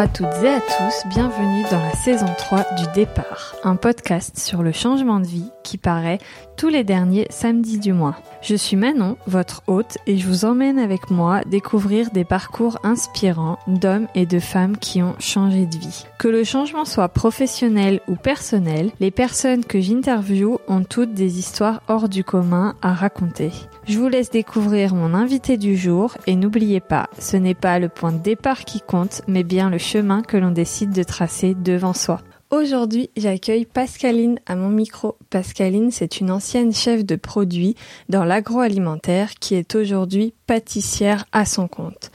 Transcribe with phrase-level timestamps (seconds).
[0.00, 4.62] à toutes et à tous, bienvenue dans la saison 3 du Départ, un podcast sur
[4.62, 6.18] le changement de vie qui paraît
[6.56, 8.16] tous les derniers samedis du mois.
[8.42, 13.58] Je suis Manon, votre hôte, et je vous emmène avec moi découvrir des parcours inspirants
[13.66, 16.04] d'hommes et de femmes qui ont changé de vie.
[16.18, 21.82] Que le changement soit professionnel ou personnel, les personnes que j'interviewe ont toutes des histoires
[21.88, 23.50] hors du commun à raconter.
[23.86, 27.88] Je vous laisse découvrir mon invité du jour et n'oubliez pas, ce n'est pas le
[27.88, 31.94] point de départ qui compte, mais bien le chemin que l'on décide de tracer devant
[31.94, 32.20] soi.
[32.50, 35.16] Aujourd'hui, j'accueille Pascaline à mon micro.
[35.30, 37.76] Pascaline, c'est une ancienne chef de produit
[38.08, 42.10] dans l'agroalimentaire qui est aujourd'hui pâtissière à son compte.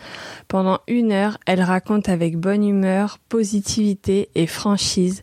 [0.49, 5.21] Pendant une heure, elle raconte avec bonne humeur, positivité et franchise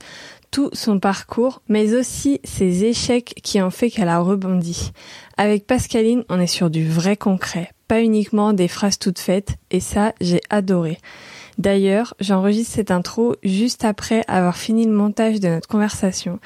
[0.50, 4.92] tout son parcours, mais aussi ses échecs qui ont fait qu'elle a rebondi.
[5.36, 9.80] Avec Pascaline, on est sur du vrai concret, pas uniquement des phrases toutes faites, et
[9.80, 10.98] ça, j'ai adoré.
[11.58, 16.38] D'ailleurs, j'enregistre cette intro juste après avoir fini le montage de notre conversation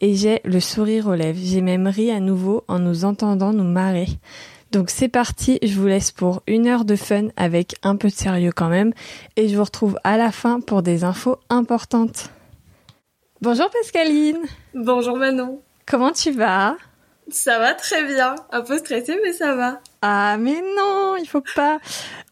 [0.00, 1.38] et j'ai le sourire aux lèvres.
[1.42, 4.08] J'ai même ri à nouveau en nous entendant nous marrer.
[4.70, 8.14] Donc c'est parti, je vous laisse pour une heure de fun avec un peu de
[8.14, 8.92] sérieux quand même
[9.36, 12.30] et je vous retrouve à la fin pour des infos importantes.
[13.40, 14.38] Bonjour Pascaline.
[14.74, 15.60] Bonjour Manon.
[15.86, 16.76] Comment tu vas?
[17.28, 18.34] Ça va très bien.
[18.50, 19.80] Un peu stressée mais ça va.
[20.02, 21.78] Ah mais non, il faut pas.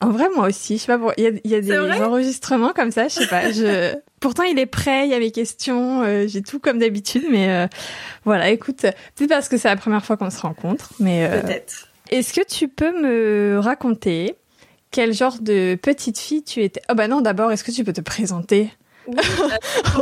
[0.01, 1.13] En vrai, moi aussi, je sais pas.
[1.17, 3.53] Il y a, y a des enregistrements comme ça, je sais pas.
[3.53, 3.95] Je...
[4.21, 7.51] Pourtant, il est prêt, il y a mes questions, euh, j'ai tout comme d'habitude, mais
[7.51, 7.67] euh,
[8.25, 8.51] voilà.
[8.51, 11.89] Écoute, peut-être parce que c'est la première fois qu'on se rencontre, mais euh, peut-être.
[12.11, 14.35] Est-ce que tu peux me raconter
[14.91, 16.81] quel genre de petite fille tu étais?
[16.91, 18.71] Oh bah non, d'abord, est-ce que tu peux te présenter?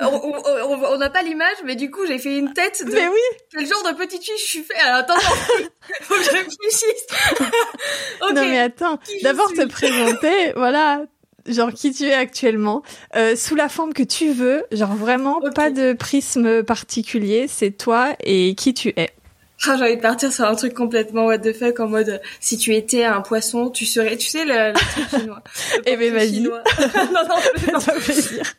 [0.00, 3.20] on n'a pas l'image, mais du coup, j'ai fait une tête de mais oui.
[3.50, 4.76] quel genre de petite fille je suis fait?
[4.76, 5.14] Alors, attends,
[6.02, 7.06] faut que je réfléchisse.
[8.34, 8.98] Non, mais attends.
[9.22, 11.02] D'abord, te présenter, voilà,
[11.46, 12.82] genre qui tu es actuellement,
[13.14, 18.16] euh, sous la forme que tu veux, genre vraiment pas de prisme particulier, c'est toi
[18.24, 19.10] et qui tu es.
[19.68, 22.56] Ah, j'ai envie de partir sur un truc complètement what the fuck en mode si
[22.56, 25.42] tu étais un poisson, tu serais, tu sais le, le truc chinois.
[25.86, 26.40] Eh ben vas-y.
[26.42, 27.78] non non, non.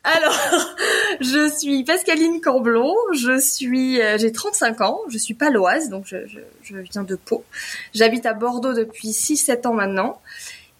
[0.03, 0.39] Alors,
[1.21, 6.17] je suis Pascaline Camblon, je suis, euh, j'ai 35 ans, je suis paloise, donc je,
[6.27, 7.45] je, je viens de Pau.
[7.93, 10.19] J'habite à Bordeaux depuis 6-7 ans maintenant.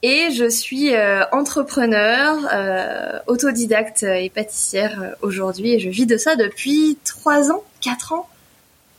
[0.03, 5.73] Et je suis euh, entrepreneur, euh, autodidacte et pâtissière euh, aujourd'hui.
[5.73, 8.29] Et je vis de ça depuis 3 ans, 4 ans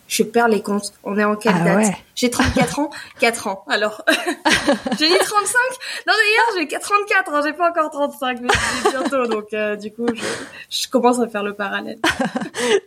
[0.09, 0.93] je perds les comptes.
[1.05, 3.65] On est en quelle ah date J'ai 34 ans 4 ans.
[3.69, 4.03] Alors,
[4.99, 5.59] j'ai dit 35
[6.07, 8.49] Non d'ailleurs, j'ai 34 ans, j'ai pas encore 35, mais
[8.83, 9.27] c'est bientôt.
[9.29, 10.23] Donc euh, du coup, je,
[10.71, 11.99] je, commence à faire le parallèle.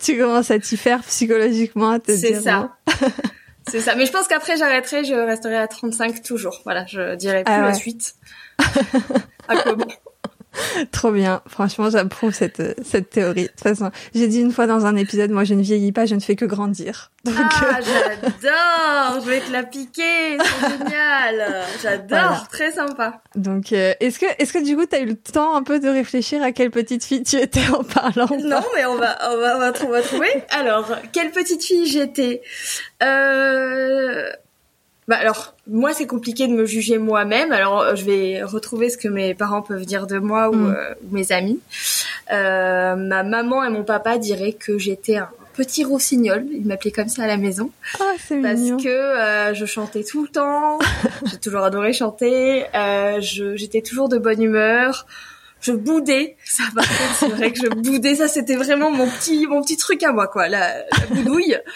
[0.02, 2.36] tu commences à t'y faire psychologiquement, à te dire.
[2.36, 2.76] C'est ça.
[3.70, 3.96] c'est ça.
[3.96, 6.62] Mais je pense qu'après, j'arrêterai, je resterai à 35 toujours.
[6.64, 8.16] Voilà, je dirai plus ah la suite.
[9.48, 9.86] à comment
[10.92, 11.42] Trop bien.
[11.48, 13.44] Franchement, j'approuve cette, cette théorie.
[13.44, 16.06] De toute façon, j'ai dit une fois dans un épisode, moi, je ne vieillis pas,
[16.06, 17.12] je ne fais que grandir.
[17.24, 19.24] Donc, ah, euh, j'adore!
[19.24, 20.38] Je vais te la piquer!
[20.38, 21.66] C'est génial!
[21.82, 22.48] J'adore!
[22.50, 23.22] Très sympa.
[23.36, 25.80] Donc, euh, est-ce que, est-ce que du coup, tu as eu le temps un peu
[25.80, 28.28] de réfléchir à quelle petite fille tu étais en parlant?
[28.40, 30.30] Non, mais on va, on va, on va, on va trouver.
[30.50, 32.42] Alors, quelle petite fille j'étais?
[33.04, 34.30] Euh,
[35.08, 37.52] bah alors, moi c'est compliqué de me juger moi-même.
[37.52, 40.76] Alors euh, je vais retrouver ce que mes parents peuvent dire de moi ou, mm.
[40.76, 41.60] euh, mes amis.
[42.32, 46.46] Euh, ma maman et mon papa diraient que j'étais un petit rossignol.
[46.52, 47.72] Ils m'appelaient comme ça à la maison.
[48.00, 50.80] Ah, c'est Parce que euh, je chantais tout le temps.
[51.26, 52.66] J'ai toujours adoré chanter.
[53.20, 55.06] J'étais toujours de bonne humeur
[55.62, 56.36] je boudais.
[56.44, 58.16] Ça, par contre, c'est vrai que je boudais.
[58.16, 60.48] Ça, c'était vraiment mon petit, mon petit truc à moi, quoi.
[60.48, 61.58] La, la boudouille.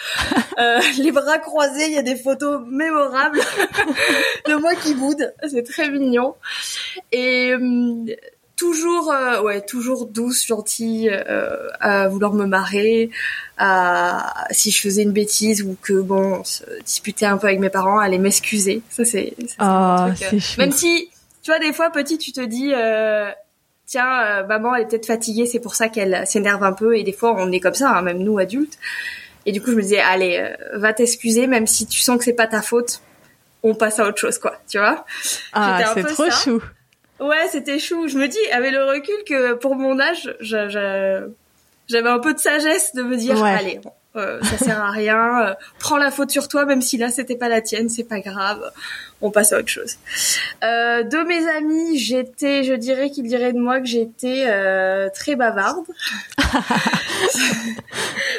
[0.58, 1.84] Euh, les bras croisés.
[1.86, 3.40] Il y a des photos mémorables
[4.48, 5.34] de moi qui boude.
[5.46, 6.34] C'est très mignon.
[7.12, 8.06] Et hum,
[8.56, 13.10] toujours, euh, ouais, toujours douce, gentille, euh, à vouloir me marrer.
[13.58, 17.70] À, si je faisais une bêtise ou que bon, se disputer un peu avec mes
[17.70, 18.80] parents, aller m'excuser.
[18.88, 20.06] Ça, c'est, oh.
[20.56, 21.10] Même si,
[21.42, 22.72] tu vois, des fois, petit, tu te dis
[23.86, 26.96] tiens, euh, maman, elle est peut-être fatiguée, c'est pour ça qu'elle s'énerve un peu.
[26.96, 28.78] Et des fois, on est comme ça, hein, même nous adultes.
[29.46, 32.24] Et du coup, je me disais, allez, euh, va t'excuser, même si tu sens que
[32.24, 33.00] c'est pas ta faute,
[33.62, 34.60] on passe à autre chose, quoi.
[34.68, 35.04] Tu vois
[35.52, 36.62] Ah, c'est trop chou.
[37.20, 38.08] Ouais, c'était chou.
[38.08, 41.28] Je me dis, avec le recul, que pour mon âge, j'avais
[42.08, 43.80] un peu de sagesse de me dire, allez,
[44.16, 45.42] euh, ça sert à rien.
[45.42, 48.20] Euh, prends la faute sur toi, même si là c'était pas la tienne, c'est pas
[48.20, 48.70] grave.
[49.22, 49.96] On passe à autre chose.
[50.62, 54.44] Euh, de mes amis, j'étais, je dirais qu'ils diraient de moi que j'étais
[55.14, 55.86] très bavarde.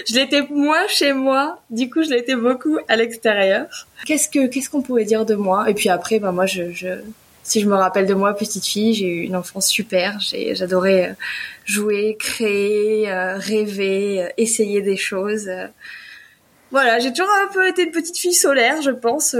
[0.07, 3.65] je l'étais moins chez moi, du coup je l'étais beaucoup à l'extérieur.
[4.05, 5.69] Qu'est-ce que qu'est-ce qu'on pourrait dire de moi?
[5.69, 6.89] Et puis après, bah moi je, je
[7.47, 10.19] si je me rappelle de moi, petite fille, j'ai eu une enfance super.
[10.19, 11.15] J'adorais
[11.65, 15.49] jouer, créer, rêver, essayer des choses.
[16.71, 19.35] Voilà, j'ai toujours un peu été une petite fille solaire, je pense.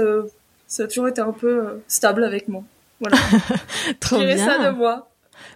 [0.68, 2.63] ça a toujours été un peu stable avec moi.
[3.01, 3.18] Voilà.
[4.00, 4.38] Trop bien.
[4.38, 5.09] ça de moi.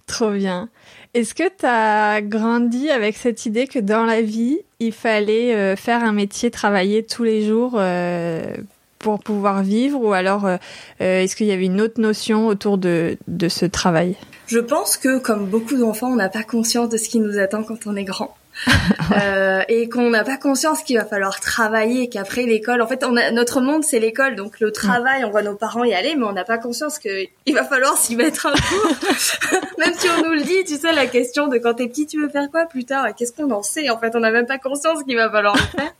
[0.05, 0.69] Trop bien.
[1.13, 5.75] Est-ce que tu as grandi avec cette idée que dans la vie, il fallait euh,
[5.75, 8.55] faire un métier, travailler tous les jours euh,
[9.01, 10.57] pour pouvoir vivre ou alors euh,
[10.99, 14.15] est-ce qu'il y avait une autre notion autour de, de ce travail?
[14.47, 17.63] Je pense que comme beaucoup d'enfants, on n'a pas conscience de ce qui nous attend
[17.63, 18.35] quand on est grand.
[19.15, 23.15] euh, et qu'on n'a pas conscience qu'il va falloir travailler, qu'après l'école, en fait, on
[23.15, 26.25] a, notre monde c'est l'école, donc le travail, on voit nos parents y aller, mais
[26.25, 29.61] on n'a pas conscience qu'il va falloir s'y mettre un jour.
[29.77, 32.21] même si on nous le dit, tu sais, la question de quand t'es petit, tu
[32.21, 33.07] veux faire quoi plus tard?
[33.15, 33.89] Qu'est-ce qu'on en sait?
[33.89, 35.93] En fait, on n'a même pas conscience qu'il va falloir le faire.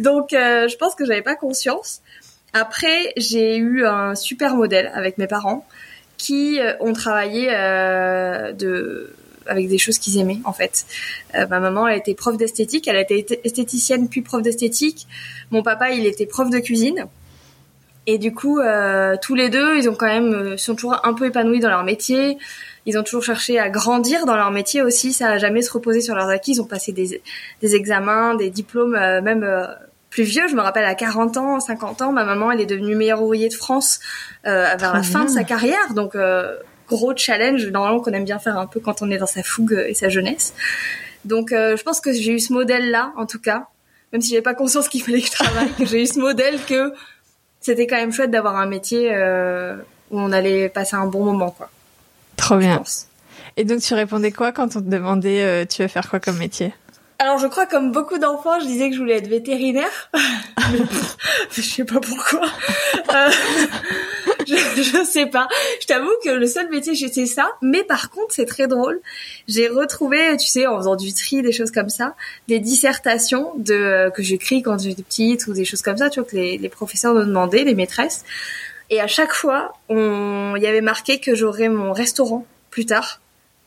[0.00, 2.00] Donc, euh, je pense que j'avais pas conscience.
[2.52, 5.66] Après, j'ai eu un super modèle avec mes parents
[6.16, 9.14] qui euh, ont travaillé euh, de
[9.46, 10.86] avec des choses qu'ils aimaient en fait.
[11.34, 15.06] Euh, ma maman elle était prof d'esthétique, elle été esthéticienne puis prof d'esthétique.
[15.50, 17.06] Mon papa il était prof de cuisine.
[18.06, 21.12] Et du coup, euh, tous les deux, ils ont quand même euh, sont toujours un
[21.12, 22.38] peu épanouis dans leur métier.
[22.86, 25.12] Ils ont toujours cherché à grandir dans leur métier aussi.
[25.12, 26.52] Ça a jamais se reposer sur leurs acquis.
[26.52, 27.20] Ils ont passé des,
[27.60, 29.44] des examens, des diplômes, même
[30.10, 30.48] plus vieux.
[30.48, 33.48] Je me rappelle à 40 ans, 50 ans, ma maman, elle est devenue meilleure ouvrier
[33.48, 34.00] de France
[34.44, 35.94] vers la fin de sa carrière.
[35.94, 36.14] Donc
[36.90, 39.84] gros challenge normalement qu'on aime bien faire un peu quand on est dans sa fougue
[39.88, 40.52] et sa jeunesse.
[41.24, 43.68] Donc euh, je pense que j'ai eu ce modèle là en tout cas,
[44.12, 46.58] même si j'avais pas conscience qu'il fallait que je travaille, que j'ai eu ce modèle
[46.66, 46.92] que
[47.60, 49.76] c'était quand même chouette d'avoir un métier euh,
[50.10, 51.70] où on allait passer un bon moment quoi.
[52.36, 52.82] Trop bien.
[53.56, 56.38] Et donc tu répondais quoi quand on te demandait euh, tu veux faire quoi comme
[56.38, 56.74] métier?
[57.20, 60.10] Alors je crois comme beaucoup d'enfants, je disais que je voulais être vétérinaire.
[61.52, 62.48] je sais pas pourquoi.
[63.14, 63.30] Euh,
[64.48, 65.46] je, je sais pas.
[65.82, 67.52] Je t'avoue que le seul métier j'étais ça.
[67.60, 69.00] Mais par contre, c'est très drôle.
[69.48, 72.14] J'ai retrouvé, tu sais, en faisant du tri, des choses comme ça,
[72.48, 76.28] des dissertations de que j'écris quand j'étais petite ou des choses comme ça, tu vois
[76.28, 78.24] que les, les professeurs nous demandaient, les maîtresses.
[78.88, 83.20] Et à chaque fois, on, il y avait marqué que j'aurais mon restaurant plus tard.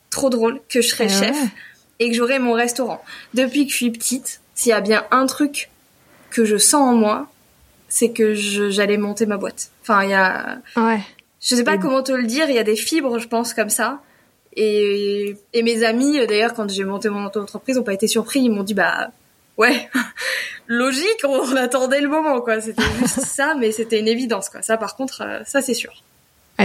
[0.10, 1.38] Trop drôle, que je serais ah chef
[2.04, 3.02] et que j'aurai mon restaurant.
[3.34, 5.70] Depuis que je suis petite, s'il y a bien un truc
[6.32, 7.28] que je sens en moi,
[7.88, 9.70] c'est que j'allais monter ma boîte.
[9.82, 10.58] Enfin, il y a.
[10.76, 11.00] Ouais.
[11.40, 12.50] Je sais pas comment te le dire.
[12.50, 14.02] Il y a des fibres, je pense, comme ça.
[14.56, 18.42] Et, et mes amis, d'ailleurs, quand j'ai monté mon entreprise, ont pas été surpris.
[18.42, 19.12] Ils m'ont dit, bah,
[19.58, 19.90] ouais,
[20.68, 22.60] logique, on attendait le moment, quoi.
[22.62, 24.62] C'était juste ça, mais c'était une évidence, quoi.
[24.62, 25.94] Ça, par contre, euh, ça, c'est sûr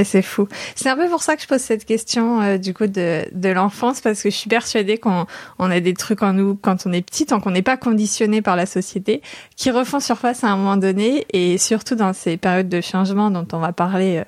[0.05, 0.49] c'est fou.
[0.75, 3.49] C'est un peu pour ça que je pose cette question euh, du coup de, de
[3.49, 5.27] l'enfance parce que je suis persuadée qu'on
[5.59, 8.43] on a des trucs en nous quand on est petit, tant qu'on n'est pas conditionné
[8.43, 9.23] par la société,
[9.57, 13.47] qui refont surface à un moment donné et surtout dans ces périodes de changement dont
[13.53, 14.25] on va parler euh,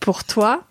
[0.00, 0.62] pour toi.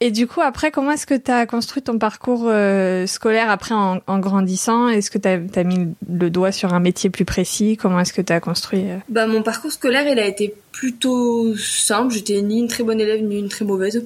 [0.00, 4.00] Et du coup, après, comment est-ce que tu construit ton parcours euh, scolaire après en,
[4.06, 4.88] en grandissant?
[4.88, 7.78] Est-ce que tu as, mis le doigt sur un métier plus précis?
[7.78, 8.98] Comment est-ce que tu as construit euh?
[9.08, 12.12] bah, Mon parcours scolaire, il a été plutôt simple.
[12.12, 14.04] J'étais ni une très bonne élève, ni une très mauvaise.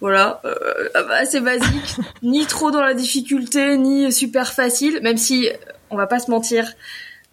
[0.00, 1.96] Voilà, euh, assez basique.
[2.22, 5.00] ni trop dans la difficulté, ni super facile.
[5.02, 5.50] Même si,
[5.90, 6.72] on va pas se mentir,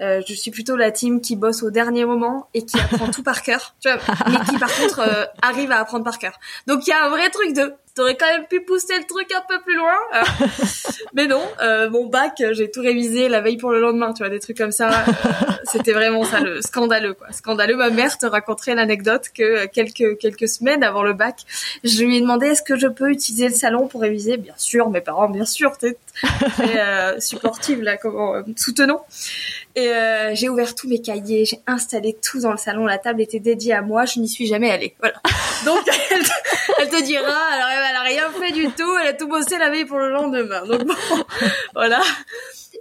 [0.03, 3.23] euh, je suis plutôt la team qui bosse au dernier moment et qui apprend tout
[3.23, 3.99] par cœur, tu vois,
[4.29, 6.39] mais qui par contre euh, arrive à apprendre par cœur.
[6.67, 9.31] Donc il y a un vrai truc de t'aurais quand même pu pousser le truc
[9.31, 9.95] un peu plus loin.
[10.15, 10.47] Euh.
[11.13, 14.29] mais non, euh, mon bac, j'ai tout révisé la veille pour le lendemain, tu vois,
[14.29, 15.05] des trucs comme ça.
[15.65, 17.31] C'était vraiment ça, le scandaleux, quoi.
[17.31, 17.75] Scandaleux.
[17.75, 21.41] Ma mère te raconterait l'anecdote que quelques quelques semaines avant le bac,
[21.83, 24.37] je lui ai demandé est-ce que je peux utiliser le salon pour réviser?
[24.37, 25.97] Bien sûr, mes parents, bien sûr, t'es
[26.53, 29.05] très supportive là, comment soutenant.
[29.75, 29.91] Et
[30.33, 32.85] j'ai ouvert tous mes cahiers, j'ai installé tout dans le salon.
[32.85, 34.95] La table était dédiée à moi, je n'y suis jamais allée.
[34.99, 35.15] Voilà.
[35.65, 36.23] Donc elle,
[36.79, 39.69] elle te dira, alors elle a rien fait du tout, elle a tout bossé la
[39.69, 40.65] veille pour le lendemain.
[40.65, 40.95] Donc bon,
[41.73, 42.01] voilà.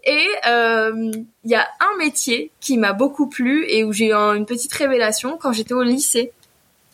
[0.05, 1.11] Et il euh,
[1.45, 5.39] y a un métier qui m'a beaucoup plu et où j'ai eu une petite révélation
[5.39, 6.33] quand j'étais au lycée.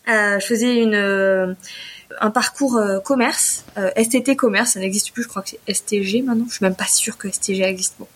[0.07, 1.53] Euh, je faisais une euh,
[2.19, 6.23] un parcours euh, commerce, euh, STT commerce, ça n'existe plus, je crois que c'est STG
[6.23, 6.45] maintenant.
[6.47, 7.95] Je suis même pas sûre que STG existe.
[7.99, 8.07] Bon.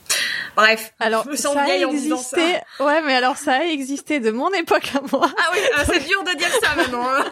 [0.56, 2.58] Bref, alors je me sens ça a existé.
[2.80, 5.28] Ouais, mais alors ça a existé de mon époque à moi.
[5.38, 7.08] Ah oui, ah, c'est dur de dire ça maintenant.
[7.08, 7.26] Hein.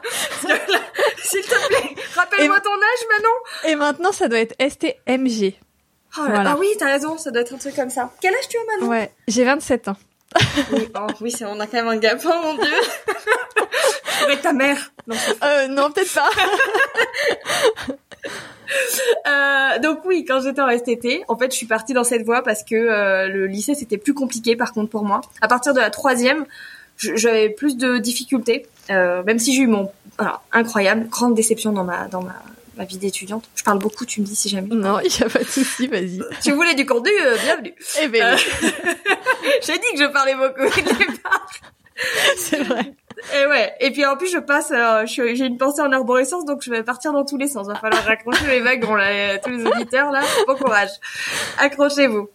[1.23, 3.69] S'il te plaît, rappelle-moi ton âge maintenant.
[3.69, 5.53] Et maintenant, ça doit être STMG.
[6.17, 6.51] Oh, voilà.
[6.51, 8.11] Ah oui, t'as raison, ça doit être un truc comme ça.
[8.21, 9.97] Quel âge tu as maintenant Ouais, j'ai 27 ans.
[10.71, 12.73] Oui, oh, oui, on a quand même un gap, oh mon dieu.
[14.25, 14.91] Avec ta mère.
[15.07, 16.29] Non, euh, non peut-être pas.
[19.27, 22.41] Euh, donc oui, quand j'étais en STT, en fait, je suis partie dans cette voie
[22.41, 24.55] parce que euh, le lycée c'était plus compliqué.
[24.55, 26.45] Par contre, pour moi, à partir de la troisième,
[26.97, 31.83] j'avais plus de difficultés, euh, même si j'ai eu mon alors, incroyable grande déception dans
[31.83, 32.35] ma dans ma,
[32.75, 33.45] ma vie d'étudiante.
[33.55, 34.73] Je parle beaucoup, tu me dis si jamais.
[34.73, 36.21] Non, il y a pas de souci, vas-y.
[36.41, 37.73] tu voulais du contenu, euh, bienvenue.
[38.01, 38.37] Eh ben,
[39.65, 41.47] j'ai dit que je parlais beaucoup au départ.
[42.37, 42.93] C'est vrai.
[43.35, 43.73] Et ouais.
[43.79, 44.73] Et puis en plus, je passe.
[45.05, 47.67] j'ai une pensée en arborescence, donc je vais partir dans tous les sens.
[47.67, 50.21] Va falloir raccrocher les wagons là, tous les auditeurs là.
[50.47, 50.89] Bon courage.
[51.59, 52.29] Accrochez-vous.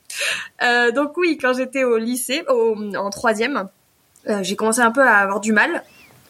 [0.62, 3.68] Euh, donc oui, quand j'étais au lycée, au, en troisième,
[4.28, 5.82] euh, j'ai commencé un peu à avoir du mal.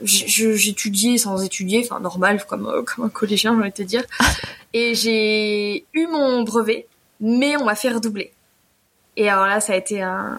[0.02, 4.02] J'étudiais sans étudier, enfin normal comme euh, comme un collégien, j'ai envie de te dire.
[4.72, 6.86] Et j'ai eu mon brevet,
[7.20, 8.32] mais on m'a fait redoubler.
[9.16, 10.38] Et alors là, ça a été un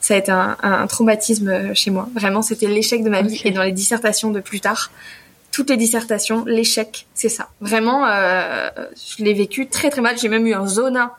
[0.00, 2.08] ça a été un, un traumatisme chez moi.
[2.14, 3.42] Vraiment, c'était l'échec de ma vie.
[3.44, 4.90] Et dans les dissertations de plus tard,
[5.52, 7.50] toutes les dissertations, l'échec, c'est ça.
[7.60, 10.16] Vraiment, euh, je l'ai vécu très très mal.
[10.18, 11.18] J'ai même eu un zona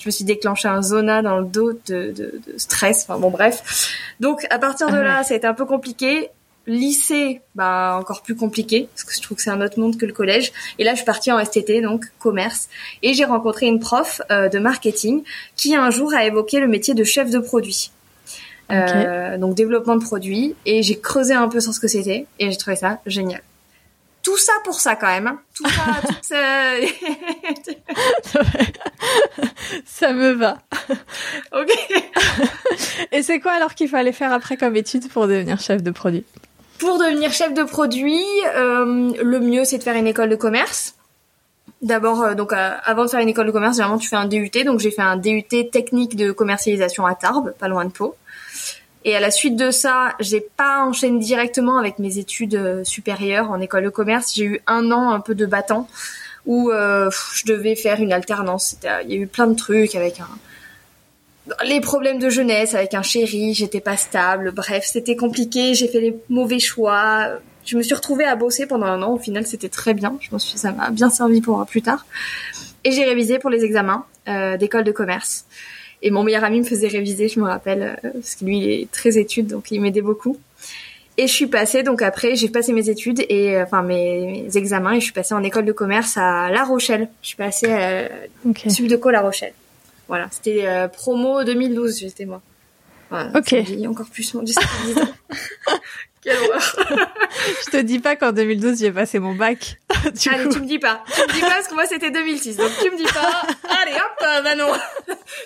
[0.00, 3.04] je me suis déclenché un zona dans le dos de, de, de stress.
[3.06, 3.92] Enfin bon, bref.
[4.18, 6.30] Donc à partir de ah là, ça a été un peu compliqué.
[6.66, 10.06] Lycée, bah encore plus compliqué parce que je trouve que c'est un autre monde que
[10.06, 10.52] le collège.
[10.78, 12.68] Et là, je suis partie en STT, donc commerce,
[13.02, 15.22] et j'ai rencontré une prof euh, de marketing
[15.56, 17.90] qui un jour a évoqué le métier de chef de produit.
[18.70, 22.52] Euh, donc développement de produits et j'ai creusé un peu sur ce que c'était et
[22.52, 23.42] j'ai trouvé ça génial
[24.22, 25.26] tout ça pour ça quand même.
[25.26, 25.40] Hein.
[25.54, 26.74] Tout ça, tout ça...
[29.86, 30.58] ça me va.
[31.52, 31.70] Ok.
[33.12, 36.24] Et c'est quoi alors qu'il fallait faire après comme étude pour devenir chef de produit?
[36.80, 38.24] Pour devenir chef de produit,
[38.56, 40.94] euh, le mieux c'est de faire une école de commerce.
[41.82, 44.26] D'abord, euh, donc euh, avant de faire une école de commerce, généralement tu fais un
[44.26, 44.50] DUT.
[44.64, 48.16] Donc j'ai fait un DUT technique de commercialisation à Tarbes, pas loin de Pau.
[49.04, 53.50] Et à la suite de ça, j'ai pas enchaîné directement avec mes études euh, supérieures
[53.50, 54.34] en école de commerce.
[54.34, 55.88] J'ai eu un an un peu de battant
[56.44, 58.76] où euh, je devais faire une alternance.
[59.04, 60.28] Il y a eu plein de trucs avec un
[61.64, 64.52] les problèmes de jeunesse avec un chéri, j'étais pas stable.
[64.52, 65.74] Bref, c'était compliqué.
[65.74, 67.38] J'ai fait les mauvais choix.
[67.64, 69.14] Je me suis retrouvée à bosser pendant un an.
[69.14, 70.16] Au final, c'était très bien.
[70.20, 72.06] Je m'en suis, ça m'a bien servi pour plus tard.
[72.84, 75.44] Et j'ai révisé pour les examens euh, d'école de commerce.
[76.02, 78.70] Et mon meilleur ami me faisait réviser, je me rappelle, euh, parce que lui, il
[78.70, 80.38] est très études, donc il m'aidait beaucoup.
[81.18, 84.92] Et je suis passée, donc après, j'ai passé mes études et euh, enfin mes, examens
[84.92, 87.08] et je suis passée en école de commerce à La Rochelle.
[87.20, 88.08] Je suis passée à
[88.48, 88.70] okay.
[88.70, 89.52] Subdeco La Rochelle.
[90.10, 92.42] Voilà, c'était euh, promo 2012, j'étais moi.
[93.10, 93.54] Voilà, ok.
[93.86, 94.62] encore plus mon 10 ans.
[96.20, 96.76] Quelle horreur.
[97.64, 99.78] je te dis pas qu'en 2012 j'ai passé mon bac.
[99.88, 101.04] Allez, tu me dis pas.
[101.14, 102.56] Tu me dis pas parce que moi c'était 2006.
[102.56, 103.42] Donc tu me dis pas.
[103.82, 104.72] Allez hop, euh, bah non.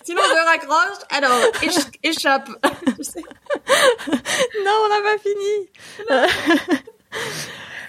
[0.02, 0.98] Sinon je raccroche.
[1.10, 1.38] Alors
[2.02, 2.48] échappe.
[4.64, 5.68] non, on n'a pas fini.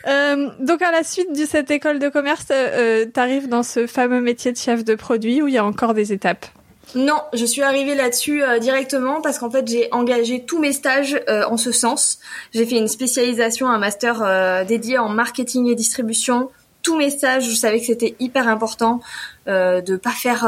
[0.07, 3.87] Euh, donc à la suite de cette école de commerce, euh, tu arrives dans ce
[3.87, 6.45] fameux métier de chef de produit où il y a encore des étapes.
[6.93, 11.19] Non, je suis arrivée là-dessus euh, directement parce qu'en fait j'ai engagé tous mes stages
[11.27, 12.19] euh, en ce sens.
[12.53, 16.51] J'ai fait une spécialisation, un master euh, dédié en marketing et distribution.
[16.83, 19.01] Tous mes stages, je savais que c'était hyper important
[19.47, 20.47] de pas faire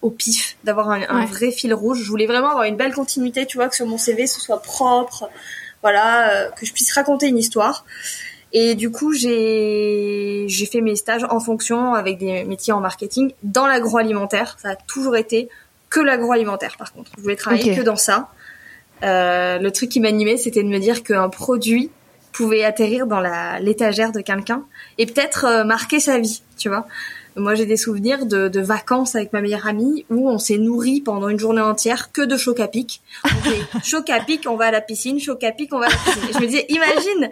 [0.00, 2.02] au pif, d'avoir un, vrai fil rouge.
[2.04, 4.62] Je voulais vraiment avoir une belle continuité, tu vois, que sur mon CV ce soit
[4.62, 5.28] propre,
[5.80, 7.84] voilà, que je puisse raconter une histoire.
[8.52, 13.32] Et du coup, j'ai j'ai fait mes stages en fonction avec des métiers en marketing
[13.42, 14.56] dans l'agroalimentaire.
[14.60, 15.48] Ça a toujours été
[15.92, 17.12] que l'agroalimentaire par contre.
[17.16, 18.30] Je voulais travailler que dans ça.
[19.04, 21.90] Euh, le truc qui m'animait, c'était de me dire qu'un produit
[22.32, 24.64] pouvait atterrir dans la l'étagère de quelqu'un
[24.96, 26.86] et peut-être euh, marquer sa vie, tu vois.
[27.36, 31.00] Moi, j'ai des souvenirs de, de, vacances avec ma meilleure amie où on s'est nourri
[31.00, 33.00] pendant une journée entière que de choc à pic.
[33.82, 35.96] Choc à pic, on va à la piscine, choc à pic, on va à la
[35.96, 36.28] piscine.
[36.28, 37.30] Et je me disais, imagine,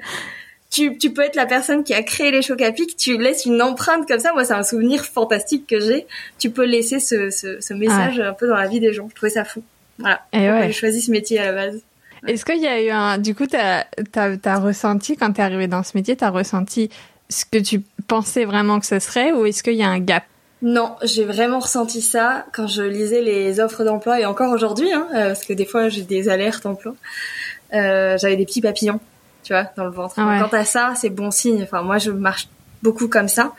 [0.70, 3.44] tu, tu peux être la personne qui a créé les chocs à pic, tu laisses
[3.44, 4.32] une empreinte comme ça.
[4.32, 6.06] Moi, c'est un souvenir fantastique que j'ai.
[6.38, 9.08] Tu peux laisser ce, ce, ce message un peu dans la vie des gens.
[9.10, 9.62] Je trouvais ça fou.
[9.98, 10.20] Voilà.
[10.32, 10.68] Et ouais.
[10.68, 11.80] J'ai choisi ce métier à la base.
[12.26, 13.18] Est-ce qu'il y a eu un...
[13.18, 13.84] Du coup, t'as
[14.14, 16.90] as, as, ressenti, quand t'es arrivé dans ce métier, t'as ressenti
[17.28, 20.24] ce que tu pensais vraiment que ce serait ou est-ce qu'il y a un gap?
[20.62, 25.08] Non, j'ai vraiment ressenti ça quand je lisais les offres d'emploi et encore aujourd'hui, hein,
[25.14, 26.94] euh, parce que des fois j'ai des alertes emploi.
[27.72, 29.00] Euh, j'avais des petits papillons
[29.42, 30.14] tu vois, dans le ventre.
[30.18, 31.62] Ah Quant à ça, c'est bon signe.
[31.62, 32.48] Enfin, moi, je marche
[32.82, 33.52] beaucoup comme ça.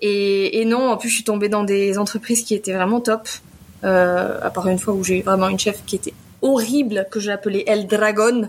[0.00, 3.28] Et, et, non, en plus, je suis tombée dans des entreprises qui étaient vraiment top.
[3.82, 6.12] Euh, à part une fois où j'ai eu vraiment une chef qui était
[6.42, 8.48] horrible, que j'appelais El Dragon.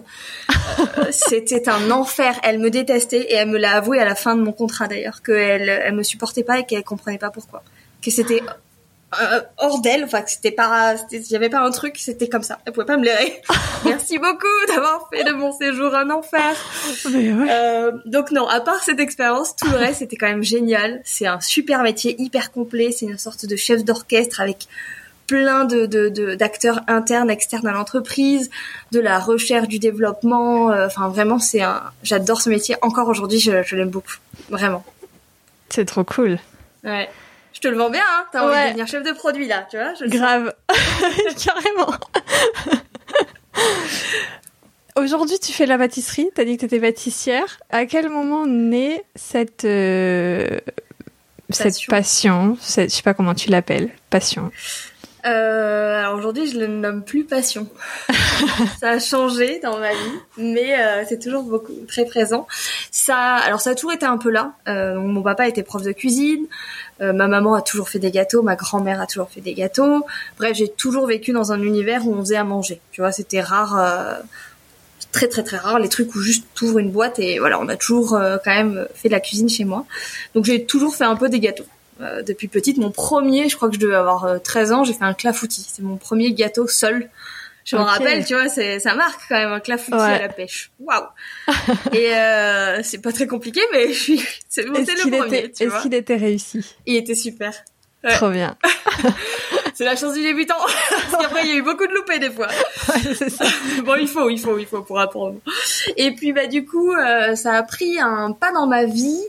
[0.80, 2.39] Euh, c'était un enfer.
[2.44, 5.22] Elle me détestait et elle me l'a avoué à la fin de mon contrat d'ailleurs,
[5.22, 7.63] qu'elle elle me supportait pas et qu'elle comprenait pas pourquoi.
[8.01, 8.41] Que c'était
[9.20, 10.03] euh, hors d'elle.
[10.03, 10.96] Enfin, que c'était pas,
[11.34, 12.60] avait pas un truc, c'était comme ça.
[12.65, 13.41] Elle pouvait pas me l'airer.
[13.86, 16.56] Merci beaucoup d'avoir fait de mon séjour un enfer.
[17.06, 21.01] Euh, donc non, à part cette expérience, tout le reste c'était quand même génial.
[21.03, 22.91] C'est un super métier, hyper complet.
[22.91, 24.68] C'est une sorte de chef d'orchestre avec
[25.27, 28.50] plein de d'acteurs internes, externes à l'entreprise,
[28.91, 30.68] de la recherche, du développement.
[30.68, 31.82] Enfin, vraiment, c'est un.
[32.03, 32.75] J'adore ce métier.
[32.82, 34.15] Encore aujourd'hui, je, je l'aime beaucoup,
[34.50, 34.84] vraiment.
[35.70, 36.38] C'est trop cool.
[36.84, 37.10] Ouais.
[37.53, 39.77] Je te le vends bien, hein T'as envie de devenir chef de produit, là, tu
[39.77, 40.53] vois Grave.
[41.43, 41.93] Carrément.
[44.98, 46.29] Aujourd'hui, tu fais la pâtisserie.
[46.36, 47.60] T'as dit que t'étais pâtissière.
[47.70, 50.60] À quel moment naît cette euh,
[51.50, 53.89] cette passion Je sais pas comment tu l'appelles.
[54.10, 54.51] Passion.
[55.25, 57.68] Euh, alors aujourd'hui, je le nomme plus passion.
[58.80, 62.48] ça a changé dans ma vie, mais euh, c'est toujours beaucoup très présent.
[62.92, 64.54] Ça, alors ça a toujours été un peu là.
[64.68, 66.48] Euh, mon papa était prof de cuisine,
[67.01, 70.06] euh, ma maman a toujours fait des gâteaux, ma grand-mère a toujours fait des gâteaux.
[70.38, 72.80] Bref, j'ai toujours vécu dans un univers où on faisait à manger.
[72.92, 74.16] Tu vois, c'était rare, euh,
[75.12, 77.75] très très très rare les trucs où juste t'ouvres une boîte et voilà, on a
[77.75, 79.86] toujours euh, quand même fait de la cuisine chez moi.
[80.36, 81.66] Donc j'ai toujours fait un peu des gâteaux.
[82.01, 82.77] Euh, depuis petite.
[82.77, 85.65] Mon premier, je crois que je devais avoir 13 euh, ans, j'ai fait un clafoutis.
[85.72, 87.10] C'est mon premier gâteau seul.
[87.63, 90.72] Je me rappelle, tu vois, c'est ça marque quand même un clafoutis à la pêche.
[90.79, 91.03] Waouh
[91.93, 95.51] Et euh, c'est pas très compliqué, mais je suis, c'est le premier.
[95.60, 96.75] Est-ce qu'il était réussi?
[96.88, 97.53] Il était super.
[98.03, 98.58] Trop bien.
[99.75, 100.55] c'est la chance du débutant.
[101.12, 102.48] Parce qu'après, il y a eu beaucoup de loupés des fois.
[102.48, 103.46] Ouais, c'est ça.
[103.84, 105.39] bon, il faut, il faut, il faut pour apprendre.
[105.98, 109.22] Et puis, bah, du coup, euh, ça a pris un pas dans ma vie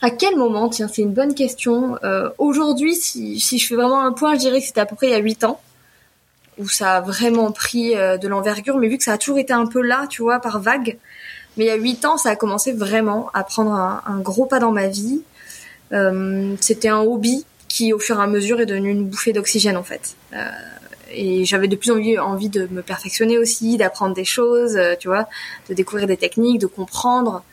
[0.00, 1.96] à quel moment Tiens, c'est une bonne question.
[2.04, 5.08] Euh, aujourd'hui, si, je fais vraiment un point, je dirais que c'était à peu près
[5.08, 5.60] il y a 8 ans,
[6.58, 9.52] où ça a vraiment pris euh, de l'envergure, mais vu que ça a toujours été
[9.52, 10.98] un peu là, tu vois, par vague.
[11.56, 14.58] Mais il y a 8 ans, ça a commencé vraiment à prendre un, gros pas
[14.58, 15.22] dans ma vie.
[15.92, 19.76] Euh, c'était un hobby qui, au fur et à mesure, est devenu une bouffée d'oxygène,
[19.76, 20.16] en fait.
[21.12, 25.08] et j'avais de plus en plus envie de me perfectionner aussi, d'apprendre des choses, tu
[25.08, 25.28] vois,
[25.68, 27.44] de découvrir des techniques, de comprendre.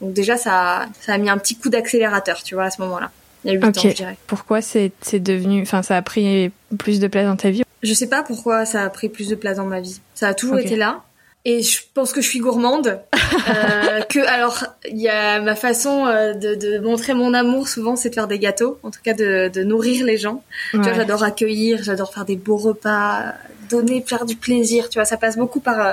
[0.00, 3.10] Donc déjà, ça, ça a mis un petit coup d'accélérateur, tu vois, à ce moment-là.
[3.44, 4.16] Il y a 8 ans, je dirais.
[4.26, 8.08] Pourquoi c'est devenu, enfin, ça a pris plus de place dans ta vie Je sais
[8.08, 10.00] pas pourquoi ça a pris plus de place dans ma vie.
[10.14, 11.02] Ça a toujours été là.
[11.48, 12.98] Et je pense que je suis gourmande.
[13.14, 17.94] euh, que alors, il y a ma façon euh, de, de, montrer mon amour souvent,
[17.94, 18.80] c'est de faire des gâteaux.
[18.82, 20.42] En tout cas, de, de nourrir les gens.
[20.72, 23.32] Tu vois, j'adore accueillir, j'adore faire des beaux repas,
[23.70, 24.88] donner, faire du plaisir.
[24.88, 25.92] Tu vois, ça passe beaucoup par euh,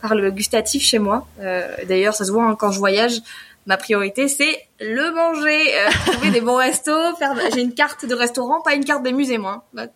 [0.00, 1.26] par le gustatif chez moi.
[1.40, 3.20] Euh, D'ailleurs, ça se voit hein, quand je voyage.
[3.68, 7.16] Ma priorité, c'est le manger, euh, trouver des bons restos.
[7.18, 7.34] Faire...
[7.52, 9.64] J'ai une carte de restaurant, pas une carte des musées, moi.
[9.72, 9.86] Bah,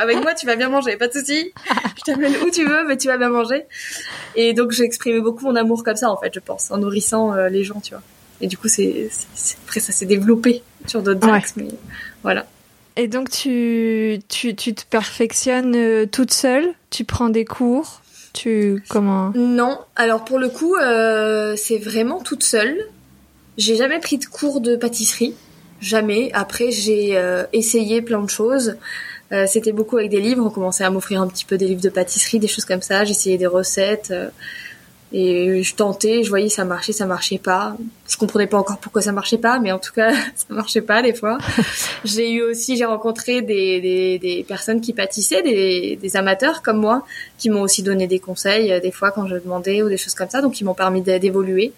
[0.00, 1.52] avec moi, tu vas bien manger, pas de souci.
[1.96, 3.62] Je t'amène où tu veux, mais tu vas bien manger.
[4.34, 7.32] Et donc, j'ai exprimé beaucoup mon amour comme ça, en fait, je pense, en nourrissant
[7.32, 8.02] euh, les gens, tu vois.
[8.40, 9.08] Et du coup, c'est
[9.66, 11.68] après ça s'est développé sur d'autres axes, mais
[12.24, 12.46] voilà.
[12.96, 16.66] Et donc, tu, tu, tu te perfectionnes euh, toute seule?
[16.90, 18.02] Tu prends des cours?
[18.32, 22.76] Tu comment Non, alors pour le coup, euh, c'est vraiment toute seule.
[23.56, 25.34] J'ai jamais pris de cours de pâtisserie,
[25.80, 26.30] jamais.
[26.32, 28.76] Après, j'ai euh, essayé plein de choses.
[29.32, 30.44] Euh, c'était beaucoup avec des livres.
[30.44, 33.04] On commençait à m'offrir un petit peu des livres de pâtisserie, des choses comme ça.
[33.04, 34.12] J'essayais des recettes.
[35.12, 37.76] Et je tentais, je voyais ça marchait, ça marchait pas.
[38.08, 41.02] Je comprenais pas encore pourquoi ça marchait pas, mais en tout cas, ça marchait pas
[41.02, 41.38] des fois.
[42.04, 46.78] j'ai eu aussi, j'ai rencontré des, des, des, personnes qui pâtissaient, des, des amateurs comme
[46.78, 47.04] moi,
[47.38, 50.14] qui m'ont aussi donné des conseils euh, des fois quand je demandais ou des choses
[50.14, 51.72] comme ça, donc qui m'ont permis d'évoluer.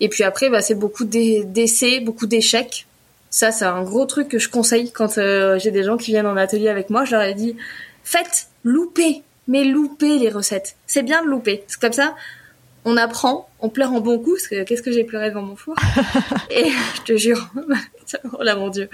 [0.00, 2.86] Et puis après, bah, c'est beaucoup d'essais, beaucoup d'échecs.
[3.30, 6.26] Ça, c'est un gros truc que je conseille quand euh, j'ai des gens qui viennent
[6.26, 7.04] en atelier avec moi.
[7.04, 7.56] Je leur ai dit,
[8.04, 10.76] faites, loupez, mais loupez les recettes.
[10.86, 11.64] C'est bien de louper.
[11.66, 12.14] C'est comme ça,
[12.84, 15.56] on apprend, on pleure en bon coup, parce que qu'est-ce que j'ai pleuré devant mon
[15.56, 15.74] four
[16.50, 17.48] Et je te jure,
[18.32, 18.88] oh là mon dieu.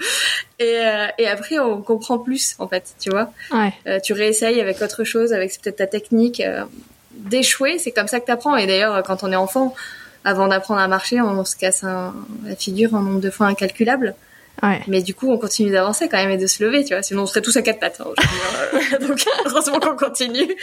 [0.59, 3.31] Et, euh, et après on comprend plus en fait, tu vois.
[3.51, 3.73] Ouais.
[3.87, 6.39] Euh, tu réessayes avec autre chose, avec peut-être ta technique.
[6.39, 6.63] Euh,
[7.11, 8.55] d'échouer, c'est comme ça que tu apprends.
[8.55, 9.75] Et d'ailleurs, quand on est enfant,
[10.23, 14.15] avant d'apprendre à marcher, on se casse la figure un nombre de fois incalculable.
[14.87, 17.01] Mais du coup, on continue d'avancer quand même et de se lever, tu vois.
[17.01, 18.01] Sinon, on serait tous à quatre pattes.
[18.01, 20.55] Hein, Donc, heureusement qu'on continue.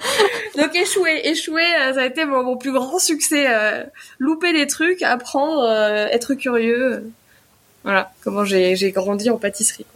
[0.56, 3.46] Donc, échouer, échouer, euh, ça a été mon, plus grand succès.
[3.48, 3.84] Euh,
[4.18, 7.10] louper des trucs, apprendre, euh, être curieux.
[7.84, 9.86] Voilà, comment j'ai grandi en pâtisserie.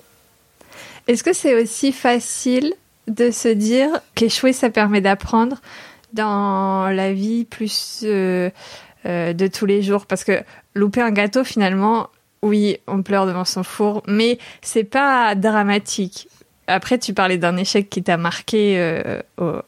[1.07, 2.75] Est-ce que c'est aussi facile
[3.07, 5.61] de se dire qu'échouer, ça permet d'apprendre
[6.13, 8.51] dans la vie plus de
[9.47, 10.07] tous les jours?
[10.07, 10.43] Parce que
[10.75, 12.09] louper un gâteau, finalement,
[12.43, 16.29] oui, on pleure devant son four, mais c'est pas dramatique.
[16.67, 19.21] Après, tu parlais d'un échec qui t'a marqué euh,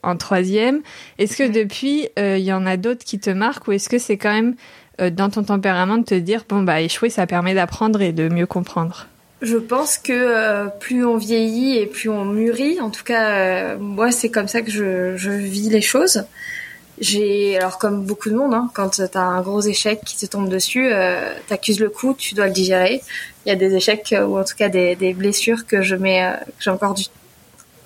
[0.02, 0.80] en troisième.
[1.18, 3.98] Est-ce que depuis, il euh, y en a d'autres qui te marquent ou est-ce que
[3.98, 4.54] c'est quand même
[5.00, 8.28] euh, dans ton tempérament de te dire, bon, bah, échouer, ça permet d'apprendre et de
[8.28, 9.06] mieux comprendre?
[9.40, 14.30] Je pense que plus on vieillit et plus on mûrit, en tout cas, moi, c'est
[14.30, 16.24] comme ça que je, je vis les choses.
[17.00, 20.48] J'ai alors comme beaucoup de monde, hein, quand t'as un gros échec qui te tombe
[20.48, 23.02] dessus, euh, t'accuses le coup, tu dois le digérer.
[23.46, 25.96] Il y a des échecs euh, ou en tout cas des, des blessures que je
[25.96, 27.04] mets, euh, que j'ai encore du,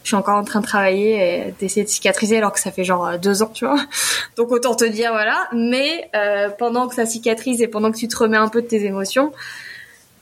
[0.02, 2.84] je suis encore en train de travailler et d'essayer de cicatriser alors que ça fait
[2.84, 3.78] genre deux ans, tu vois.
[4.36, 5.48] Donc autant te dire voilà.
[5.52, 8.66] Mais euh, pendant que ça cicatrise et pendant que tu te remets un peu de
[8.66, 9.32] tes émotions,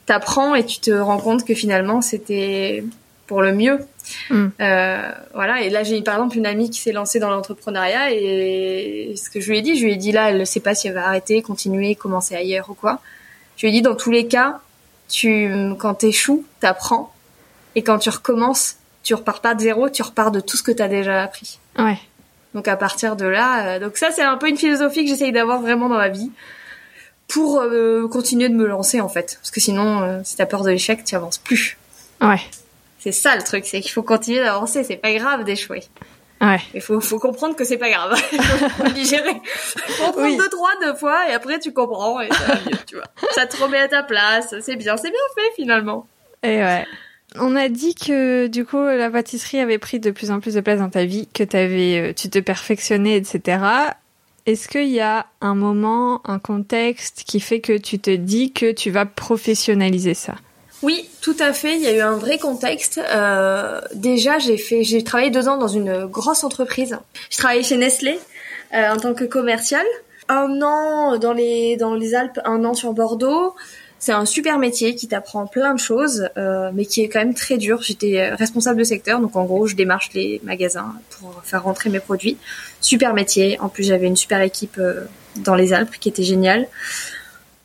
[0.07, 2.85] t'apprends et tu te rends compte que finalement c'était
[3.27, 3.79] pour le mieux.
[4.31, 4.47] Mm.
[4.61, 5.63] Euh, voilà.
[5.63, 9.41] Et là, j'ai par exemple une amie qui s'est lancée dans l'entrepreneuriat et ce que
[9.41, 10.95] je lui ai dit, je lui ai dit là, elle ne sait pas si elle
[10.95, 13.01] va arrêter, continuer, commencer ailleurs ou quoi.
[13.57, 14.61] Je lui ai dit dans tous les cas,
[15.09, 17.13] tu, quand t'échoues, t'apprends
[17.75, 20.73] et quand tu recommences, tu repars pas de zéro, tu repars de tout ce que
[20.73, 21.59] tu as déjà appris.
[21.79, 21.99] Ouais.
[22.55, 25.33] Donc à partir de là, euh, donc ça c'est un peu une philosophie que j'essaye
[25.33, 26.31] d'avoir vraiment dans ma vie
[27.29, 30.65] pour euh, continuer de me lancer en fait, parce que sinon, euh, si t'as peur
[30.65, 31.79] de l'échec, tu avances plus.
[32.21, 32.41] Ouais.
[33.01, 34.85] C'est ça le truc, c'est qu'il faut continuer d'avancer.
[34.85, 35.83] C'est pas grave d'échouer.
[36.41, 36.61] Ouais.
[36.75, 38.19] Il faut, faut comprendre que c'est pas grave.
[38.33, 39.41] Il faut le digérer.
[39.55, 42.97] Faut prendre deux, trois, deux fois, et après tu comprends, et ça va mieux, tu
[42.97, 43.05] vois.
[43.33, 44.55] Ça te remet à ta place.
[44.61, 46.07] C'est bien, c'est bien fait, finalement.
[46.43, 46.87] Et ouais.
[47.37, 50.61] On a dit que, du coup, la pâtisserie avait pris de plus en plus de
[50.61, 53.65] place dans ta vie, que t'avais, euh, tu te perfectionnais, etc.
[54.47, 58.73] Est-ce qu'il y a un moment, un contexte qui fait que tu te dis que
[58.73, 60.35] tu vas professionnaliser ça?
[60.83, 61.77] Oui, tout à fait.
[61.77, 62.99] Il y a eu un vrai contexte.
[62.99, 66.99] Euh, déjà, j'ai fait, j'ai travaillé deux ans dans une grosse entreprise.
[67.29, 68.19] J'ai travaillé chez Nestlé
[68.75, 69.85] euh, en tant que commercial.
[70.29, 73.55] Un an dans les dans les Alpes, un an sur Bordeaux.
[74.01, 77.35] C'est un super métier qui t'apprend plein de choses, euh, mais qui est quand même
[77.35, 77.83] très dur.
[77.83, 82.01] J'étais responsable de secteur, donc en gros, je démarche les magasins pour faire rentrer mes
[82.01, 82.39] produits.
[82.81, 83.61] Super métier.
[83.61, 85.05] En plus, j'avais une super équipe euh,
[85.37, 86.67] dans les Alpes qui était géniale.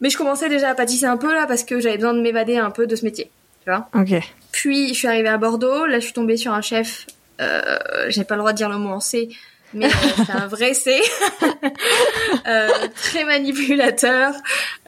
[0.02, 2.58] Mais je commençais déjà à pâtisser un peu là parce que j'avais besoin de m'évader
[2.58, 3.32] un peu de ce métier.
[3.64, 4.14] Tu vois Ok.
[4.52, 5.86] Puis je suis arrivée à Bordeaux.
[5.86, 7.08] Là, je suis tombée sur un chef.
[7.42, 7.62] Euh,
[8.10, 9.30] j'ai pas le droit de dire le mot en C,
[9.74, 9.90] mais euh,
[10.26, 11.02] c'est un vrai C.
[12.48, 14.34] euh, très manipulateur,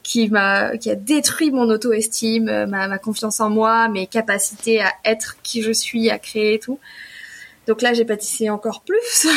[0.01, 4.81] qui m'a, qui a détruit mon auto-estime, euh, ma, ma confiance en moi, mes capacités
[4.81, 6.79] à être qui je suis, à créer et tout.
[7.67, 9.27] Donc là, j'ai pâtissé encore plus.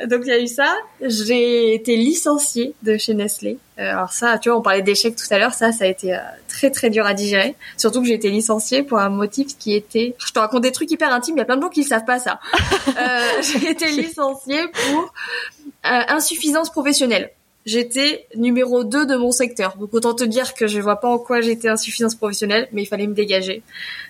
[0.06, 0.76] Donc il y a eu ça.
[1.00, 3.58] J'ai été licenciée de chez Nestlé.
[3.78, 5.54] Euh, alors ça, tu vois, on parlait d'échecs tout à l'heure.
[5.54, 7.56] Ça, ça a été euh, très très dur à digérer.
[7.76, 10.14] Surtout que j'ai été licenciée pour un motif qui était.
[10.24, 11.36] Je te raconte des trucs hyper intimes.
[11.36, 12.38] Il y a plein de gens qui ne savent pas ça.
[12.88, 15.12] euh, j'ai été licenciée pour
[15.82, 17.30] insuffisance professionnelle.
[17.66, 19.76] J'étais numéro 2 de mon secteur.
[19.78, 22.86] Donc autant te dire que je vois pas en quoi j'étais insuffisance professionnelle, mais il
[22.86, 23.62] fallait me dégager.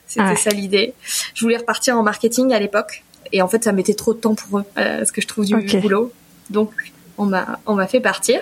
[0.07, 0.37] C'était Ouais.
[0.37, 0.95] ça l'idée.
[1.35, 3.03] Je voulais repartir en marketing à l'époque.
[3.33, 5.47] Et en fait, ça mettait trop de temps pour eux, euh, parce que je trouve
[5.47, 6.13] du boulot.
[6.51, 6.71] Donc,
[7.19, 8.39] on m'a, on m'a fait partir.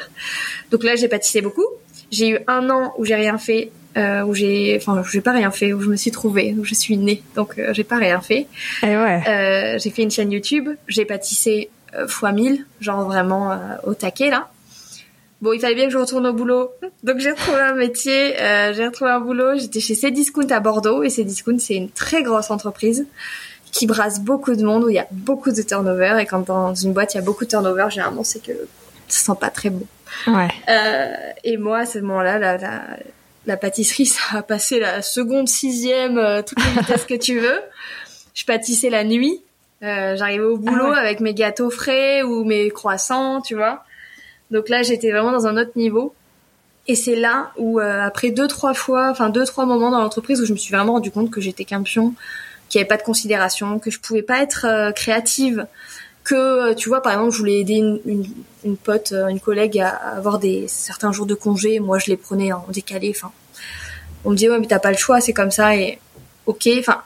[0.71, 1.65] Donc là, j'ai pâtissé beaucoup.
[2.11, 5.51] J'ai eu un an où j'ai rien fait, euh, où j'ai, enfin, j'ai pas rien
[5.51, 7.23] fait, où je me suis trouvée, où je suis née.
[7.37, 8.47] Donc, euh, j'ai pas rien fait.
[8.83, 9.23] Et ouais.
[9.29, 10.69] Euh, j'ai fait une chaîne YouTube.
[10.89, 14.49] J'ai pâtissé euh, fois 1000, genre vraiment euh, au taquet là.
[15.43, 16.71] Bon, il fallait bien que je retourne au boulot.
[17.03, 19.59] Donc j'ai retrouvé un métier, euh, j'ai retrouvé un boulot.
[19.59, 23.07] J'étais chez Cdiscount à Bordeaux et Cdiscount c'est une très grosse entreprise
[23.73, 26.75] qui brasse beaucoup de monde où il y a beaucoup de turnover et quand dans
[26.75, 28.53] une boîte il y a beaucoup de turnover, généralement c'est que
[29.09, 29.87] ça sent pas très bon.
[30.27, 30.49] Ouais.
[30.69, 32.83] Euh, et moi, à ce moment-là, la, la,
[33.47, 37.61] la pâtisserie, ça a passé la seconde, sixième, euh, toutes les vitesses que tu veux.
[38.35, 39.43] Je pâtissais la nuit.
[39.83, 40.99] Euh, J'arrivais au boulot Ah ouais.
[40.99, 43.85] avec mes gâteaux frais ou mes croissants, tu vois.
[44.53, 46.15] Donc là, j'étais vraiment dans un autre niveau.
[46.87, 50.41] Et c'est là où, euh, après deux, trois fois, enfin deux, trois moments dans l'entreprise
[50.41, 52.15] où je me suis vraiment rendu compte que j'étais qu'un pion,
[52.69, 55.67] qu'il n'y avait pas de considération, que je pouvais pas être euh, créative,
[56.25, 58.27] que euh, tu vois, par exemple, je voulais aider une, une,
[58.65, 62.17] une pote, euh, une collègue à avoir des certains jours de congé, moi je les
[62.17, 63.13] prenais en décalé.
[63.15, 63.33] Enfin,
[64.25, 65.99] on me dit ouais, mais t'as pas le choix, c'est comme ça et
[66.47, 66.69] ok.
[66.79, 67.03] Enfin,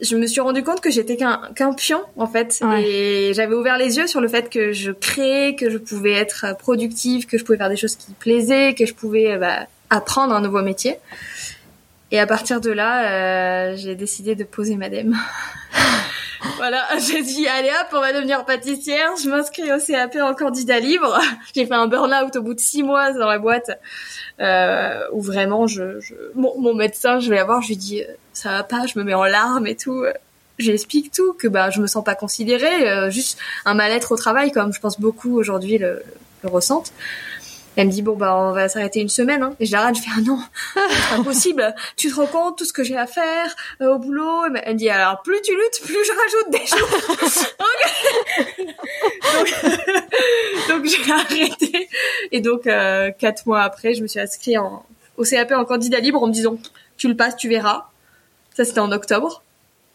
[0.00, 2.82] je me suis rendu compte que j'étais qu'un qu'un pion en fait Ouais.
[2.88, 6.56] et j'avais ouvert les yeux sur le fait que je créais, que je pouvais être
[6.58, 10.34] productive, que je pouvais faire des choses qui me plaisaient, que je pouvais bah, apprendre
[10.34, 10.96] un nouveau métier.
[12.10, 15.16] Et à partir de là, euh, j'ai décidé de poser ma dème.
[16.56, 19.10] voilà, j'ai dit allez hop, on va devenir pâtissière.
[19.22, 21.18] Je m'inscris au CAP en candidat libre.
[21.54, 23.70] J'ai fait un burn-out au bout de six mois dans la boîte
[24.40, 26.14] euh, où vraiment, je, je...
[26.34, 28.98] Mon, mon médecin, je vais la voir, je lui dis euh, ça va pas, je
[28.98, 30.04] me mets en larmes et tout.
[30.58, 34.52] J'explique tout, que bah je me sens pas considérée, euh, juste un mal-être au travail,
[34.52, 36.02] comme je pense beaucoup aujourd'hui le,
[36.42, 36.92] le ressentent.
[37.76, 39.54] Elle me dit bon bah on va s'arrêter une semaine hein.
[39.60, 40.38] et je l'arrête je fais ah non
[40.74, 44.46] c'est impossible tu te rends compte tout ce que j'ai à faire euh, au boulot?
[44.64, 46.88] Elle me dit alors plus tu luttes plus je rajoute des jours
[47.58, 48.66] donc
[49.36, 49.48] donc,
[50.68, 51.88] donc j'ai arrêté.
[52.32, 54.84] Et donc euh, quatre mois après je me suis inscrite en
[55.16, 56.58] au CAP en candidat libre en me disant
[56.96, 57.88] tu le passes tu verras.
[58.54, 59.42] Ça c'était en octobre.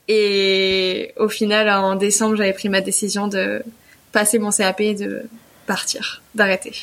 [0.07, 3.63] Et au final en décembre j'avais pris ma décision de
[4.11, 5.23] passer mon CAP et de
[5.65, 6.73] partir, d'arrêter.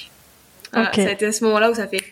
[0.72, 2.02] Voilà, Ça a été à ce moment-là où ça fait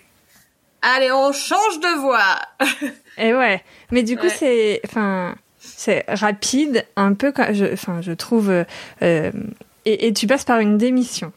[0.83, 2.38] allez, on change de voie.
[3.19, 8.51] et ouais, mais du coup c'est, enfin, c'est rapide, un peu, je, enfin, je trouve,
[8.51, 8.64] euh,
[9.85, 11.33] et, et, tu passes par une démission.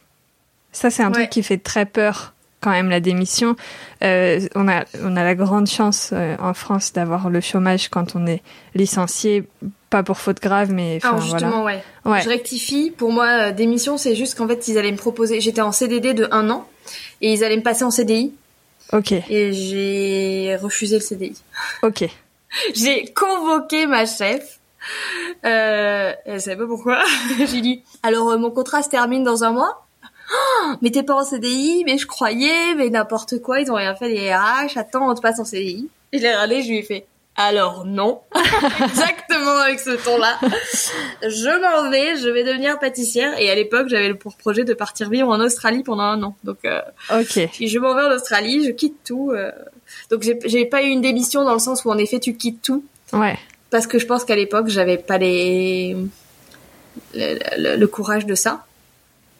[0.72, 3.56] Ça c'est un truc qui fait très peur quand même la démission.
[4.02, 8.14] Euh, on a on a la grande chance euh, en France d'avoir le chômage quand
[8.14, 8.42] on est
[8.74, 9.44] licencié,
[9.88, 11.82] pas pour faute grave, mais enfin ah, justement ouais.
[12.04, 12.20] ouais.
[12.22, 12.90] Je rectifie.
[12.90, 15.40] Pour moi, euh, démission c'est juste qu'en fait ils allaient me proposer.
[15.40, 16.66] J'étais en CDD de un an
[17.20, 18.34] et ils allaient me passer en CDI.
[18.92, 19.12] Ok.
[19.12, 21.36] Et j'ai refusé le CDI.
[21.82, 22.04] Ok.
[22.74, 24.58] j'ai convoqué ma chef.
[25.44, 27.02] Euh, elle savait pas pourquoi.
[27.38, 29.86] j'ai dit alors mon contrat se termine dans un mois.
[30.32, 33.94] Oh, mais t'es pas en CDI, mais je croyais, mais n'importe quoi, ils ont rien
[33.94, 35.88] fait les RH, attends, on te passe en CDI.
[36.12, 38.20] Et je l'ai râlé, je lui ai fait, alors non,
[38.84, 40.38] exactement avec ce ton-là.
[41.22, 43.38] Je m'en vais, je vais devenir pâtissière.
[43.40, 46.36] Et à l'époque, j'avais pour projet de partir vivre en Australie pendant un an.
[46.44, 47.48] Donc, euh, ok.
[47.52, 49.30] Puis je m'en vais en Australie, je quitte tout.
[49.30, 49.52] Euh.
[50.10, 52.84] donc j'ai pas eu une démission dans le sens où en effet tu quittes tout.
[53.14, 53.38] Ouais.
[53.70, 55.96] Parce que je pense qu'à l'époque j'avais pas les
[57.14, 58.66] le, le, courage de ça.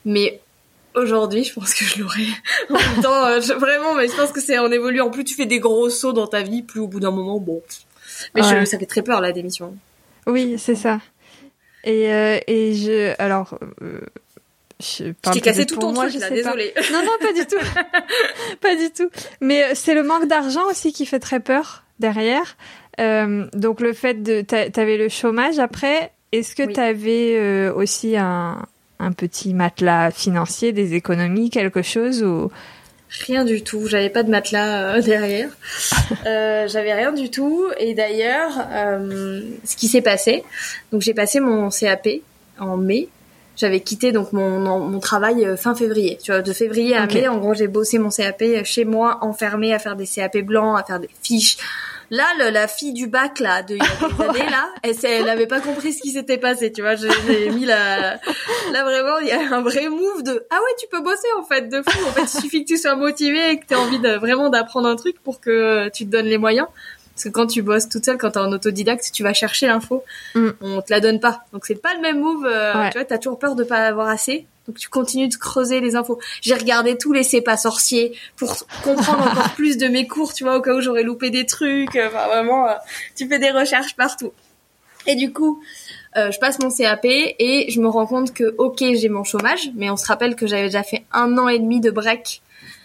[0.06, 0.39] Mais
[1.00, 2.26] Aujourd'hui, je pense que je l'aurais.
[2.68, 5.10] en même temps, euh, vraiment, mais je pense que c'est en évoluant.
[5.10, 7.62] Plus tu fais des gros sauts dans ta vie, plus au bout d'un moment, bon.
[8.34, 9.74] Mais je, ça fait très peur la démission.
[10.26, 11.00] Oui, c'est ça.
[11.84, 13.58] Et euh, et je alors.
[13.82, 14.00] Euh,
[14.78, 16.72] je t'ai cassé tout ton moi, truc, là, désolée.
[16.92, 17.80] Non, non, pas du tout.
[18.60, 19.10] pas du tout.
[19.40, 22.56] Mais c'est le manque d'argent aussi qui fait très peur derrière.
[22.98, 24.40] donc le fait de...
[24.40, 26.12] T'avais le chômage après.
[26.32, 28.66] Est-ce que tu t'avais aussi un,
[29.00, 32.50] un petit matelas financier, des économies, quelque chose ou
[33.26, 33.88] Rien du tout.
[33.88, 35.48] J'avais pas de matelas euh, derrière.
[36.26, 37.64] euh, j'avais rien du tout.
[37.78, 40.44] Et d'ailleurs, euh, ce qui s'est passé,
[40.92, 42.08] donc j'ai passé mon CAP
[42.60, 43.08] en mai.
[43.56, 46.18] J'avais quitté donc mon, mon travail euh, fin février.
[46.22, 49.74] Tu vois, de février à mai, en gros, j'ai bossé mon CAP chez moi, enfermé
[49.74, 51.58] à faire des CAP blancs, à faire des fiches,
[52.10, 55.28] Là, la fille du bac là de il y a des années là, elle, elle
[55.28, 56.96] avait pas compris ce qui s'était passé, tu vois.
[56.96, 58.14] J'ai mis la,
[58.72, 61.44] là vraiment, il y a un vrai move de ah ouais, tu peux bosser en
[61.44, 62.06] fait de fou.
[62.08, 64.48] En fait, il suffit que tu sois motivé et que tu aies envie de vraiment
[64.48, 66.66] d'apprendre un truc pour que tu te donnes les moyens.
[67.20, 70.02] Parce que quand tu bosses toute seule, quand t'es en autodidacte, tu vas chercher l'info,
[70.34, 70.48] mm.
[70.62, 71.44] on te la donne pas.
[71.52, 72.46] Donc c'est pas le même move.
[72.46, 74.46] Euh, tu vois, t'as toujours peur de pas avoir assez.
[74.66, 76.18] Donc tu continues de creuser les infos.
[76.40, 80.44] J'ai regardé tous les C'est pas sorciers pour comprendre encore plus de mes cours, tu
[80.44, 81.94] vois, au cas où j'aurais loupé des trucs.
[81.94, 82.74] Enfin vraiment, euh,
[83.14, 84.32] tu fais des recherches partout.
[85.06, 85.62] Et du coup,
[86.16, 89.72] euh, je passe mon CAP et je me rends compte que ok j'ai mon chômage,
[89.74, 92.40] mais on se rappelle que j'avais déjà fait un an et demi de break.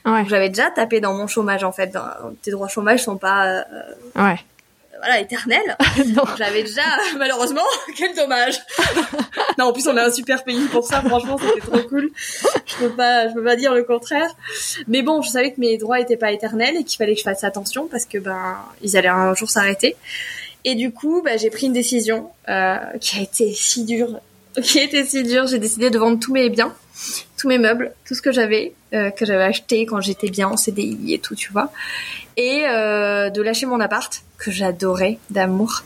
[0.06, 0.24] Ouais.
[0.28, 1.98] J'avais déjà tapé dans mon chômage en fait.
[2.44, 3.64] tes droits chômage sont pas euh,
[4.16, 4.40] ouais
[5.00, 5.78] voilà éternel.
[6.38, 6.84] J'avais déjà
[7.18, 7.62] malheureusement
[7.98, 8.60] quel dommage.
[9.58, 12.10] non en plus on a un super pays pour ça franchement c'était trop cool.
[12.66, 14.30] Je peux pas je peux pas dire le contraire.
[14.88, 17.24] Mais bon je savais que mes droits étaient pas éternels et qu'il fallait que je
[17.24, 19.96] fasse attention parce que ben ils allaient un jour s'arrêter.
[20.64, 24.20] Et du coup ben, j'ai pris une décision euh, qui a été si dure
[24.62, 25.48] qui a été si dure.
[25.48, 26.74] J'ai décidé de vendre tous mes biens
[27.46, 30.58] tous mes meubles, tout ce que j'avais, euh, que j'avais acheté quand j'étais bien en
[30.58, 31.70] CDI et tout, tu vois,
[32.38, 35.84] et euh, de lâcher mon appart que j'adorais d'amour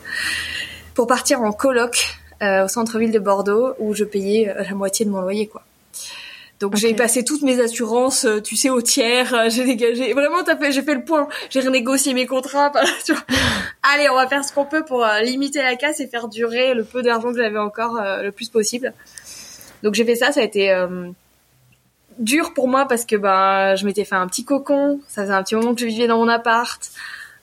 [0.94, 5.10] pour partir en coloc euh, au centre-ville de Bordeaux où je payais la moitié de
[5.10, 5.62] mon loyer, quoi.
[6.60, 9.50] Donc j'ai passé toutes mes assurances, tu sais, au tiers.
[9.50, 10.12] J'ai dégagé.
[10.12, 10.38] Vraiment,
[10.70, 11.26] j'ai fait le point.
[11.48, 12.70] J'ai renégocié mes contrats.
[13.04, 13.22] Tu vois.
[13.94, 16.84] Allez, on va faire ce qu'on peut pour limiter la casse et faire durer le
[16.84, 18.92] peu d'argent que j'avais encore le plus possible.
[19.82, 21.10] Donc j'ai fait ça, ça a été euh,
[22.20, 25.42] dur pour moi parce que bah je m'étais fait un petit cocon, ça faisait un
[25.42, 26.80] petit moment que je vivais dans mon appart.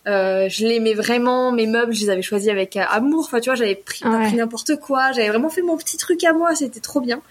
[0.07, 3.25] Euh, je l'aimais vraiment, mes meubles, je les avais choisis avec amour.
[3.25, 5.11] Enfin, tu vois, j'avais pris, pris n'importe quoi.
[5.11, 6.55] J'avais vraiment fait mon petit truc à moi.
[6.55, 7.21] C'était trop bien.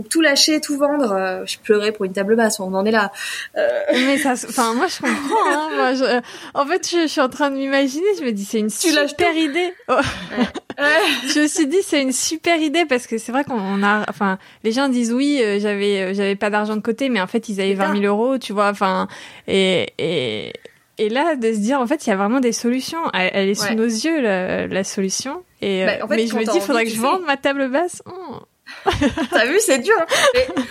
[0.00, 2.90] Donc tout lâcher, tout vendre, euh, je pleurais pour une table basse, on en est
[2.90, 3.12] là.
[3.58, 3.68] Euh...
[3.92, 5.46] Mais ça, enfin moi je comprends.
[5.46, 6.22] Hein, moi, je...
[6.54, 9.74] En fait, je, suis en train de m'imaginer, je me dis c'est une super idée.
[9.88, 9.96] Oh.
[10.78, 14.38] je me suis dit c'est une super idée parce que c'est vrai qu'on a, enfin
[14.64, 17.50] les gens disent oui, euh, j'avais euh, j'avais pas d'argent de côté, mais en fait
[17.50, 19.06] ils avaient 20 000 euros, tu vois, enfin
[19.48, 20.54] et et
[20.96, 23.54] et là de se dire en fait il y a vraiment des solutions, elle, est
[23.54, 25.42] sous nos yeux la, la solution.
[25.60, 27.68] Et bah, en fait, mais je me dis il faudrait que je vende ma table
[27.68, 28.02] basse.
[28.06, 28.36] Oh.
[29.30, 29.94] T'as vu, c'est dur.
[29.98, 30.62] Hein.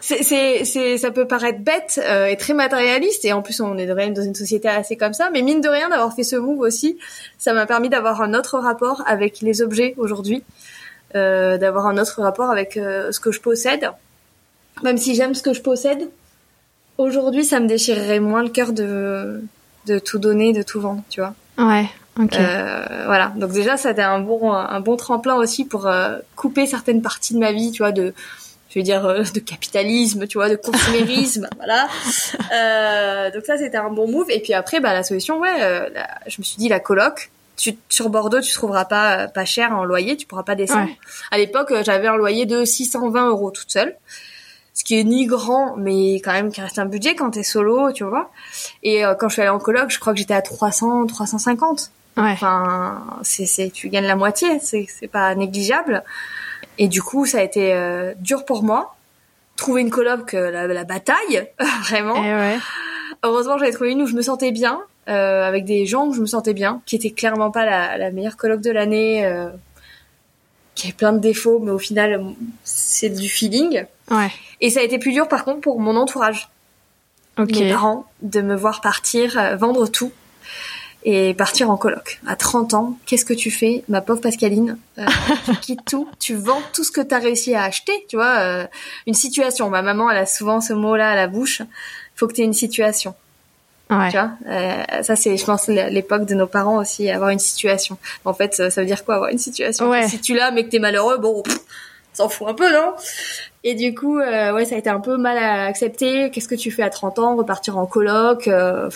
[0.00, 3.86] c'est, c'est, ça peut paraître bête euh, et très matérialiste, et en plus on est
[3.86, 5.30] quand même dans une société assez comme ça.
[5.30, 6.98] Mais mine de rien, d'avoir fait ce move aussi,
[7.38, 10.42] ça m'a permis d'avoir un autre rapport avec les objets aujourd'hui,
[11.14, 13.90] euh, d'avoir un autre rapport avec euh, ce que je possède.
[14.82, 16.10] Même si j'aime ce que je possède,
[16.98, 19.42] aujourd'hui, ça me déchirerait moins le cœur de
[19.86, 21.34] de tout donner, de tout vendre, tu vois.
[21.58, 21.86] Ouais.
[22.18, 23.32] Euh, voilà.
[23.36, 27.02] Donc déjà, ça a été un bon, un bon tremplin aussi pour euh, couper certaines
[27.02, 28.14] parties de ma vie, tu vois, de
[28.74, 31.86] je veux dire euh, de capitalisme, tu vois, de consumérisme, voilà.
[32.52, 34.30] Euh, donc ça c'était un bon move.
[34.30, 35.88] Et puis après, bah la solution, ouais, euh,
[36.26, 37.30] je me suis dit la coloc.
[37.56, 40.90] Tu, sur Bordeaux, tu trouveras pas pas cher en loyer, tu pourras pas descendre.
[41.30, 43.94] À l'époque, j'avais un loyer de 620 euros toute seule,
[44.72, 47.92] ce qui est ni grand, mais quand même qui reste un budget quand t'es solo,
[47.92, 48.32] tu vois.
[48.82, 51.92] Et quand je suis allée en coloc, je crois que j'étais à 300, 350.
[52.16, 52.32] Ouais.
[52.32, 56.04] Enfin, c'est, c'est, tu gagnes la moitié, c'est, c'est pas négligeable.
[56.78, 58.96] Et du coup, ça a été euh, dur pour moi.
[59.56, 61.48] Trouver une coloc, la, la bataille,
[61.82, 62.16] vraiment.
[62.16, 62.58] Et eh ouais.
[63.22, 66.20] Heureusement, j'avais trouvé une où je me sentais bien, euh, avec des gens où je
[66.20, 69.48] me sentais bien, qui était clairement pas la, la meilleure coloc de l'année, euh,
[70.74, 72.22] qui avait plein de défauts, mais au final,
[72.64, 73.84] c'est du feeling.
[74.10, 74.30] Ouais.
[74.60, 76.48] Et ça a été plus dur, par contre, pour mon entourage.
[77.38, 77.64] Okay.
[77.64, 80.12] Mes parents, de me voir partir, euh, vendre tout
[81.04, 82.20] et partir en coloc.
[82.26, 84.78] À 30 ans, qu'est-ce que tu fais, ma pauvre Pascaline?
[84.98, 85.04] Euh,
[85.44, 88.38] Tu quittes tout, tu vends tout ce que tu as réussi à acheter, tu vois,
[88.38, 88.66] euh,
[89.06, 89.68] une situation.
[89.68, 91.60] Ma maman, elle a souvent ce mot-là à la bouche.
[92.16, 93.14] Faut que tu aies une situation.
[93.90, 94.10] Ouais.
[94.10, 97.98] Tu vois, euh, ça c'est, je pense, l'époque de nos parents aussi, avoir une situation.
[98.24, 99.90] En fait, ça, veut dire quoi, avoir une situation?
[99.90, 100.08] Ouais.
[100.08, 101.42] Si tu l'as, mais que t'es malheureux, bon,
[102.14, 102.94] s'en fout un peu, non?
[103.62, 106.30] Et du coup, ouais, ça a été un peu mal à accepter.
[106.30, 107.36] Qu'est-ce que tu fais à 30 ans?
[107.36, 108.88] Repartir en coloc euh,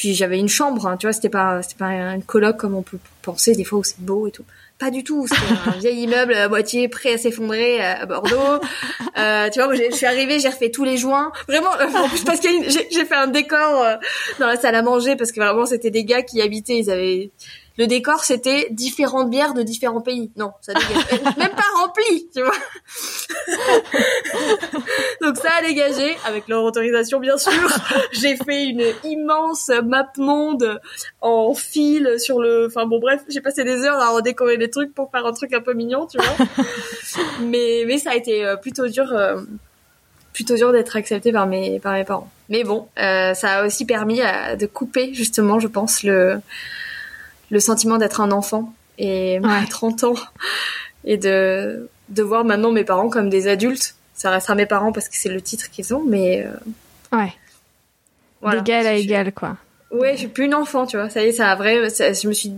[0.00, 2.80] puis j'avais une chambre, hein, tu vois, c'était pas c'était pas une coloc comme on
[2.80, 4.46] peut penser des fois où c'est beau et tout.
[4.78, 8.64] Pas du tout, c'était un vieil immeuble à moitié prêt à s'effondrer à Bordeaux.
[9.18, 11.32] Euh, tu vois, moi, je suis arrivée, j'ai refait tous les joints.
[11.46, 13.96] Vraiment, en plus parce que j'ai fait un décor euh,
[14.38, 17.30] dans la salle à manger parce que vraiment c'était des gars qui habitaient, ils avaient
[17.80, 20.30] le décor c'était différentes bières de différents pays.
[20.36, 21.22] Non, ça dégage.
[21.38, 22.52] même pas rempli, tu vois.
[25.22, 27.52] Donc ça a dégagé avec leur autorisation bien sûr.
[28.12, 30.78] J'ai fait une immense map monde
[31.22, 34.92] en fil sur le enfin bon bref, j'ai passé des heures à redécorer les trucs
[34.92, 36.46] pour faire un truc un peu mignon, tu vois.
[37.40, 39.40] mais mais ça a été euh, plutôt dur euh,
[40.34, 42.30] plutôt dur d'être accepté par mes par mes parents.
[42.50, 46.42] Mais bon, euh, ça a aussi permis à, de couper justement, je pense le
[47.50, 49.66] le sentiment d'être un enfant et ouais.
[49.68, 50.14] 30 ans
[51.04, 53.94] et de de voir maintenant mes parents comme des adultes.
[54.14, 57.32] Ça restera mes parents parce que c'est le titre qu'ils ont, mais euh, ouais,
[58.42, 58.60] voilà.
[58.60, 59.56] d'égal à égal quoi.
[59.90, 61.10] Ouais, je suis plus une enfant, tu vois.
[61.10, 61.88] Ça y est, ça a vrai.
[61.90, 62.52] Ça, je me suis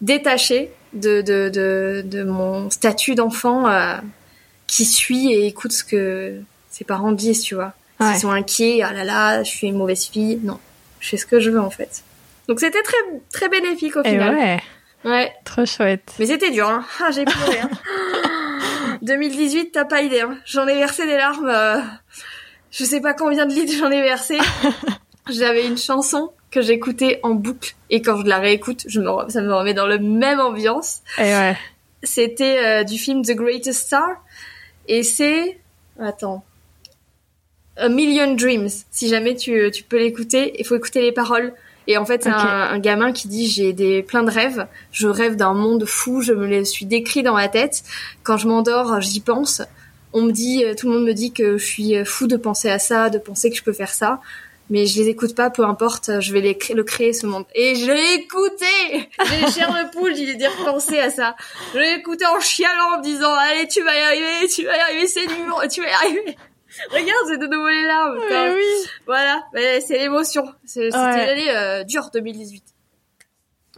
[0.00, 3.96] détachée de de de, de mon statut d'enfant euh,
[4.66, 7.72] qui suit et écoute ce que ses parents disent, tu vois.
[7.98, 8.12] Ouais.
[8.14, 10.40] Ils sont inquiets, ah là là, je suis une mauvaise fille.
[10.42, 10.58] Non,
[11.00, 12.02] je fais ce que je veux en fait.
[12.50, 12.96] Donc c'était très
[13.32, 14.34] très bénéfique au Et final.
[14.34, 14.60] ouais,
[15.04, 15.32] Ouais.
[15.44, 16.14] trop chouette.
[16.18, 16.84] Mais c'était dur, hein.
[17.00, 17.60] Ah, j'ai pleuré.
[17.60, 17.70] Hein.
[19.02, 20.22] 2018, t'as pas idée.
[20.22, 20.36] Hein.
[20.44, 21.48] J'en ai versé des larmes.
[21.48, 21.80] Euh...
[22.72, 24.36] Je sais pas combien de litres j'en ai versé.
[25.30, 29.42] J'avais une chanson que j'écoutais en boucle et quand je la réécoute, je me ça
[29.42, 31.02] me remet dans le même ambiance.
[31.18, 31.56] Et ouais.
[32.02, 34.08] C'était euh, du film The Greatest Star
[34.88, 35.60] et c'est
[36.00, 36.44] attends
[37.76, 38.70] A Million Dreams.
[38.90, 41.54] Si jamais tu tu peux l'écouter, il faut écouter les paroles.
[41.90, 44.68] Et en fait, c'est un, un gamin qui dit j'ai des plein de rêves.
[44.92, 46.22] Je rêve d'un monde fou.
[46.22, 47.82] Je me les suis décrit dans ma tête.
[48.22, 49.60] Quand je m'endors, j'y pense.
[50.12, 52.36] On me dit, euh, tout le monde me dit que je suis euh, fou de
[52.36, 54.20] penser à ça, de penser que je peux faire ça.
[54.70, 56.20] Mais je les écoute pas, peu importe.
[56.20, 57.44] Je vais les le créer ce monde.
[57.56, 59.08] Et je l'ai écouté.
[59.26, 60.14] J'ai les chairs de poule.
[60.14, 61.34] J'ai dit repenser à ça.
[61.74, 64.76] Je l'ai écouté en chialant, en me disant allez, tu vas y arriver, tu vas
[64.76, 66.36] y arriver, c'est dur, tu vas y arriver.
[66.90, 68.18] Regarde, c'est de nouveau les larmes.
[68.18, 68.88] Ouais, oui.
[69.06, 70.44] voilà, mais c'est l'émotion.
[70.64, 71.26] C'est- C'était Ouais.
[71.26, 72.64] l'année euh, dure 2018.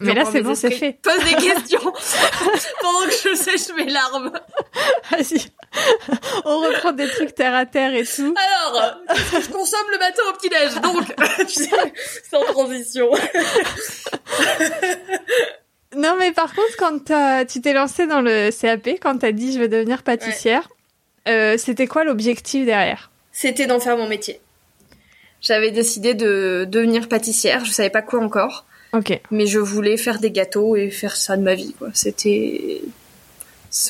[0.01, 0.99] Mais là, c'est bon, c'est fait.
[1.03, 1.81] Pose des questions
[2.81, 4.33] pendant que je sèche mes larmes.
[5.11, 5.45] Vas-y.
[6.45, 8.35] On reprend des trucs terre à terre et tout.
[8.37, 10.81] Alors, qu'est-ce que je consomme le matin au petit-déj?
[10.81, 11.05] Donc,
[11.47, 11.71] tu sais,
[12.31, 13.11] sans transition.
[15.95, 19.59] Non, mais par contre, quand tu t'es lancé dans le CAP, quand t'as dit je
[19.61, 20.69] veux devenir pâtissière,
[21.29, 23.11] euh, c'était quoi l'objectif derrière?
[23.33, 24.41] C'était d'en faire mon métier.
[25.41, 29.21] J'avais décidé de devenir pâtissière, je savais pas quoi encore, Ok.
[29.31, 31.89] mais je voulais faire des gâteaux et faire ça de ma vie, quoi.
[31.95, 32.81] C'était...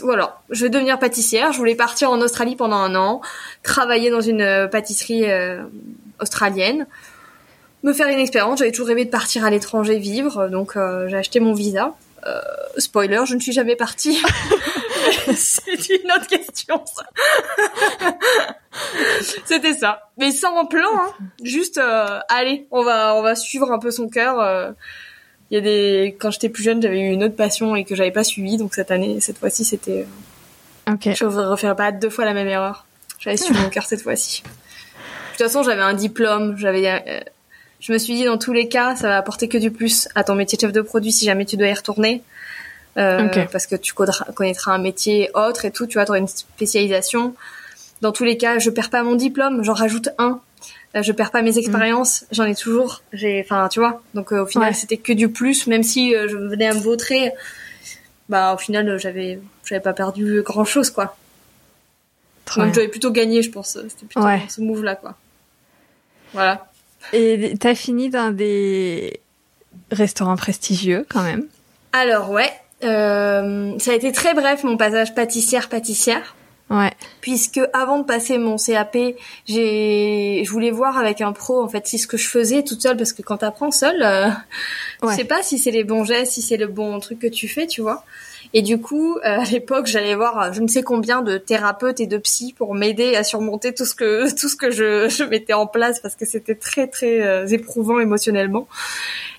[0.03, 3.21] Voilà, je vais devenir pâtissière, je voulais partir en Australie pendant un an,
[3.65, 5.63] travailler dans une euh, pâtisserie euh,
[6.21, 6.87] australienne,
[7.83, 11.17] me faire une expérience, j'avais toujours rêvé de partir à l'étranger vivre, donc euh, j'ai
[11.17, 11.95] acheté mon visa.
[12.27, 12.41] Euh,
[12.79, 14.21] spoiler, je ne suis jamais partie.
[15.35, 17.05] C'est une autre question, ça.
[19.45, 20.11] C'était ça.
[20.19, 21.13] Mais sans plan, hein.
[21.43, 24.41] Juste, euh, allez, on va, on va suivre un peu son cœur.
[24.41, 24.71] euh.
[25.51, 27.95] Il y a des, quand j'étais plus jeune, j'avais eu une autre passion et que
[27.95, 28.57] j'avais pas suivi.
[28.57, 30.07] Donc cette année, cette fois-ci, c'était,
[30.89, 31.09] Ok.
[31.15, 32.87] je ne referai pas deux fois la même erreur.
[33.19, 34.43] J'avais suivi mon cœur cette fois-ci.
[34.43, 34.49] De
[35.37, 36.57] toute façon, j'avais un diplôme.
[36.57, 37.25] J'avais,
[37.83, 40.23] je me suis dit dans tous les cas, ça va apporter que du plus à
[40.23, 42.23] ton métier de chef de produit si jamais tu dois y retourner.
[42.97, 43.29] Euh.
[43.51, 45.87] Parce que tu connaîtras, un métier autre et tout.
[45.87, 47.35] Tu vois, auras une spécialisation.
[48.01, 50.41] Dans tous les cas, je perds pas mon diplôme, j'en rajoute un.
[50.95, 53.03] Euh, je perds pas mes expériences, j'en ai toujours.
[53.13, 54.01] J'ai, enfin, tu vois.
[54.15, 57.33] Donc au final, c'était que du plus, même si je venais à me vautrer.
[58.29, 61.17] Bah, au final, j'avais, j'avais pas perdu grand chose, quoi.
[62.57, 63.77] Donc j'avais plutôt gagné, je pense.
[63.89, 65.17] C'était plutôt ce move-là, quoi.
[66.33, 66.72] Voilà.
[67.13, 69.21] Et t'as fini dans des
[69.91, 71.47] restaurants prestigieux, quand même.
[71.93, 72.51] Alors ouais,
[72.85, 76.35] euh, ça a été très bref mon passage pâtissière-pâtissière.
[76.71, 76.93] Ouais.
[77.21, 78.97] Puisque avant de passer mon CAP,
[79.47, 82.81] j'ai, je voulais voir avec un pro en fait si ce que je faisais toute
[82.81, 84.29] seule, parce que quand t'apprends seule, euh,
[85.03, 85.15] ouais.
[85.15, 87.67] sais pas si c'est les bons gestes, si c'est le bon truc que tu fais,
[87.67, 88.05] tu vois.
[88.55, 92.01] Et du coup, euh, à l'époque, j'allais voir euh, je ne sais combien de thérapeutes
[92.01, 95.25] et de psy pour m'aider à surmonter tout ce que tout ce que je, je
[95.25, 98.69] mettais en place parce que c'était très très euh, éprouvant émotionnellement.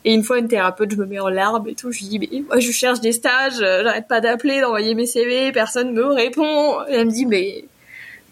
[0.06, 1.92] Et une fois une thérapeute, je me mets en larmes et tout.
[1.92, 5.94] Je dis mais moi je cherche des stages, j'arrête pas d'appeler, d'envoyer mes CV, personne
[5.94, 6.82] me répond.
[6.90, 7.66] Et elle me dit mais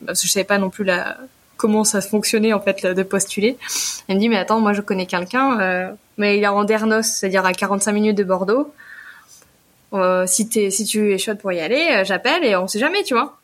[0.05, 1.17] parce que je savais pas non plus la
[1.57, 3.55] comment ça fonctionnait en fait de postuler.
[4.07, 7.45] Elle me dit mais attends moi je connais quelqu'un, mais il est en Dernos, c'est-à-dire
[7.45, 8.73] à 45 minutes de Bordeaux.
[9.93, 12.79] Euh, si, t'es, si tu es chaude pour y aller, euh, j'appelle et on sait
[12.79, 13.37] jamais, tu vois.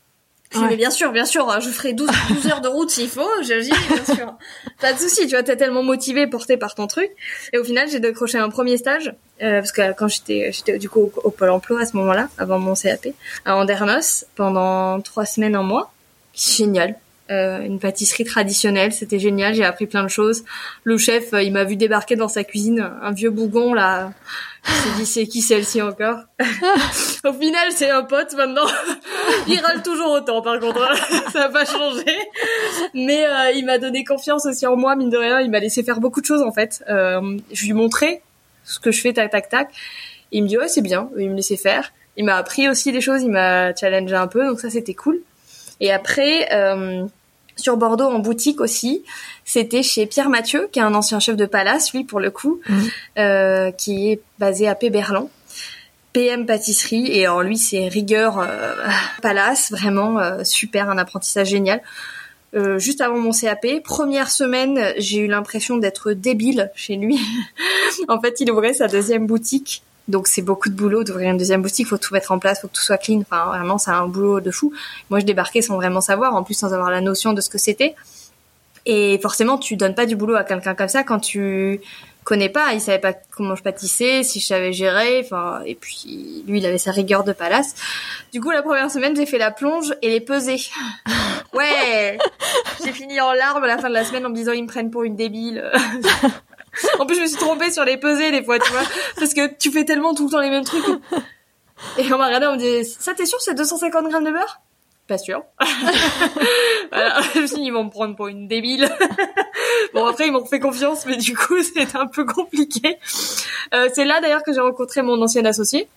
[0.51, 3.27] Je mais bien sûr, bien sûr, je ferai 12, 12 heures de route s'il faut,
[3.41, 4.33] je dis bien sûr.
[4.79, 7.11] Pas de souci, tu vois, t'es tellement motivé, porté par ton truc.
[7.51, 10.89] Et au final, j'ai décroché un premier stage, euh, parce que quand j'étais, j'étais du
[10.89, 13.07] coup au, Pôle emploi à ce moment-là, avant mon CAP,
[13.43, 15.91] à Andernos, pendant trois semaines, un mois.
[16.33, 16.95] Génial.
[17.30, 20.45] Euh, une pâtisserie traditionnelle, c'était génial, j'ai appris plein de choses.
[20.84, 24.11] Le chef, il m'a vu débarquer dans sa cuisine, un vieux bougon là,
[24.63, 26.19] s'est dit c'est qui celle-ci encore
[27.25, 28.67] Au final c'est un pote maintenant.
[29.47, 30.89] il râle toujours autant par contre,
[31.34, 32.05] ça n'a pas changé.
[32.93, 35.41] Mais euh, il m'a donné confiance aussi en moi, mine de rien.
[35.41, 36.84] Il m'a laissé faire beaucoup de choses en fait.
[36.89, 38.21] Euh, je lui montrais
[38.63, 39.69] ce que je fais tac tac tac.
[40.32, 41.09] il me dit ouais c'est bien.
[41.17, 41.91] Il me laissait faire.
[42.15, 45.21] Il m'a appris aussi des choses, il m'a challengé un peu, donc ça c'était cool.
[45.80, 47.05] Et après, euh,
[47.58, 49.03] sur Bordeaux en boutique aussi.
[49.45, 52.60] C'était chez Pierre Mathieu, qui est un ancien chef de palace, lui pour le coup,
[52.68, 52.89] mhm.
[53.18, 55.30] euh, qui est basé à Péberlan.
[56.14, 58.74] PM pâtisserie et en lui c'est rigueur euh,
[59.22, 61.82] palace, vraiment euh, super, un apprentissage génial.
[62.78, 67.20] juste avant mon CAP, première semaine, j'ai eu l'impression d'être débile chez lui.
[68.08, 71.62] en fait, il ouvrait sa deuxième boutique donc c'est beaucoup de boulot d'ouvrir une deuxième
[71.62, 73.20] boutique, faut tout mettre en place, faut que tout soit clean.
[73.20, 74.74] Enfin vraiment c'est un boulot de fou.
[75.10, 77.58] Moi je débarquais sans vraiment savoir, en plus sans avoir la notion de ce que
[77.58, 77.95] c'était.
[78.86, 81.82] Et forcément tu donnes pas du boulot à quelqu'un comme ça quand tu
[82.24, 82.74] connais pas.
[82.74, 85.22] Il savait pas comment je pâtissais, si je savais gérer.
[85.26, 87.76] Enfin et puis lui il avait sa rigueur de palace.
[88.32, 90.62] Du coup la première semaine j'ai fait la plonge et les peser.
[91.53, 92.18] Ouais,
[92.86, 94.68] j'ai fini en larmes à la fin de la semaine en me disant ils me
[94.70, 95.70] prennent pour une débile.
[96.99, 98.84] en plus, je me suis trompée sur les pesées des fois, tu vois,
[99.19, 100.86] parce que tu fais tellement tout le temps les mêmes trucs.
[101.97, 104.61] Et on m'a regardé, on me dit, ça t'es sûr, c'est 250 grammes de beurre?
[105.07, 105.43] Pas sûr.
[106.91, 108.89] voilà, je me suis dit, ils vont me prendre pour une débile.
[109.93, 112.97] bon, après, ils m'ont fait confiance, mais du coup, c'est un peu compliqué.
[113.73, 115.88] Euh, c'est là, d'ailleurs, que j'ai rencontré mon ancien associé,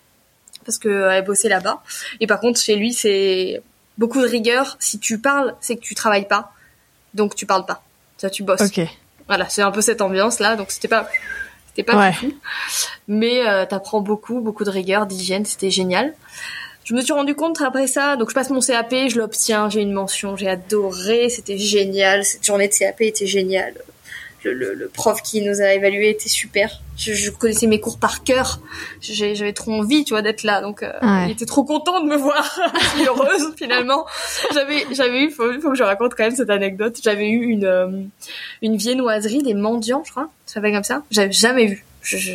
[0.65, 1.83] parce que euh, elle bossait là-bas.
[2.21, 3.61] Et par contre, chez lui, c'est
[3.97, 4.77] beaucoup de rigueur.
[4.79, 6.53] Si tu parles, c'est que tu travailles pas.
[7.13, 7.83] Donc, tu parles pas.
[8.17, 8.61] Ça, tu bosses.
[8.61, 8.79] Ok.
[9.31, 11.07] Voilà, c'est un peu cette ambiance là, donc c'était pas
[11.69, 12.33] c'était pas fou.
[13.07, 16.13] Mais euh, t'apprends beaucoup, beaucoup de rigueur, d'hygiène, c'était génial.
[16.83, 19.79] Je me suis rendu compte après ça, donc je passe mon CAP, je l'obtiens, j'ai
[19.79, 23.75] une mention, j'ai adoré, c'était génial, cette journée de CAP était géniale
[24.43, 26.81] le, le, prof qui nous a évalués était super.
[26.97, 28.59] Je, je connaissais mes cours par cœur.
[29.01, 30.61] J'avais trop envie, tu vois, d'être là.
[30.61, 30.91] Donc, euh,
[31.25, 32.59] il était trop content de me voir.
[33.05, 34.05] heureuse finalement.
[34.53, 36.99] J'avais, j'avais eu, faut, faut que je raconte quand même cette anecdote.
[37.03, 38.03] J'avais eu une euh,
[38.61, 40.29] une viennoiserie des mendiants, je crois.
[40.45, 41.03] Ça s'appelle comme ça.
[41.11, 41.85] J'avais jamais vu.
[42.01, 42.31] Je, je,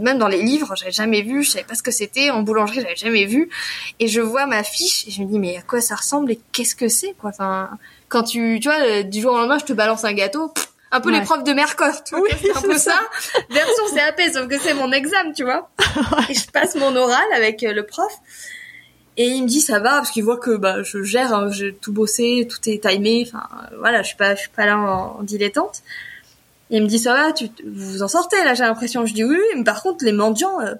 [0.00, 1.42] même dans les livres, j'avais jamais vu.
[1.42, 2.30] Je savais pas ce que c'était.
[2.30, 3.50] En boulangerie, j'avais jamais vu.
[3.98, 6.40] Et je vois ma fiche et je me dis mais à quoi ça ressemble et
[6.52, 7.30] qu'est-ce que c'est quoi?
[7.30, 7.70] Enfin,
[8.08, 10.52] quand tu, tu vois, du jour au lendemain, je te balance un gâteau
[10.92, 13.00] un peu les profs de Mercotte, tu vois, c'est un peu ça.
[13.50, 15.70] Version CAP, sauf que c'est mon examen, tu vois.
[16.28, 18.12] Et je passe mon oral avec euh, le prof.
[19.16, 21.74] Et il me dit ça va parce qu'il voit que bah je gère, hein, j'ai
[21.74, 23.46] tout bossé, tout est timé, enfin
[23.78, 25.82] voilà, je suis pas je suis pas là en, dilettante.
[26.70, 29.04] Et il me dit ça va, tu vous, vous en sortez là, j'ai l'impression.
[29.04, 30.74] Je dis oui, mais par contre les mendiants euh,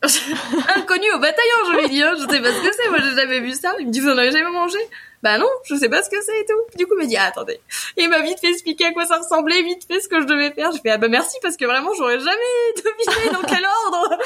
[0.76, 3.16] inconnu au bataillon, je lui dis hein, je sais pas ce que c'est, moi j'ai
[3.16, 3.74] jamais vu ça.
[3.80, 4.78] Il me dit vous en avez jamais mangé?
[5.22, 6.78] Bah non, je sais pas ce que c'est et tout.
[6.78, 7.60] Du coup, il m'a dit, ah, attendez.
[7.96, 10.52] il m'a vite fait expliquer à quoi ça ressemblait, vite fait ce que je devais
[10.52, 10.70] faire.
[10.70, 14.18] Je fais, ah bah merci parce que vraiment, j'aurais jamais deviné dans quel ordre.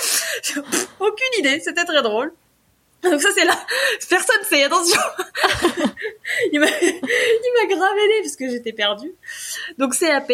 [1.00, 2.32] Aucune idée, c'était très drôle.
[3.02, 3.58] Donc ça c'est là,
[4.08, 5.00] personne sait, attention.
[6.52, 9.12] il m'a, grave aidé parce que j'étais perdue.
[9.78, 10.30] Donc CAP.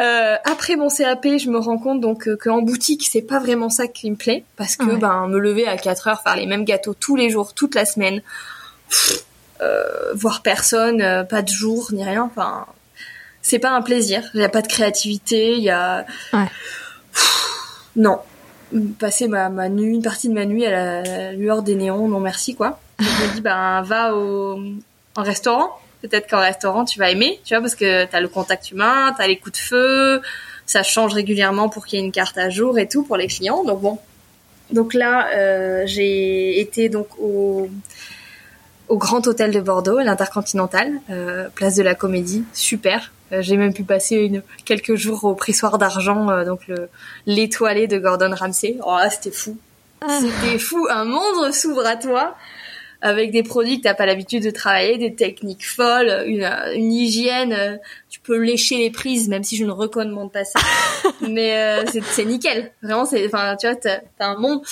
[0.00, 3.68] Euh, après mon CAP, je me rends compte donc euh, qu'en boutique, c'est pas vraiment
[3.68, 6.64] ça qui me plaît parce que ben me lever à 4 heures, faire les mêmes
[6.64, 8.22] gâteaux tous les jours, toute la semaine
[10.14, 12.24] voir personne, pas de jour ni rien.
[12.24, 12.66] Enfin,
[13.42, 14.22] c'est pas un plaisir.
[14.34, 15.52] Il y a pas de créativité.
[15.56, 16.46] Il y a Ouais.
[17.96, 18.18] non.
[18.98, 22.08] Passer ma, ma nuit, une partie de ma nuit à la, la lueur des néons,
[22.08, 22.80] non merci quoi.
[22.98, 24.58] Donc, je me dis ben va au
[25.14, 25.78] en restaurant.
[26.02, 29.26] Peut-être qu'en restaurant tu vas aimer, tu vois, parce que t'as le contact humain, t'as
[29.26, 30.22] les coups de feu,
[30.66, 33.28] ça change régulièrement pour qu'il y ait une carte à jour et tout pour les
[33.28, 33.64] clients.
[33.64, 33.98] Donc bon.
[34.70, 37.68] Donc là, euh, j'ai été donc au
[38.88, 43.10] au Grand Hôtel de Bordeaux, à l'Intercontinental, euh, place de la Comédie, super.
[43.32, 46.90] Euh, j'ai même pu passer une, quelques jours au pressoir d'argent, euh, donc le
[47.24, 48.76] l'étoilé de Gordon Ramsay.
[48.84, 49.56] Oh là, c'était fou.
[50.02, 50.20] Ah.
[50.20, 50.86] C'était fou.
[50.90, 52.36] Un monde s'ouvre à toi
[53.02, 56.44] avec des produits que t'as pas l'habitude de travailler, des techniques folles, une,
[56.74, 57.52] une hygiène.
[57.52, 57.76] euh,
[58.08, 60.60] Tu peux lécher les prises, même si je ne recommande pas ça.
[61.28, 62.72] Mais euh, c'est c'est nickel.
[62.82, 64.62] Vraiment, c'est, enfin, tu vois, t'as t'as un monde.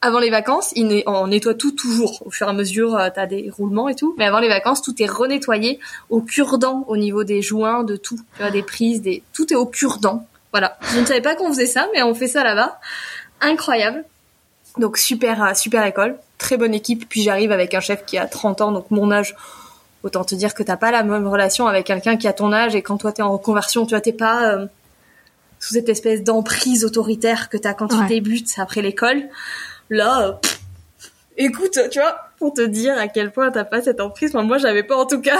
[0.00, 2.22] Avant les vacances, il on nettoie tout toujours.
[2.26, 4.14] Au fur et à mesure, euh, t'as des roulements et tout.
[4.18, 8.18] Mais avant les vacances, tout est renettoyé au cure-dent au niveau des joints, de tout.
[8.36, 10.26] Tu vois, des prises, des, tout est au cure-dent.
[10.52, 10.78] Voilà.
[10.92, 12.78] Je ne savais pas qu'on faisait ça, mais on fait ça là-bas.
[13.40, 14.04] Incroyable.
[14.76, 17.08] Donc super, euh, super école, très bonne équipe.
[17.08, 19.34] Puis j'arrive avec un chef qui a 30 ans, donc mon âge.
[20.02, 22.74] Autant te dire que t'as pas la même relation avec quelqu'un qui a ton âge
[22.74, 24.66] et quand toi t'es en reconversion, tu vois, t'es pas euh,
[25.60, 27.98] sous cette espèce d'emprise autoritaire que t'as quand Ouais.
[28.02, 29.22] tu débutes après l'école.
[29.88, 30.60] Là, euh, pff,
[31.38, 34.58] écoute, tu vois, pour te dire à quel point t'as pas cette emprise, enfin, moi
[34.58, 35.38] j'avais pas en tout cas.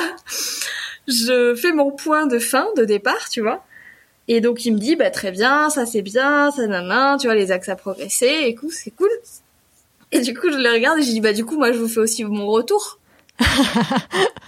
[1.06, 3.62] Je fais mon point de fin, de départ, tu vois.
[4.28, 7.34] Et donc il me dit bah très bien, ça c'est bien, ça nanan, tu vois
[7.36, 9.10] les axes à progresser, écoute c'est cool.
[10.14, 11.88] Et du coup je le regarde et je dis bah du coup moi je vous
[11.88, 13.00] fais aussi mon retour.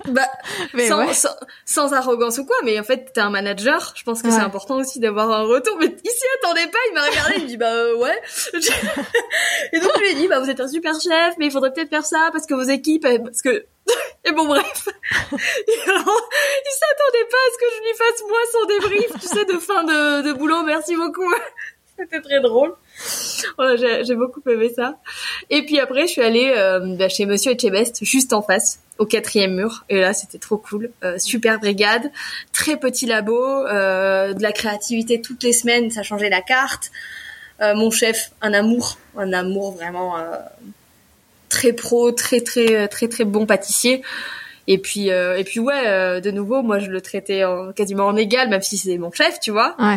[0.07, 0.29] bah
[0.73, 1.13] Mais sans, ouais.
[1.13, 4.37] sans, sans arrogance ou quoi, mais en fait t'es un manager, je pense que c'est
[4.37, 5.77] important aussi d'avoir un retour.
[5.81, 8.17] Mais ici attendez pas, il m'a regardé, il me dit bah euh, ouais.
[9.73, 11.73] et donc je lui ai dit bah vous êtes un super chef, mais il faudrait
[11.73, 13.67] peut-être faire ça parce que vos équipes, parce que
[14.25, 14.89] et bon bref.
[14.89, 16.29] Et alors,
[16.65, 19.59] il s'attendait pas à ce que je lui fasse moi son débrief, tu sais, de
[19.59, 20.63] fin de, de boulot.
[20.63, 21.33] Merci beaucoup.
[21.99, 22.77] C'était très drôle.
[24.05, 24.97] J'ai beaucoup aimé ça.
[25.51, 29.07] Et puis après, je suis allée euh, bah, chez Monsieur Etchebest, juste en face, au
[29.07, 29.85] quatrième mur.
[29.89, 30.91] Et là, c'était trop cool.
[31.05, 32.11] Euh, super brigade,
[32.53, 33.37] très petit labo,
[33.67, 36.91] euh, de la créativité toutes les semaines, ça changeait la carte.
[37.59, 40.17] Mon chef, un amour, un amour vraiment
[41.49, 44.03] très pro, très très très très bon pâtissier.
[44.67, 48.51] Et puis et puis ouais, de nouveau, moi je le traitais en, quasiment en égal,
[48.51, 49.75] même si c'est mon chef, tu vois.
[49.79, 49.97] Ouais.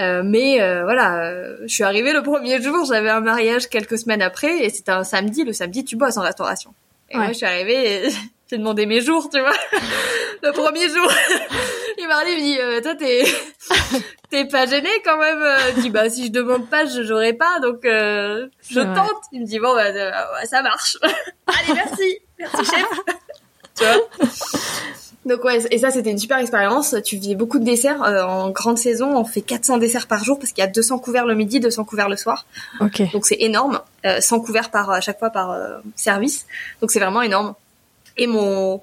[0.00, 3.96] Euh, mais euh, voilà, euh, je suis arrivée le premier jour, j'avais un mariage quelques
[3.98, 5.44] semaines après, et c'était un samedi.
[5.44, 6.74] Le samedi, tu bosses en restauration.
[7.10, 7.22] Et Ouais.
[7.24, 8.10] moi, je suis arrivée, et
[8.50, 9.52] j'ai demandé mes jours, tu vois.
[10.42, 11.08] le premier jour,
[11.98, 13.22] il m'a il me dit, euh, toi, t'es,
[14.30, 15.42] t'es pas gêné quand même.
[15.76, 18.94] Je dis, bah si je demande pas, je j'aurai pas, donc euh, je vrai.
[18.96, 19.22] tente.
[19.32, 19.92] Il me dit, bon, bah
[20.46, 20.98] ça marche.
[21.46, 22.86] Allez, merci, merci chef.
[23.76, 24.28] tu vois.
[25.26, 26.94] Donc ouais, et ça c'était une super expérience.
[27.04, 29.16] Tu faisais beaucoup de desserts euh, en grande saison.
[29.16, 31.84] On fait 400 desserts par jour parce qu'il y a 200 couverts le midi, 200
[31.84, 32.46] couverts le soir.
[32.80, 33.02] Ok.
[33.12, 33.80] Donc c'est énorme.
[34.04, 36.46] Euh, 100 couverts par à chaque fois par euh, service.
[36.80, 37.54] Donc c'est vraiment énorme.
[38.16, 38.80] Et mon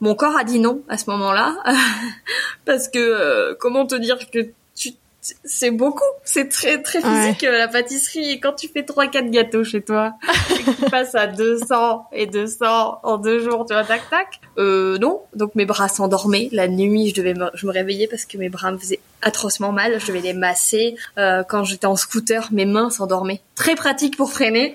[0.00, 1.56] mon corps a dit non à ce moment-là
[2.64, 7.58] parce que euh, comment te dire que tu c'est beaucoup, c'est très très physique euh,
[7.58, 10.14] la pâtisserie et quand tu fais trois quatre gâteaux chez toi
[10.50, 14.40] et que tu passes à 200 et 200 en deux jours, tu vois tac tac.
[14.58, 18.24] Euh non, donc mes bras s'endormaient la nuit, je devais me, je me réveillais parce
[18.26, 20.96] que mes bras me faisaient atrocement mal, je devais les masser.
[21.18, 23.42] Euh, quand j'étais en scooter, mes mains s'endormaient.
[23.56, 24.74] Très pratique pour freiner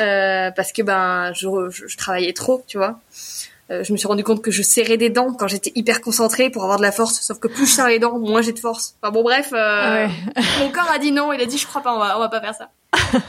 [0.00, 3.00] euh, parce que ben je, je, je travaillais trop, tu vois.
[3.70, 6.50] Euh, je me suis rendu compte que je serrais des dents quand j'étais hyper concentrée
[6.50, 7.20] pour avoir de la force.
[7.20, 8.96] Sauf que plus je serre les dents, moins j'ai de force.
[9.02, 10.10] Enfin bon, bref, euh, Ouais.
[10.60, 11.32] mon corps a dit non.
[11.32, 12.70] Il a dit je crois pas, on va, on va pas faire ça.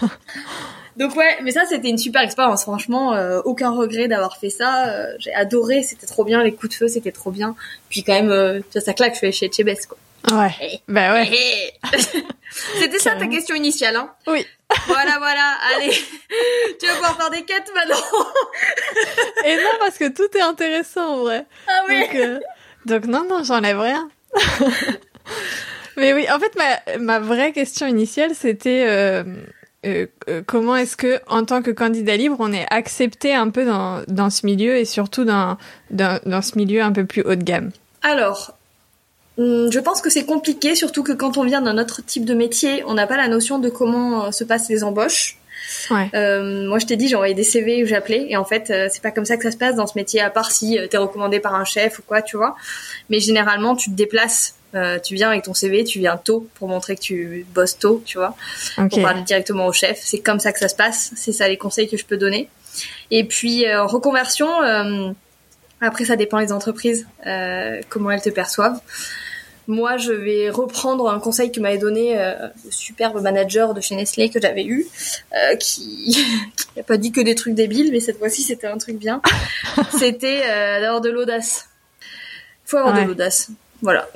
[0.97, 2.63] Donc ouais, mais ça c'était une super expérience.
[2.63, 4.93] Franchement, euh, aucun regret d'avoir fait ça.
[5.19, 6.43] J'ai adoré, c'était trop bien.
[6.43, 7.55] Les coups de feu, c'était trop bien.
[7.89, 9.13] Puis quand même, ça claque.
[9.13, 9.97] Je suis allée chez Chebes quoi.
[10.32, 10.82] Ouais.
[10.88, 11.30] Bah ouais.
[12.80, 14.45] C'était ça ta question initiale, hein Oui.
[14.88, 15.55] Voilà, voilà.
[15.76, 15.91] Allez,
[16.80, 17.97] tu vas pouvoir faire des quêtes maintenant.
[19.45, 21.45] Et non, parce que tout est intéressant en vrai.
[21.67, 21.99] ah oui.
[21.99, 22.39] Donc, euh,
[22.86, 24.09] donc non, non, j'enlève rien.
[25.97, 29.24] Mais oui, en fait, ma, ma vraie question initiale, c'était euh,
[29.86, 33.65] euh, euh, comment est-ce que, en tant que candidat libre, on est accepté un peu
[33.65, 35.57] dans, dans ce milieu et surtout dans,
[35.89, 37.72] dans, dans ce milieu un peu plus haut de gamme?
[38.03, 38.57] Alors,
[39.71, 42.83] je pense que c'est compliqué, surtout que quand on vient d'un autre type de métier,
[42.85, 45.37] on n'a pas la notion de comment euh, se passent les embauches.
[45.89, 46.09] Ouais.
[46.15, 48.87] Euh, moi, je t'ai dit, j'ai envoyé des CV où j'appelais, et en fait, euh,
[48.91, 50.87] c'est pas comme ça que ça se passe dans ce métier, à part si euh,
[50.87, 52.55] t'es recommandé par un chef ou quoi, tu vois.
[53.09, 54.55] Mais généralement, tu te déplaces.
[54.73, 58.01] Euh, tu viens avec ton CV, tu viens tôt pour montrer que tu bosses tôt,
[58.05, 58.35] tu vois
[58.77, 58.89] Ok.
[58.91, 59.99] pour parler directement au chef.
[60.01, 61.11] C'est comme ça que ça se passe.
[61.17, 62.47] C'est ça les conseils que je peux donner.
[63.11, 65.11] Et puis euh, reconversion, euh,
[65.81, 68.79] Après, ça dépend des entreprises, euh, comment elles te perçoivent.
[69.72, 73.95] Moi, je vais reprendre un conseil que m'avait donné euh, le superbe manager de chez
[73.95, 74.86] Nestlé que j'avais eu,
[75.34, 76.17] euh, qui
[76.76, 79.22] n'a pas dit que des trucs débiles, mais cette fois-ci, c'était un truc bien.
[79.97, 81.69] c'était euh, d'avoir de l'audace.
[82.65, 83.47] faut avoir de l'audace.
[83.82, 84.09] Voilà.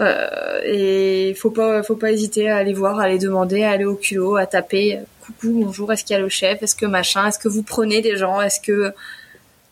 [0.65, 3.95] Et faut pas, faut pas hésiter à aller voir, à aller demander, à aller au
[3.95, 4.99] culot, à taper.
[5.21, 6.63] Coucou, bonjour, est-ce qu'il y a le chef?
[6.63, 7.27] Est-ce que machin?
[7.27, 8.41] Est-ce que vous prenez des gens?
[8.41, 8.91] Est-ce que...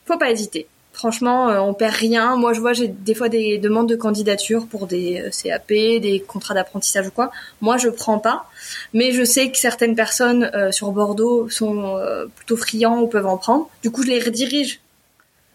[0.05, 0.65] Faut pas hésiter.
[0.93, 2.35] Franchement, euh, on perd rien.
[2.35, 6.23] Moi, je vois, j'ai des fois des demandes de candidature pour des euh, CAP, des
[6.25, 7.31] contrats d'apprentissage ou quoi.
[7.61, 8.45] Moi, je prends pas,
[8.93, 11.99] mais je sais que certaines personnes euh, sur Bordeaux sont
[12.35, 13.69] plutôt friands ou peuvent en prendre.
[13.81, 14.81] Du coup, je les redirige.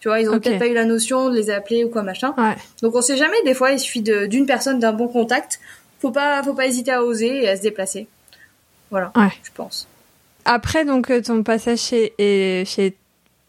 [0.01, 2.35] Tu vois, ils ont peut-être pas eu la notion de les appeler ou quoi machin.
[2.83, 3.41] Donc, on sait jamais.
[3.45, 5.61] Des fois, il suffit d'une personne, d'un bon contact.
[6.01, 8.09] Faut pas, faut pas hésiter à oser et à se déplacer.
[8.91, 9.87] Voilà, je pense.
[10.45, 12.97] Après, donc, ton passage chez, chez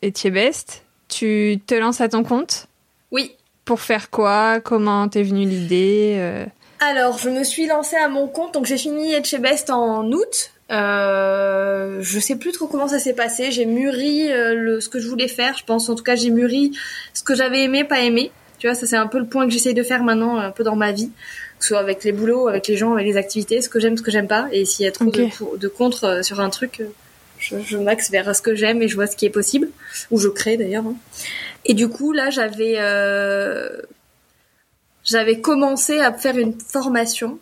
[0.03, 2.67] Etiebest, tu te lances à ton compte
[3.11, 3.35] Oui.
[3.65, 4.59] Pour faire quoi?
[4.61, 6.45] Comment t'es venue l'idée euh?
[6.79, 10.51] Alors, je me suis lancée à mon compte, donc j'ai fini Best en août.
[10.71, 13.51] Euh, je sais plus trop comment ça s'est passé.
[13.51, 15.57] J'ai mûri euh, le, ce que je voulais faire.
[15.57, 16.71] Je pense, en tout cas, j'ai mûri
[17.13, 18.31] ce que j'avais aimé, pas aimé.
[18.59, 20.63] Tu vois, ça c'est un peu le point que j'essaye de faire maintenant, un peu
[20.63, 21.09] dans ma vie,
[21.57, 23.97] que ce soit avec les boulots, avec les gens, avec les activités, ce que j'aime,
[23.97, 24.47] ce que j'aime pas.
[24.51, 26.81] Et s'il y a trop de, de contre euh, sur un truc,
[27.39, 29.69] je, je max vers ce que j'aime et je vois ce qui est possible,
[30.11, 30.85] ou je crée d'ailleurs.
[30.85, 30.95] Hein.
[31.65, 33.81] Et du coup, là, j'avais euh,
[35.03, 37.39] j'avais commencé à faire une formation.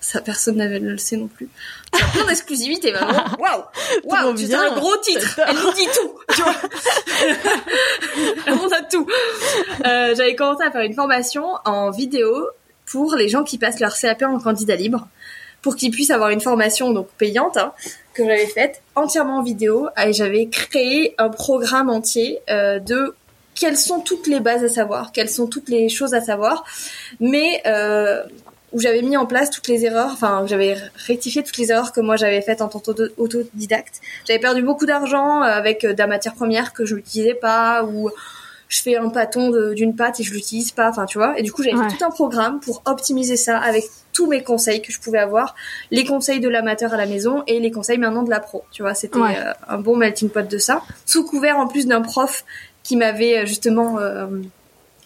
[0.00, 1.48] Ça, personne ne le sait non plus.
[1.90, 3.12] Plein d'exclusivité, vraiment.
[3.38, 3.64] Waouh,
[4.04, 5.40] waouh, tu un gros titre.
[5.48, 6.18] Elle nous dit tout.
[6.34, 6.54] Tu vois
[8.62, 9.06] On a tout.
[9.84, 12.48] Euh, j'avais commencé à faire une formation en vidéo
[12.84, 15.08] pour les gens qui passent leur CAP en candidat libre
[15.62, 17.72] pour qu'ils puissent avoir une formation donc payante hein,
[18.16, 23.14] que j'avais faite entièrement en vidéo et j'avais créé un programme entier euh, de
[23.54, 26.64] quelles sont toutes les bases à savoir, quelles sont toutes les choses à savoir,
[27.20, 28.22] mais euh,
[28.72, 32.00] où j'avais mis en place toutes les erreurs, enfin j'avais rectifié toutes les erreurs que
[32.00, 34.00] moi j'avais faites en tant qu'autodidacte.
[34.26, 38.10] J'avais perdu beaucoup d'argent avec de la matière première que je n'utilisais pas ou
[38.68, 41.38] je fais un pâton d'une pâte et je l'utilise pas, enfin tu vois.
[41.38, 43.84] Et du coup j'avais fait tout un programme pour optimiser ça avec
[44.16, 45.54] tous mes conseils que je pouvais avoir,
[45.90, 48.64] les conseils de l'amateur à la maison et les conseils maintenant de la pro.
[48.72, 52.00] Tu vois, c'était euh, un bon melting pot de ça, sous couvert en plus d'un
[52.00, 52.46] prof
[52.82, 54.26] qui m'avait euh, justement euh,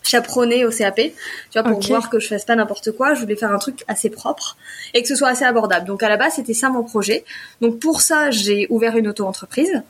[0.04, 1.12] chaperonné au CAP, tu
[1.54, 3.14] vois, pour voir que je fasse pas n'importe quoi.
[3.14, 4.56] Je voulais faire un truc assez propre
[4.94, 5.86] et que ce soit assez abordable.
[5.86, 7.24] Donc à la base, c'était ça mon projet.
[7.60, 9.82] Donc pour ça, j'ai ouvert une auto-entreprise.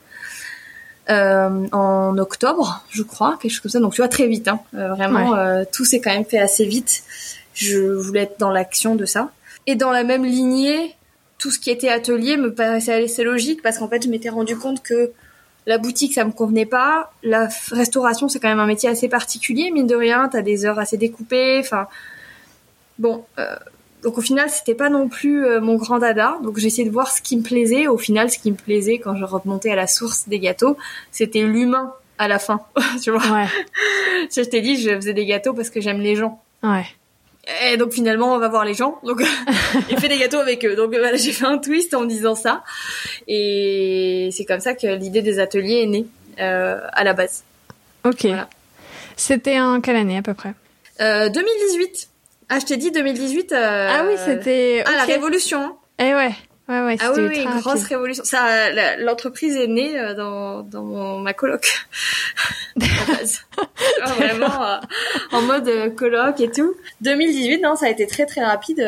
[1.09, 3.79] Euh, en octobre, je crois, quelque chose comme ça.
[3.79, 4.61] Donc tu vois très vite, hein.
[4.75, 7.03] Euh, vraiment, euh, tout s'est quand même fait assez vite.
[7.53, 9.31] Je voulais être dans l'action de ça.
[9.67, 10.95] Et dans la même lignée,
[11.37, 14.57] tout ce qui était atelier me paraissait assez logique parce qu'en fait, je m'étais rendu
[14.57, 15.11] compte que
[15.67, 17.11] la boutique, ça me convenait pas.
[17.23, 20.27] La restauration, c'est quand même un métier assez particulier, mine de rien.
[20.29, 21.59] T'as des heures assez découpées.
[21.59, 21.87] Enfin,
[22.97, 23.55] bon, euh,
[24.03, 26.37] donc au final, c'était pas non plus euh, mon grand dada.
[26.43, 27.87] Donc j'ai essayé de voir ce qui me plaisait.
[27.87, 30.77] Au final, ce qui me plaisait quand je remontais à la source des gâteaux,
[31.11, 32.61] c'était l'humain à la fin.
[33.03, 33.21] tu vois.
[33.31, 33.47] Ouais.
[34.35, 36.41] je t'ai dit, je faisais des gâteaux parce que j'aime les gens.
[36.63, 36.85] Ouais.
[37.71, 38.99] Et donc finalement, on va voir les gens.
[39.03, 39.21] Donc
[39.89, 40.75] j'ai fait des gâteaux avec eux.
[40.75, 42.63] Donc voilà, j'ai fait un twist en disant ça.
[43.27, 46.05] Et c'est comme ça que l'idée des ateliers est née
[46.39, 47.43] euh, à la base.
[48.03, 48.27] Ok.
[49.15, 50.53] C'était en quelle année à peu près?
[50.99, 52.09] Euh, 2018.
[52.49, 53.51] Ah, je t'ai dit 2018.
[53.51, 53.87] Euh...
[53.89, 54.83] Ah oui, c'était.
[54.85, 55.75] Ah, la révolution.
[55.99, 56.31] Eh ouais.
[56.69, 58.23] Ouais, ouais, ah oui, oui grosse révolution.
[58.23, 61.85] Ça, l'entreprise est née euh, dans, dans ma coloc.
[64.17, 64.77] Vraiment euh,
[65.31, 66.73] en mode euh, coloc et tout.
[67.01, 68.85] 2018, non, ça a été très très rapide.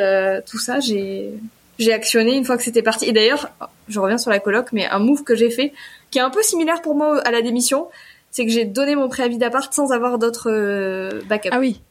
[0.50, 1.34] tout ça, j'ai
[1.80, 3.06] j'ai actionné une fois que c'était parti.
[3.06, 3.50] Et d'ailleurs,
[3.90, 5.74] je reviens sur la coloc, mais un move que j'ai fait,
[6.12, 7.90] qui est un peu similaire pour moi à la démission,
[8.30, 11.50] c'est que j'ai donné mon préavis d'appart sans avoir d'autres backup.
[11.52, 11.82] Ah oui.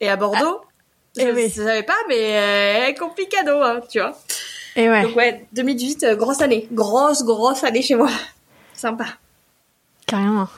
[0.00, 0.62] Et à Bordeaux,
[1.16, 4.18] je ne eh savais pas, mais euh, complicado, hein, tu vois.
[4.76, 5.02] Et ouais.
[5.02, 6.68] Donc ouais, 2018, euh, grosse année.
[6.72, 8.10] Grosse, grosse année chez moi.
[8.74, 9.06] Sympa.
[10.06, 10.48] Carrément.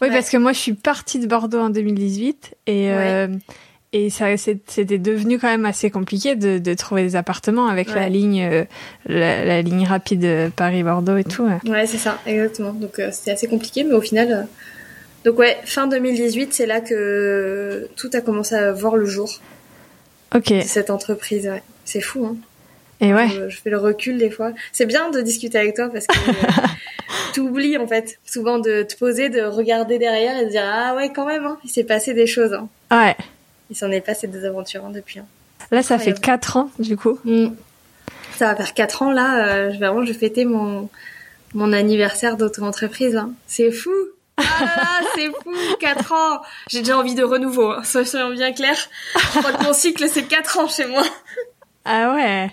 [0.00, 3.28] Oui, parce que moi, je suis partie de Bordeaux en 2018 et euh,
[3.92, 8.08] et ça c'était devenu quand même assez compliqué de, de trouver des appartements avec la
[8.08, 8.64] ligne euh,
[9.06, 11.46] la, ligne rapide Paris Bordeaux et tout.
[11.66, 12.72] Ouais, c'est ça, exactement.
[12.72, 14.46] Donc c'était assez compliqué, mais au final.
[15.24, 19.38] Donc ouais, fin 2018, c'est là que tout a commencé à voir le jour.
[20.34, 20.54] Ok.
[20.64, 21.62] Cette entreprise, ouais.
[21.84, 22.36] C'est fou, hein.
[23.00, 23.28] Et ouais.
[23.48, 24.52] Je, fais le recul des fois.
[24.72, 26.14] C'est bien de discuter avec toi parce que
[27.32, 30.94] tu oublies en fait souvent de te poser, de regarder derrière et de dire ah
[30.94, 32.52] ouais quand même, hein, il s'est passé des choses.
[32.52, 32.68] Hein.
[32.90, 33.16] Ouais.
[33.70, 35.20] Il s'en est passé des aventures hein, depuis.
[35.20, 35.26] Hein.
[35.70, 37.18] Là, ça fait 4 ans du coup.
[37.24, 37.48] Mm.
[38.36, 39.46] Ça va faire 4 ans là.
[39.46, 40.88] Euh, je vais vraiment, je fêter mon
[41.54, 43.16] mon anniversaire d'auto-entreprise.
[43.16, 43.32] Hein.
[43.46, 43.94] C'est fou.
[44.36, 44.42] Ah
[45.14, 46.40] c'est fou, 4 ans.
[46.68, 47.82] J'ai déjà envie de renouveau, hein.
[47.82, 48.76] soyons bien clair.
[49.34, 51.02] Je crois que mon cycle c'est 4 ans chez moi.
[51.84, 52.50] Ah ouais.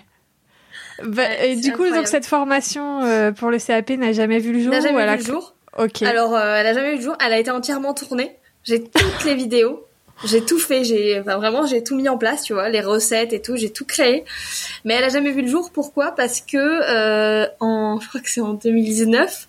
[1.04, 4.60] Bah, et du coup, donc cette formation euh, pour le CAP n'a jamais vu le
[4.60, 5.54] jour N'a jamais vu le jour.
[5.76, 6.02] Ok.
[6.02, 7.16] Alors, euh, elle a jamais vu le jour.
[7.24, 8.36] Elle a été entièrement tournée.
[8.64, 9.84] J'ai toutes les vidéos.
[10.24, 10.82] J'ai tout fait.
[10.82, 13.56] J'ai, enfin, vraiment, j'ai tout mis en place, tu vois, les recettes et tout.
[13.56, 14.24] J'ai tout créé.
[14.84, 15.70] Mais elle a jamais vu le jour.
[15.72, 16.12] Pourquoi?
[16.12, 19.48] Parce que euh, en, je crois que c'est en 2019,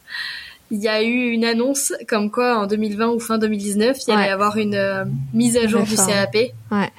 [0.72, 4.14] il y a eu une annonce comme quoi en 2020 ou fin 2019, il y
[4.14, 6.36] allait y avoir une euh, mise à jour du CAP.
[6.72, 6.92] Ouais.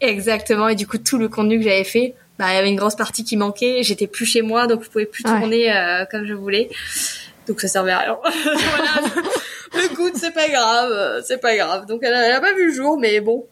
[0.00, 0.68] Exactement.
[0.68, 2.94] Et du coup, tout le contenu que j'avais fait, bah, il y avait une grosse
[2.96, 3.82] partie qui manquait.
[3.82, 5.38] J'étais plus chez moi, donc je pouvais plus Ouais.
[5.38, 6.68] tourner euh, comme je voulais.
[7.48, 8.18] Donc ça servait à rien.
[8.24, 9.24] voilà.
[9.84, 11.86] Écoute, c'est pas grave, euh, c'est pas grave.
[11.86, 13.46] Donc elle a, elle a pas vu le jour, mais bon,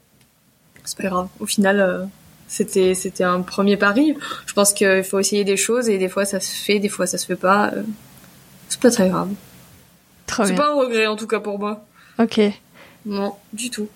[0.85, 1.29] c'est pas grave.
[1.41, 2.05] Au final, euh,
[2.49, 4.17] c'était c'était un premier pari.
[4.47, 7.07] Je pense qu'il faut essayer des choses et des fois ça se fait, des fois
[7.07, 7.73] ça se fait pas.
[8.69, 9.29] c'est pas très grave.
[10.27, 11.85] C'est pas un regret en tout cas pour moi.
[12.19, 12.41] Ok.
[13.07, 13.89] Non, du tout.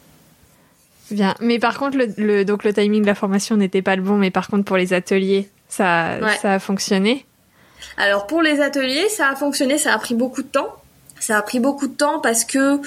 [1.10, 1.34] Bien.
[1.40, 4.16] Mais par contre, le, le- donc le timing de la formation n'était pas le bon,
[4.16, 6.36] mais par contre pour les ateliers, ça, Ouais.
[6.42, 7.24] ça a fonctionné.
[7.96, 10.74] Alors pour les ateliers, ça a fonctionné, ça a pris beaucoup de temps.
[11.20, 12.78] Ça a pris beaucoup de temps parce que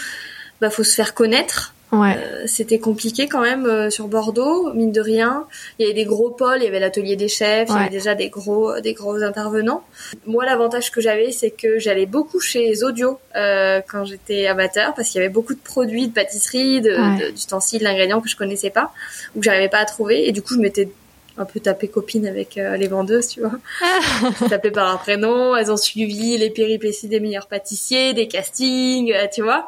[0.62, 1.74] bah faut se faire connaître.
[1.92, 2.16] Ouais.
[2.18, 5.46] Euh, C'était compliqué quand même euh, sur Bordeaux, mine de rien.
[5.78, 7.90] Il y avait des gros pôles, il y avait l'atelier des chefs, il y avait
[7.90, 9.84] déjà des gros des gros intervenants.
[10.26, 15.10] Moi, l'avantage que j'avais, c'est que j'allais beaucoup chez Zodio euh, quand j'étais amateur parce
[15.10, 17.26] qu'il y avait beaucoup de produits de pâtisserie, de, Ouais.
[17.26, 18.92] de- d'ustensiles, d'ingrédients que je connaissais pas
[19.36, 20.28] ou que j'arrivais pas à trouver.
[20.28, 20.90] Et du coup, je m'étais
[21.38, 23.52] un peu tapé copine avec euh, les vendeuses, tu vois.
[24.50, 29.28] S'appelait par un prénom, elles ont suivi les péripéties des meilleurs pâtissiers, des castings, euh,
[29.34, 29.68] tu vois.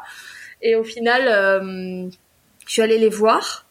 [0.64, 2.08] Et au final, euh,
[2.66, 3.66] je suis allée les voir.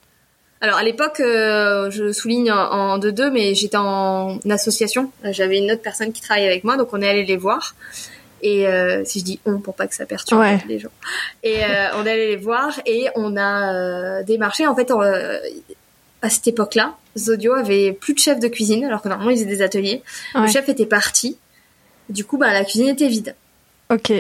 [0.62, 5.12] Alors à l'époque, euh, je souligne en, en deux deux, mais j'étais en association.
[5.26, 7.76] J'avais une autre personne qui travaillait avec moi, donc on est allé les voir.
[8.42, 10.60] Et euh, si je dis on pour pas que ça perturbe Ouais.
[10.68, 10.90] les gens.
[11.44, 14.66] Et euh, on est allé les voir et on a démarché.
[14.68, 19.10] En fait, on, à cette époque-là, Zodio avait plus de chef de cuisine, alors que
[19.10, 20.02] normalement ils faisaient des ateliers.
[20.36, 20.42] Ouais.
[20.42, 21.38] Le chef était parti.
[22.10, 23.36] Du coup, bah la cuisine était vide.
[23.90, 24.14] Ok.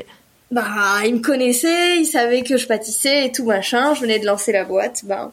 [0.53, 3.93] Bah, il me connaissait, il savait que je pâtissais et tout machin.
[3.95, 5.01] Je venais de lancer la boîte.
[5.05, 5.31] Ben,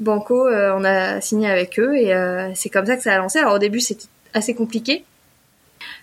[0.00, 3.18] Banco, euh, on a signé avec eux et euh, c'est comme ça que ça a
[3.18, 3.38] lancé.
[3.38, 5.04] Alors au début, c'était assez compliqué.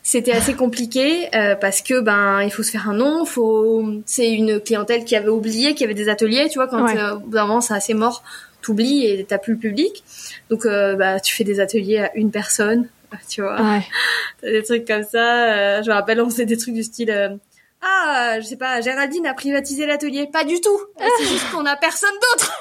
[0.02, 4.30] C'était assez compliqué euh, parce que ben il faut se faire un nom, faut c'est
[4.32, 6.98] une clientèle qui avait oublié qu'il y avait des ateliers, tu vois quand Ouais.
[6.98, 8.24] euh, au bout d'un moment c'est assez mort,
[8.62, 10.04] t'oublies et t'as plus le public.
[10.50, 12.88] Donc euh, bah tu fais des ateliers à une personne,
[13.30, 13.62] tu vois.
[13.62, 13.82] Ouais.
[14.42, 15.54] T'as des trucs comme ça.
[15.54, 17.40] euh, je me rappelle, on faisait des trucs du style.
[17.84, 20.28] Euh, ah, je sais pas, Géraldine a privatisé l'atelier.
[20.32, 20.80] Pas du tout.
[21.02, 22.52] Euh, C'est juste qu'on a personne d'autre.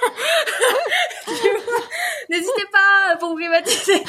[2.31, 4.03] N'hésitez pas pour privatiser.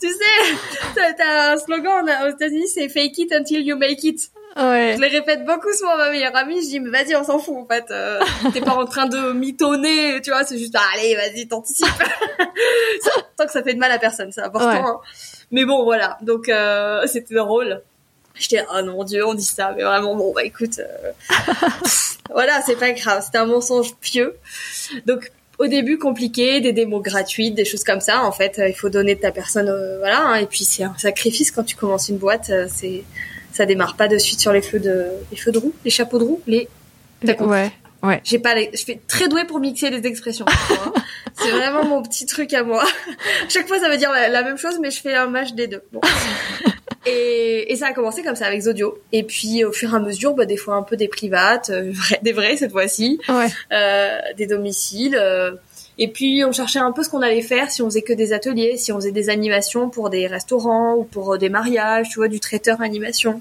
[0.00, 4.20] Tu sais, t'as- un slogan aux États-Unis, c'est fake it until you make it.
[4.56, 4.94] Ouais.
[4.96, 6.60] Je les répète beaucoup souvent à ma meilleure amie.
[6.62, 7.84] Je dis, mais vas-y, on s'en fout, en fait.
[7.90, 8.18] Euh,
[8.52, 10.44] T'es pas en train de mitonner, tu vois.
[10.44, 11.86] C'est juste, allez, vas-y, t'anticipes.
[13.36, 14.68] Tant que ça fait de mal à personne, c'est important.
[14.70, 14.76] Ouais.
[14.78, 14.98] hein.
[15.52, 16.18] Mais bon, voilà.
[16.22, 17.82] Donc, euh, c'était drôle.
[18.38, 19.72] J'étais, oh non, Dieu, on dit ça.
[19.76, 20.78] Mais vraiment, bon, bah écoute.
[20.78, 21.12] euh,
[22.30, 23.22] voilà, c'est pas grave.
[23.24, 24.36] C'était un mensonge pieux.
[25.06, 28.22] Donc, au début, compliqué, des démos gratuites, des choses comme ça.
[28.22, 30.20] En fait, euh, il faut donner de ta personne, euh, voilà.
[30.20, 30.34] hein.
[30.36, 32.50] et puis, c'est un sacrifice quand tu commences une boîte.
[32.50, 33.02] euh, c'est,
[33.52, 36.18] ça démarre pas de suite sur les feux de, les feux de roue, les chapeaux
[36.18, 36.68] de roue, les.
[37.26, 37.70] T'as compris.
[38.00, 38.20] Ouais.
[38.22, 38.70] J'ai pas, les...
[38.72, 40.44] je suis très douée pour mixer les expressions.
[41.34, 42.84] c'est vraiment mon petit truc à moi.
[43.48, 45.66] Chaque fois, ça veut dire la, la même chose, mais je fais un match des
[45.66, 45.82] deux.
[45.90, 46.00] Bon.
[47.08, 48.98] Et, et ça a commencé comme ça avec Zodio.
[49.12, 51.92] Et puis au fur et à mesure, bah, des fois un peu des privates, euh,
[52.22, 53.46] des vrais cette fois-ci, Ouais.
[53.72, 55.16] euh, des domiciles.
[55.20, 55.52] euh,
[56.00, 58.32] et puis on cherchait un peu ce qu'on allait faire, si on faisait que des
[58.32, 62.28] ateliers, si on faisait des animations pour des restaurants ou pour des mariages, tu vois,
[62.28, 63.40] du traiteur animation.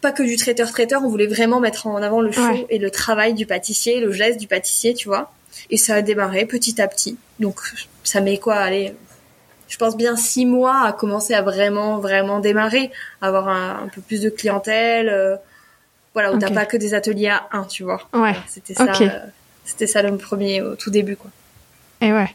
[0.00, 2.66] Pas que du traiteur traiteur, on voulait vraiment mettre en avant le show Ouais.
[2.70, 5.32] et le travail du pâtissier, le geste du pâtissier, tu vois.
[5.70, 7.16] Et ça a démarré petit à petit.
[7.40, 7.56] Donc
[8.04, 8.94] ça met quoi, allez,
[9.68, 12.90] je pense bien six mois à commencer à vraiment vraiment démarrer,
[13.20, 15.36] avoir un, un peu plus de clientèle, euh,
[16.14, 16.54] voilà où t'as Ok.
[16.54, 18.00] pas que des ateliers à un, tu vois.
[18.12, 18.34] Ouais.
[18.46, 19.08] C'était ça, euh,
[19.64, 21.30] c'était ça le premier au tout début quoi.
[22.00, 22.34] Et ouais.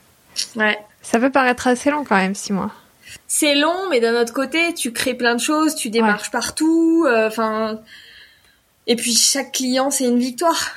[0.56, 0.78] Ouais.
[1.02, 2.72] Ça peut paraître assez long quand même, six mois.
[3.28, 7.28] C'est long, mais d'un autre côté, tu crées plein de choses, tu démarches partout, euh,
[7.28, 7.80] enfin.
[8.88, 10.70] et puis chaque client, c'est une victoire.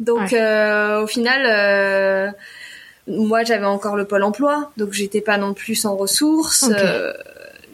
[0.00, 0.40] Donc Ouais.
[0.40, 2.30] euh, au final, euh,
[3.08, 6.64] moi j'avais encore le pôle emploi, donc j'étais pas non plus sans ressources.
[6.70, 7.12] Euh,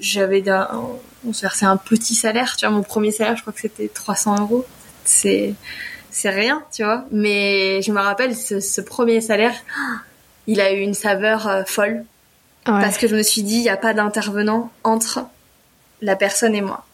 [0.01, 0.43] j'avais
[1.27, 3.89] on se versait un petit salaire, tu vois, mon premier salaire, je crois que c'était
[3.89, 4.65] 300 euros.
[5.05, 5.55] C'est
[6.11, 7.05] c'est rien, tu vois.
[7.11, 9.55] Mais je me rappelle ce, ce premier salaire,
[10.47, 12.05] il a eu une saveur euh, folle
[12.67, 12.81] Ouais.
[12.81, 15.27] parce que je me suis dit, il n'y a pas d'intervenant entre
[16.01, 16.87] la personne et moi.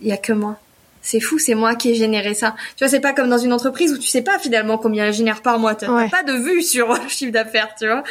[0.00, 0.56] Il y a que moi.
[1.02, 2.54] C'est fou, c'est moi qui ai généré ça.
[2.76, 5.12] Tu vois, c'est pas comme dans une entreprise où tu sais pas finalement combien elle
[5.12, 5.74] génère par mois.
[5.74, 6.08] T'as Ouais.
[6.08, 8.02] pas de vue sur le chiffre d'affaires, tu vois.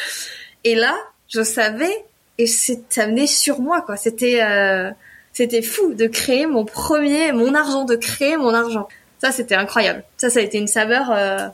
[0.63, 0.95] Et là,
[1.29, 2.05] je savais
[2.37, 3.97] et c'est, ça venait sur moi, quoi.
[3.97, 4.89] C'était, euh,
[5.33, 8.87] c'était fou de créer mon premier, mon argent, de créer mon argent.
[9.19, 10.03] Ça, c'était incroyable.
[10.17, 11.47] Ça, ça a été une saveur euh,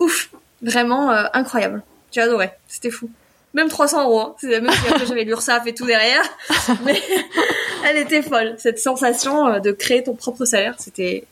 [0.00, 0.30] ouf,
[0.62, 1.82] vraiment euh, incroyable.
[2.12, 3.10] J'ai adoré, c'était fou.
[3.54, 4.34] Même 300 euros, hein.
[4.40, 6.22] c'est même si j'avais l'URSSAF et tout derrière,
[6.84, 7.00] mais
[7.84, 8.54] elle était folle.
[8.58, 11.24] Cette sensation euh, de créer ton propre salaire, c'était,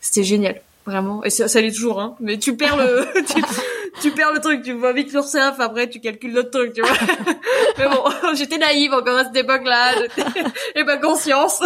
[0.00, 1.22] c'était génial, vraiment.
[1.24, 2.16] Et ça, ça l'est toujours, hein.
[2.20, 3.42] Mais tu perds le, tu,
[4.00, 4.62] tu perds le truc.
[4.62, 6.90] Tu vois vite l'URSSAF, après tu calcules l'autre truc, tu vois.
[7.78, 8.04] Mais bon,
[8.34, 10.30] j'étais naïve encore à cette époque-là, j'étais-
[10.76, 11.60] j'ai pas conscience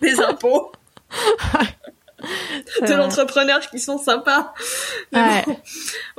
[0.00, 0.72] des impôts
[2.82, 4.52] de l'entrepreneur qui sont sympas.
[5.12, 5.42] Mais Ouais.
[5.46, 5.56] bon,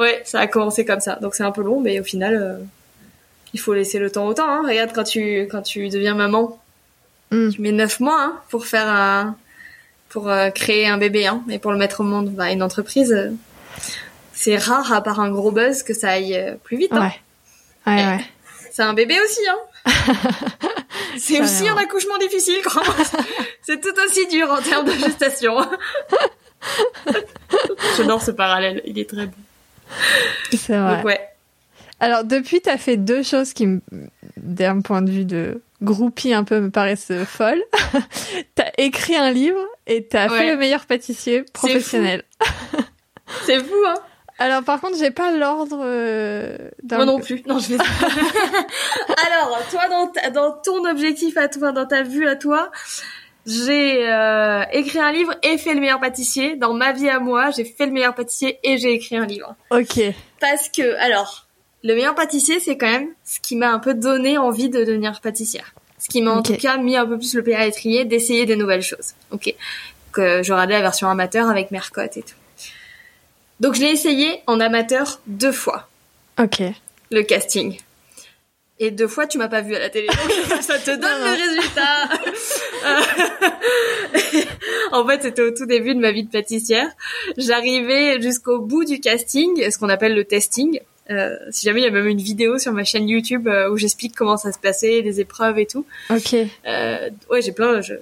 [0.03, 1.15] ouais, ça a commencé comme ça.
[1.15, 2.57] Donc c'est un peu long, mais au final, euh,
[3.53, 4.49] il faut laisser le temps au temps.
[4.49, 4.63] Hein.
[4.67, 6.59] Regarde quand tu quand tu deviens maman,
[7.31, 7.49] Mm.
[7.51, 9.35] tu mets neuf mois hein, pour faire un
[10.09, 13.13] pour euh, créer un bébé, hein, et pour le mettre au monde, bah, une entreprise.
[13.13, 13.29] euh,
[14.33, 16.91] c'est rare à part un gros buzz que ça aille euh, plus vite.
[16.93, 17.11] Hein.
[17.85, 17.93] Ouais.
[17.93, 18.25] Ouais, ouais.
[18.71, 19.59] C'est un bébé aussi, hein.
[21.19, 22.57] c'est aussi un accouchement difficile.
[23.61, 25.55] C'est tout aussi dur en termes de gestation.
[27.97, 29.33] J'adore ce parallèle, il est très bon.
[30.51, 30.95] C'est vrai.
[30.97, 31.19] Donc ouais.
[31.99, 33.67] Alors, depuis, t'as fait deux choses qui,
[34.37, 37.61] d'un point de vue de groupie, un peu me paraissent folles.
[38.55, 40.37] t'as écrit un livre et t'as Ouais.
[40.39, 42.23] fait le meilleur pâtissier professionnel.
[43.45, 43.95] C'est fou, hein.
[44.41, 46.55] Alors, par contre, j'ai pas l'ordre euh,
[46.89, 47.43] Moi non plus.
[47.45, 47.77] Non, je vais.
[49.27, 52.71] Alors, toi, dans, ta- dans ton objectif à toi, dans ta vue à toi,
[53.45, 56.55] j'ai euh, écrit un livre et fait le meilleur pâtissier.
[56.55, 59.55] Dans ma vie à moi, j'ai fait le meilleur pâtissier et j'ai écrit un livre.
[59.71, 59.99] Ok.
[60.39, 61.47] Parce que, alors,
[61.83, 65.21] le meilleur pâtissier, c'est quand même ce qui m'a un peu donné envie de devenir
[65.21, 65.73] pâtissière.
[65.97, 68.45] Ce qui m'a en tout cas mis un peu plus le pied à l'étrier d'essayer
[68.45, 69.13] des nouvelles choses.
[69.31, 69.53] Ok.
[70.11, 72.35] Que je regardais la version amateur avec Mercotte et tout.
[73.59, 75.89] Donc je l'ai essayé en amateur deux fois
[76.39, 76.61] Ok.
[77.11, 77.77] le casting.
[78.81, 80.07] Et deux fois, tu m'as pas vu à la télé.
[80.07, 82.09] Donc, ça te donne le résultat.
[84.91, 86.87] En fait, c'était au tout début de ma vie de pâtissière.
[87.37, 90.79] J'arrivais jusqu'au bout du casting, ce qu'on appelle le testing.
[91.09, 93.77] Euh, si jamais il y a même une vidéo sur ma chaîne YouTube euh, où
[93.77, 95.85] j'explique comment ça se passait, les épreuves et tout.
[96.09, 96.33] Ok.
[96.33, 97.97] Eh Euh, ouais, j'ai plein, j'ai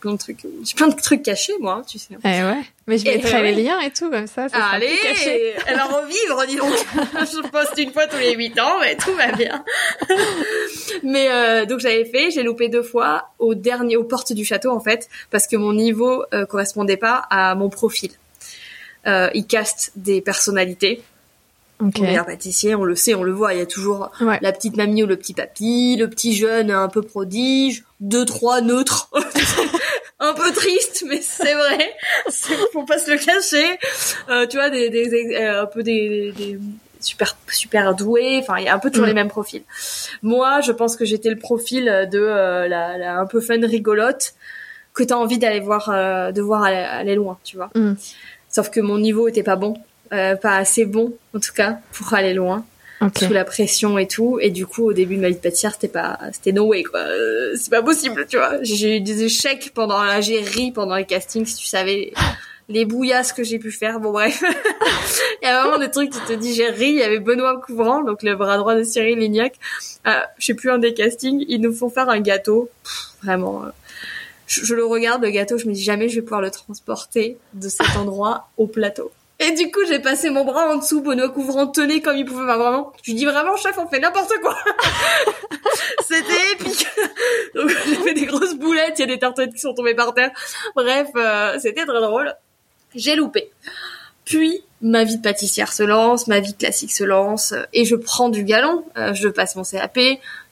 [0.00, 2.14] plein de trucs, j'ai plein de trucs cachés moi, hein, tu sais.
[2.24, 2.62] ouais.
[2.86, 3.52] Mais je Et mettrai ouais.
[3.52, 4.48] les liens et tout, comme ça.
[4.48, 5.54] ça sera Allez, plus caché.
[5.66, 6.74] elle va revivre, dis donc.
[7.14, 9.64] je poste une fois tous les 8 ans, mais tout va bien.
[11.02, 14.80] mais donc j'avais fait, j'ai loupé deux fois au dernier, aux portes du château en
[14.80, 18.10] fait, parce que mon niveau correspondait pas à mon profil.
[19.06, 21.02] Euh, ils castent des personnalités.
[21.80, 21.98] Ok.
[21.98, 24.38] Au meilleur pâtissier, on le sait, on le voit, il y a toujours Ouais.
[24.42, 28.60] la petite mamie ou le petit papy, le petit jeune un peu prodige, deux trois
[28.60, 29.10] neutres,
[30.20, 31.92] un peu triste, mais c'est vrai,
[32.72, 33.78] faut pas se le cacher.
[34.28, 36.58] Euh, tu vois, des, des, euh, un peu des, des
[37.00, 39.08] super super doués, enfin il y a un peu toujours Mm.
[39.08, 39.62] les mêmes profils.
[40.22, 44.34] Moi, je pense que j'étais le profil de euh, la, la un peu fun rigolote
[44.94, 47.70] que t'as envie d'aller voir, euh, de voir aller, aller loin, tu vois.
[47.74, 47.94] Mm.
[48.48, 49.74] Sauf que mon niveau était pas bon,
[50.12, 52.64] euh, pas assez bon en tout cas pour aller loin
[53.00, 53.18] Ok.
[53.18, 54.38] sous la pression et tout.
[54.40, 56.84] Et du coup, au début de ma vie de pâtissière, c'était pas, c'était no way,
[56.84, 57.00] quoi.
[57.00, 58.54] Euh, c'est pas possible, tu vois.
[58.62, 62.12] J'ai eu des échecs pendant la, j'ai ri pendant les castings, si tu savais
[62.70, 64.00] les bouillasses que j'ai pu faire.
[64.00, 64.42] Bon, bref.
[65.42, 66.86] Il y a vraiment des trucs, tu te dis, j'ai ri.
[66.90, 69.54] Il y avait Benoît Couvrant, donc le bras droit de Cyril Lignac.
[70.06, 71.44] Euh, je sais plus un des castings.
[71.48, 72.70] Ils nous font faire un gâteau.
[72.84, 72.92] Pff,
[73.22, 73.64] vraiment.
[73.64, 73.68] euh,
[74.46, 77.36] je, je le regarde, le gâteau, je me dis jamais je vais pouvoir le transporter
[77.54, 79.10] de cet endroit au plateau.
[79.40, 82.44] Et du coup, j'ai passé mon bras en dessous, Benoît Couvrant tenait comme il pouvait,
[82.44, 82.92] enfin, vraiment.
[83.02, 84.56] Je lui dis vraiment, chef, on fait n'importe quoi.
[86.08, 86.86] C'était épique.
[87.54, 90.14] Donc, j'ai fait des grosses boulettes, il y a des tartelettes qui sont tombées par
[90.14, 90.30] terre.
[90.76, 92.32] Bref, euh, c'était très drôle.
[92.94, 93.50] J'ai loupé.
[94.24, 97.96] Puis, ma vie de pâtissière se lance, ma vie classique se lance, euh, et je
[97.96, 98.84] prends du galon.
[98.96, 99.98] Euh, je passe mon CAP,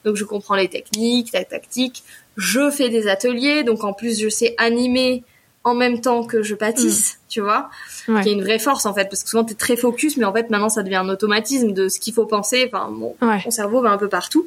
[0.03, 2.03] donc je comprends les techniques, la tactique.
[2.35, 5.23] Je fais des ateliers, donc en plus, je sais animer
[5.65, 7.69] en même temps que je pâtisse, tu vois
[8.09, 8.21] Ouais.
[8.21, 10.33] qui est une vraie force en fait parce que souvent t'es très focus mais en
[10.33, 12.69] fait maintenant ça devient un automatisme de ce qu'il faut penser.
[12.71, 13.41] Enfin mon, Ouais.
[13.45, 14.45] mon cerveau va un peu partout.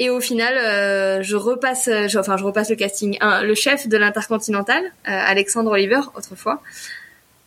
[0.00, 3.16] Et au final euh, je repasse je- enfin je repasse le casting.
[3.20, 6.60] Un- le chef de l'intercontinental euh, Alexandre Oliver autrefois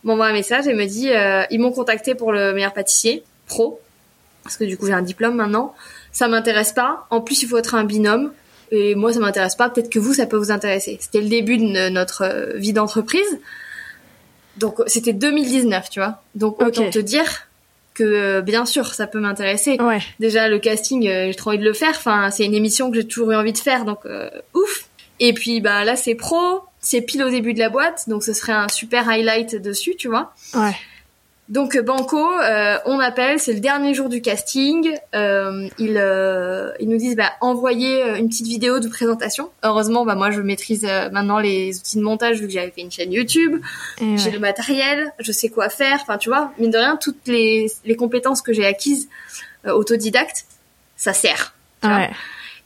[0.04, 3.80] m'envoie un message et me dit euh, ils m'ont contacté pour le meilleur pâtissier pro
[4.44, 5.76] parce que du coup j'ai un diplôme maintenant.
[6.12, 7.06] Ça m'intéresse pas.
[7.12, 8.32] En plus il faut être un binôme
[8.72, 11.58] et moi ça m'intéresse pas peut-être que vous ça peut vous intéresser c'était le début
[11.58, 13.40] de no- notre euh, vie d'entreprise
[14.58, 16.22] donc c'était 2019, tu vois.
[16.36, 17.48] Donc autant te dire
[17.94, 19.78] que euh, bien sûr ça peut m'intéresser.
[19.80, 20.00] Ouais.
[20.20, 21.92] Déjà le casting, euh, j'ai trop envie de le faire.
[21.96, 24.88] Enfin c'est une émission que j'ai toujours eu envie de faire, donc euh, ouf.
[25.22, 28.34] Et puis bah là c'est pro, c'est pile au début de la boîte, donc ce
[28.34, 30.34] serait un super highlight dessus, tu vois.
[30.54, 30.76] Ouais.
[31.52, 34.90] Donc Banco, euh, on appelle, c'est le dernier jour du casting.
[35.14, 39.50] Euh, ils, euh, ils nous disent bah, envoyez euh, une petite vidéo de présentation.
[39.62, 42.80] Heureusement, bah moi je maîtrise euh, maintenant les outils de montage vu que j'avais fait
[42.80, 43.62] une chaîne YouTube.
[44.00, 46.00] Et J'ai le matériel, je sais quoi faire.
[46.02, 49.10] Enfin, tu vois, mine de rien, toutes les, les compétences que j'ai acquises
[49.68, 50.46] euh, autodidacte,
[50.96, 51.54] ça sert.
[51.84, 52.12] Ouais.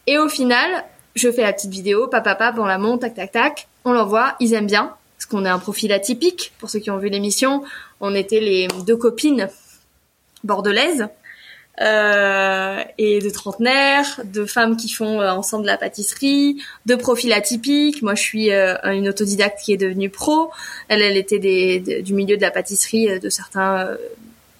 [0.05, 0.83] Et au final,
[1.15, 3.67] je fais la petite vidéo, papa, papa, on la monte, tac, tac, tac.
[3.83, 6.53] On l'envoie, ils aiment bien, parce qu'on est un profil atypique.
[6.59, 7.63] Pour ceux qui ont vu l'émission,
[8.01, 9.49] on était les deux copines
[10.43, 11.07] bordelaises.
[11.81, 18.01] euh, et de trentenaires, de femmes qui font euh, ensemble la pâtisserie, de profils atypiques.
[18.01, 20.51] Moi, je suis euh, une autodidacte qui est devenue pro.
[20.87, 21.39] Elle, elle était
[22.01, 23.89] du milieu de la pâtisserie, euh, de certains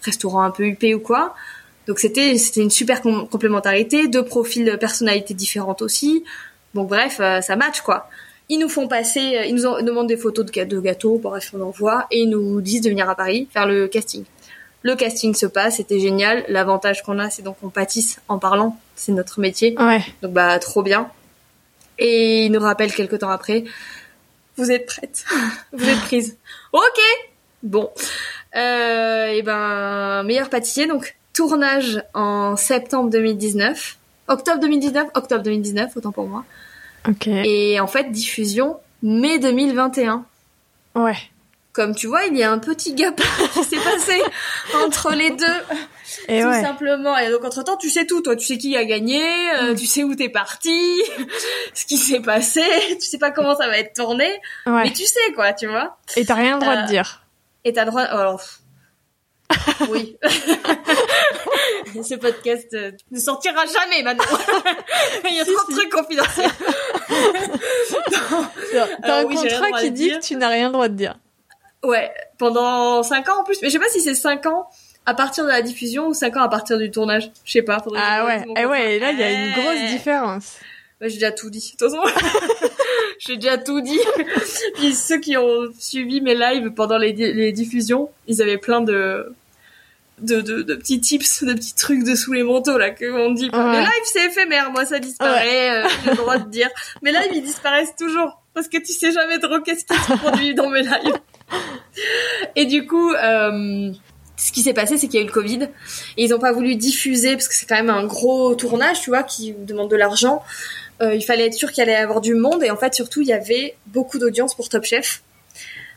[0.01, 1.35] restaurants un peu huppés ou quoi.
[1.87, 6.23] Donc c'était c'était une super com- complémentarité, deux profils de personnalités différentes aussi.
[6.73, 8.09] Donc bref, ça match quoi.
[8.49, 11.61] Ils nous font passer, euh, ils nous en- demandent des photos de, gâteaux, bref on
[11.61, 14.23] envoie et ils nous disent de venir à Paris faire le casting.
[14.83, 16.45] Le casting se passe, c'était génial.
[16.47, 19.75] L'avantage qu'on a, c'est donc on pâtisse en parlant, c'est notre métier.
[19.79, 20.03] Ouais.
[20.21, 21.09] Donc bah trop bien.
[21.97, 23.63] Et il nous rappelle quelques temps après,
[24.57, 25.25] vous êtes prête,
[25.73, 26.37] vous êtes prise.
[26.71, 26.99] Ok,
[27.63, 27.89] bon.
[28.55, 36.11] Euh, et ben meilleur pâtissier donc tournage en septembre 2019, octobre 2019, octobre 2019 autant
[36.11, 36.45] pour moi.
[37.07, 37.27] Ok.
[37.27, 40.25] Et en fait diffusion mai 2021.
[40.95, 41.17] Ouais.
[41.73, 43.19] Comme tu vois, il y a un petit gap
[43.53, 44.21] qui s'est passé
[44.85, 45.45] entre les deux
[46.29, 46.61] Et tout ouais.
[46.61, 47.17] simplement.
[47.17, 48.21] Et donc entre temps, tu sais tout.
[48.21, 49.21] Toi, tu sais qui a gagné,
[49.59, 51.01] euh, tu sais où t'es parti,
[51.73, 52.63] ce qui s'est passé.
[53.01, 54.25] Tu sais pas comment ça va être tourné,
[54.65, 54.83] Ouais.
[54.83, 55.97] mais tu sais quoi, tu vois.
[56.15, 57.23] Et t'as rien le droit Euh, de dire.
[57.65, 58.03] Et t'as le droit.
[58.03, 59.89] Alors, pff.
[59.89, 60.17] oui.
[62.03, 64.25] Ce podcast euh, ne sortira jamais maintenant.
[65.29, 66.49] Il y a trop de trucs confidentiels.
[69.03, 70.19] T'as un oui, contrat qui dit dire.
[70.19, 71.17] que tu n'as rien le droit de dire.
[71.83, 73.61] Ouais, pendant 5 ans en plus.
[73.61, 74.67] Mais je sais pas si c'est 5 ans
[75.05, 77.31] à partir de la diffusion ou 5 ans à partir du tournage.
[77.45, 77.77] Je sais pas.
[77.95, 78.41] Ah ouais.
[78.41, 78.65] Et contrat.
[78.67, 79.61] ouais, et là, il y a une Eh.
[79.61, 80.57] grosse différence.
[81.01, 81.75] Ouais, j'ai déjà tout dit.
[81.79, 82.01] De toute façon,
[83.19, 83.99] j'ai déjà tout dit.
[84.75, 89.31] Puis ceux qui ont suivi mes lives pendant les, les diffusions, ils avaient plein de,
[90.21, 93.49] de, de, de petits tips, de petits trucs dessous les manteaux, là, que on dit.
[93.51, 93.59] Ouais.
[93.59, 94.71] Le live, c'est éphémère.
[94.71, 95.83] Moi, ça disparaît.
[95.83, 96.69] euh, j'ai le droit de dire.
[97.01, 98.41] Mes lives, ils disparaissent toujours.
[98.53, 101.19] Parce que tu sais jamais trop qu'est-ce qui se produit dans mes lives.
[102.55, 103.91] Et du coup, euh,
[104.37, 105.67] ce qui s'est passé, c'est qu'il y a eu le Covid.
[106.15, 109.09] Et ils ont pas voulu diffuser, parce que c'est quand même un gros tournage, tu
[109.09, 110.41] vois, qui demande de l'argent.
[111.01, 112.63] Euh, il fallait être sûr qu'il allait y avoir du monde.
[112.63, 115.21] Et en fait, surtout, il y avait beaucoup d'audience pour Top Chef.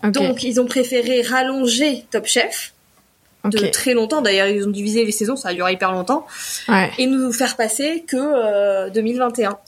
[0.02, 2.72] Donc, ils ont préféré rallonger Top Chef
[3.48, 4.20] de très longtemps.
[4.22, 6.26] D'ailleurs, ils ont divisé les saisons, ça a duré hyper longtemps.
[6.68, 6.90] Ouais.
[6.98, 9.58] Et nous faire passer que euh, 2021.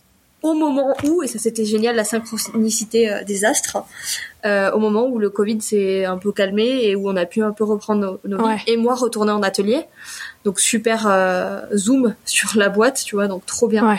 [0.43, 3.77] Au moment où, et ça c'était génial, la synchronicité euh, des astres,
[4.47, 7.43] euh, au moment où le Covid s'est un peu calmé et où on a pu
[7.43, 8.57] un peu reprendre nos, nos Ouais.
[8.57, 8.63] vies.
[8.73, 9.83] Et moi retourner en atelier.
[10.47, 13.87] Donc super euh, zoom sur la boîte, tu vois, donc trop bien.
[13.87, 13.99] Ouais.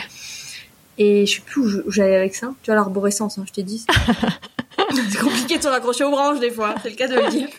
[0.97, 2.51] Et je sais plus où j'allais avec ça.
[2.63, 3.85] Tu vois, l'arborescence, hein, je t'ai dit.
[5.11, 7.49] c'est compliqué de s'en accrocher aux branches des fois, c'est le cas de le dire.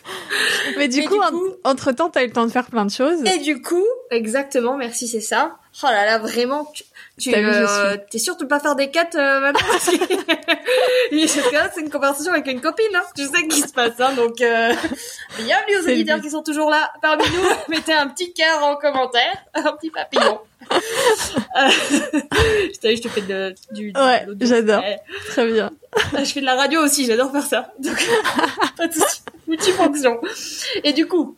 [0.77, 2.91] Mais du coup, du coup- entre temps, t'as eu le temps de faire plein de
[2.91, 3.23] choses.
[3.25, 5.57] Et du coup, exactement, merci, c'est ça.
[5.83, 6.71] Oh là là, vraiment,
[7.19, 9.97] tu, euh, t'es sûr de pas faire des quêtes euh, maintenant parce que
[11.51, 13.03] cas, c'est une conversation avec une copine, hein.
[13.15, 14.13] Tu sais ce qui se passe, hein.
[14.13, 14.73] Donc, euh,
[15.37, 15.83] bienvenue aux
[16.17, 16.21] but.
[16.23, 17.43] qui sont toujours là parmi nous.
[17.69, 20.39] Mettez un petit cœur en commentaire, un petit papillon.
[20.71, 21.69] Euh,
[22.73, 24.81] je t'ai- je te fais de, du, du- Ouais, j'adore.
[24.81, 24.97] Ouais.
[25.27, 25.69] Très bien.
[26.17, 27.73] Je fais de la radio aussi, j'adore faire ça.
[27.79, 28.09] Donc,
[28.77, 29.21] pas de souci.
[29.47, 30.19] Multifonction.
[30.83, 31.35] Et du coup,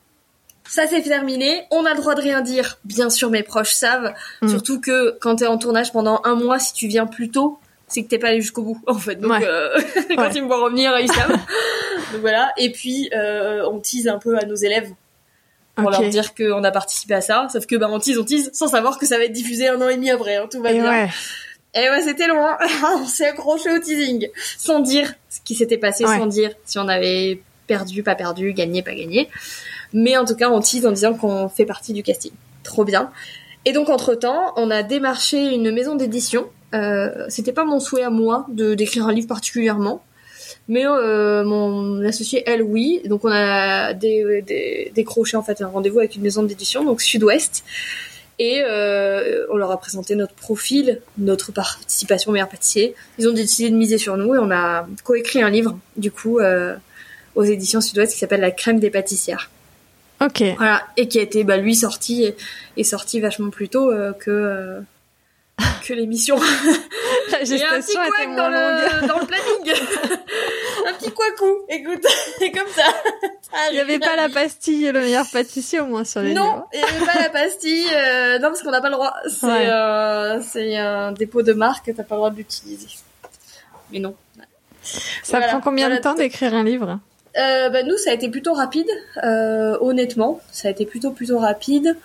[0.68, 1.64] ça c'est terminé.
[1.72, 2.78] On a le droit de rien dire.
[2.84, 4.14] Bien sûr, mes proches savent.
[4.42, 4.50] Mm.
[4.50, 8.04] Surtout que quand t'es en tournage pendant un mois, si tu viens plus tôt, c'est
[8.04, 9.16] que t'es pas allé jusqu'au bout, en fait.
[9.16, 9.46] Donc, Ouais.
[9.46, 9.78] euh,
[10.16, 10.32] quand Ouais.
[10.36, 11.30] ils me voient revenir, ils savent.
[12.12, 12.52] Donc voilà.
[12.58, 14.90] Et puis, euh, on tease un peu à nos élèves
[15.76, 17.48] pour leur dire qu'on a participé à ça.
[17.52, 19.82] Sauf que, bah, on tease, on tease, sans savoir que ça va être diffusé un
[19.82, 20.36] an et demi après.
[20.38, 20.48] hein.
[20.50, 20.90] Tout va Et bien.
[20.90, 21.10] ouais.
[21.78, 22.58] Et ouais, c'était loin.
[22.96, 24.30] on s'est accroché au teasing.
[24.58, 28.82] Sans dire ce qui s'était passé, sans dire si on avait perdu, pas perdu, gagné,
[28.82, 29.30] pas gagné.
[29.94, 32.32] Mais en tout cas, on tease en disant qu'on fait partie du casting.
[32.64, 33.12] Trop bien.
[33.66, 36.48] Et donc, entre-temps, on a démarché une maison d'édition.
[36.74, 40.04] Euh, c'était pas mon souhait à moi de d'écrire un livre particulièrement.
[40.68, 43.02] Mais euh, mon associé, elle, oui.
[43.06, 47.02] Donc, on a dé- dé- décroché en fait un rendez-vous avec une maison d'édition, donc
[47.02, 47.64] Sud-Ouest.
[48.38, 52.94] Et euh, on leur a présenté notre profil, notre participation meilleur pâtissier.
[53.18, 56.40] Ils ont décidé de miser sur nous et on a coécrit un livre, du coup,
[56.40, 56.76] euh,
[57.36, 59.50] aux éditions Sud-Ouest qui s'appelle La crème des pâtissières.
[60.22, 60.44] Ok.
[60.58, 62.34] Voilà, et qui a été, bah, lui, sorti,
[62.78, 64.82] est sorti vachement plus tôt euh, que, euh,
[65.86, 66.38] que l'émission.
[67.32, 69.74] La Il y a un petit gestation couac dans le, dans le planning.
[70.88, 71.66] un petit couacou.
[71.70, 72.06] Écoute,
[72.40, 72.84] c'est comme ça.
[73.72, 76.80] Il n'y avait pas la pastille, le meilleur pâtissier au moins sur les Non, il
[76.80, 77.88] n'y avait pas la pastille.
[77.94, 79.14] Euh, non, parce qu'on n'a pas le droit.
[79.28, 82.88] C'est euh, c'est un dépôt de marque, t'as pas le droit de l'utiliser.
[83.92, 84.16] Mais non.
[85.24, 87.00] Ça prend combien de temps d'écrire un livre?
[87.38, 88.90] Euh, bah, nous, ça a été plutôt rapide,
[89.24, 90.42] euh, honnêtement.
[90.52, 91.98] Ça a été plutôt plutôt rapide.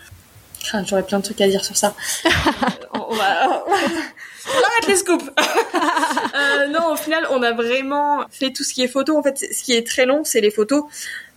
[0.84, 1.94] J'aurais plein de trucs à dire sur ça.
[2.92, 5.24] on, va, on les scoops.
[6.34, 9.16] euh, non, au final, on a vraiment fait tout ce qui est photo.
[9.16, 10.84] En fait, ce qui est très long, c'est les photos.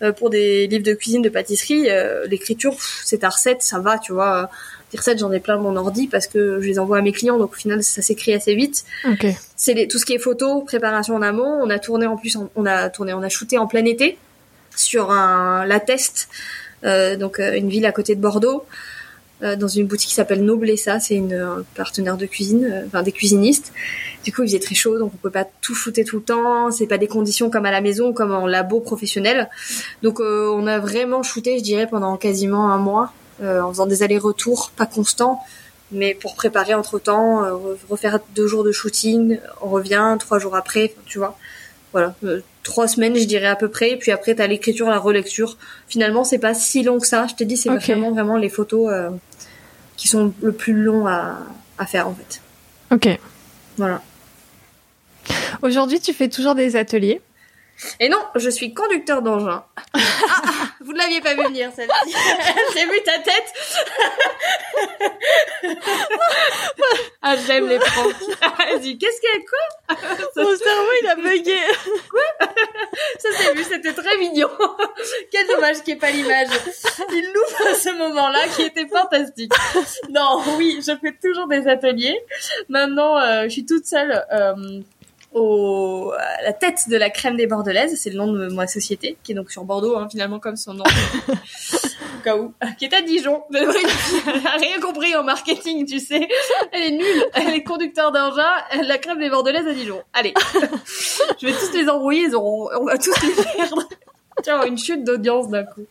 [0.01, 3.97] Euh, pour des livres de cuisine, de pâtisserie, euh, l'écriture, c'est ta recette, ça va,
[3.99, 4.49] tu vois.
[4.97, 7.51] Recettes, j'en ai plein mon ordi parce que je les envoie à mes clients, donc
[7.51, 8.85] au final, ça s'écrit assez vite.
[9.05, 9.35] Okay.
[9.55, 11.59] C'est tout ce qui est photo, préparation en amont.
[11.61, 14.17] On a tourné en plus, on a tourné, on a shooté en plein été
[14.75, 16.29] sur un la Teste,
[16.83, 18.65] euh, donc une ville à côté de Bordeaux
[19.41, 23.73] dans une boutique qui s'appelle Noblessa, c'est une un partenaire de cuisine, enfin des cuisinistes.
[24.23, 26.71] Du coup, il faisait très chaud, donc on peut pas tout shooter tout le temps.
[26.71, 29.49] C'est pas des conditions comme à la maison, comme en labo professionnel.
[30.01, 33.85] Donc, euh, on a vraiment shooté, je dirais, pendant quasiment un mois, euh, en faisant
[33.85, 35.41] des allers-retours, pas constants,
[35.91, 40.55] mais pour préparer entre temps, euh, refaire deux jours de shooting, on revient trois jours
[40.55, 41.37] après, tu vois.
[41.91, 42.15] Voilà,
[42.63, 43.97] trois semaines, je dirais à peu près.
[43.97, 45.57] Puis après, t'as l'écriture, la relecture.
[45.87, 47.27] Finalement, c'est pas si long que ça.
[47.27, 47.93] Je te dis, c'est okay.
[47.93, 48.91] vraiment vraiment les photos
[49.95, 51.37] qui sont le plus long à,
[51.77, 52.41] à faire en fait.
[52.91, 53.19] Ok.
[53.77, 54.01] Voilà.
[55.61, 57.21] Aujourd'hui, tu fais toujours des ateliers?
[57.99, 59.63] Et non, je suis conducteur d'engin.
[59.93, 59.99] Ah,
[60.81, 62.15] vous ne l'aviez pas vu venir, celle-ci.
[62.73, 63.53] J'ai vu ta tête.
[67.21, 68.13] ah, j'aime les pranks.
[68.41, 69.63] Vas-y, qu'est-ce qu'il y a quoi?
[70.43, 71.57] Mon cerveau, il a bugué.
[72.09, 72.47] Quoi?
[73.19, 74.49] Ça s'est vu, c'était très mignon.
[75.31, 76.47] Quel dommage qu'il n'y ait pas l'image.
[77.11, 79.53] Il loupe à ce moment-là qui était fantastique.
[80.09, 82.19] Non, oui, je fais toujours des ateliers.
[82.69, 84.81] Maintenant, euh, je suis toute seule euh,
[85.33, 89.17] au, à la tête de la crème des Bordelaises, c'est le nom de ma société,
[89.23, 90.83] qui est donc sur Bordeaux, hein, finalement comme son nom,
[91.29, 93.43] au cas où, qui est à Dijon.
[93.53, 93.67] Elle
[94.45, 96.27] a rien compris au marketing, tu sais.
[96.71, 97.25] Elle est nulle.
[97.33, 98.43] Elle est conducteur d'engin.
[98.83, 100.01] La crème des Bordelaises à Dijon.
[100.13, 100.33] Allez,
[101.41, 102.27] je vais tous les embrouiller.
[102.27, 103.87] Ils auront, on va tous les perdre.
[104.43, 105.85] Tiens, une chute d'audience d'un coup.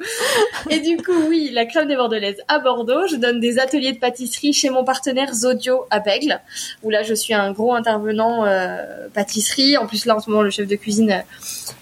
[0.71, 3.07] Et du coup, oui, la crème des Bordelaises à Bordeaux.
[3.11, 6.41] Je donne des ateliers de pâtisserie chez mon partenaire Zodio à Bègle,
[6.83, 9.77] où là, je suis un gros intervenant euh, pâtisserie.
[9.77, 11.25] En plus, là, en ce moment, le chef de cuisine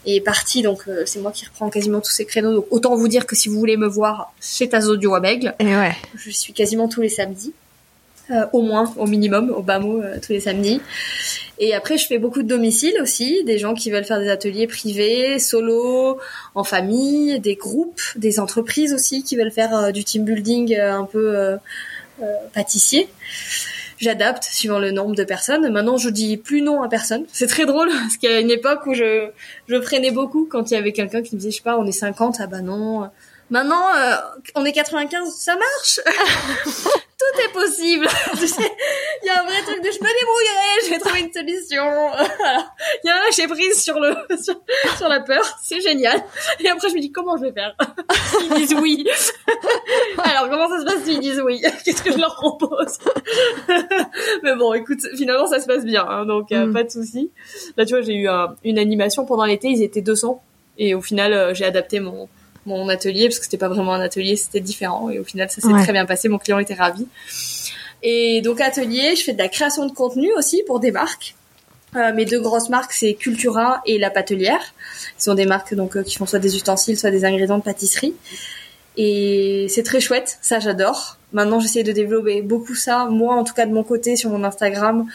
[0.06, 2.54] est parti, donc euh, c'est moi qui reprends quasiment tous ces créneaux.
[2.54, 5.54] Donc, autant vous dire que si vous voulez me voir, c'est à Zodio à Bègle.
[5.58, 5.96] Et ouais.
[6.14, 7.52] Je suis quasiment tous les samedis.
[8.30, 10.80] Euh, au moins, au minimum, au bas mot, euh, tous les samedis.
[11.60, 14.66] Et après, je fais beaucoup de domiciles aussi, des gens qui veulent faire des ateliers
[14.66, 16.18] privés, solo,
[16.54, 21.04] en famille, des groupes, des entreprises aussi qui veulent faire euh, du team building un
[21.04, 21.58] peu
[22.52, 23.08] pâtissier.
[24.00, 25.70] J'adapte suivant le nombre de personnes.
[25.70, 27.24] Maintenant, je dis plus non à personne.
[27.32, 29.28] C'est très drôle parce qu'il y a une époque où je
[29.68, 31.86] je freinais beaucoup quand il y avait quelqu'un qui me disait, je sais pas, on
[31.86, 33.10] est 50, ah bah non.
[33.50, 34.14] Maintenant, euh,
[34.54, 36.00] on est 95, ça marche.
[37.20, 38.06] Tout est possible.
[39.22, 41.84] Il y a un vrai truc de je me débrouillerai, je vais trouver une solution.
[43.04, 44.54] Il y a un lâcher prise sur le sur,
[44.96, 46.22] sur la peur, c'est génial.
[46.60, 47.76] Et après je me dis comment je vais faire.
[48.42, 49.04] Ils disent oui.
[50.18, 51.60] Alors comment ça se passe s'ils disent oui?
[51.84, 52.98] Qu'est-ce que je leur propose?
[54.42, 56.72] Mais bon, écoute, finalement ça se passe bien, hein, donc euh, mm.
[56.72, 57.30] pas de souci.
[57.76, 60.42] Là tu vois, j'ai eu euh, une animation pendant l'été, ils étaient 200
[60.78, 62.28] et au final euh, j'ai adapté mon
[62.66, 65.60] mon atelier parce que c'était pas vraiment un atelier, c'était différent et au final ça
[65.60, 65.82] s'est ouais.
[65.82, 67.06] très bien passé, mon client était ravi.
[68.02, 71.34] Et donc atelier, je fais de la création de contenu aussi pour des marques.
[71.96, 74.62] Euh, mes deux grosses marques c'est Cultura et La Patelière.
[75.18, 77.62] Ce sont des marques donc euh, qui font soit des ustensiles, soit des ingrédients de
[77.62, 78.14] pâtisserie.
[78.96, 81.18] Et c'est très chouette, ça j'adore.
[81.32, 84.44] Maintenant j'essaie de développer beaucoup ça, moi en tout cas de mon côté sur mon
[84.44, 85.06] Instagram,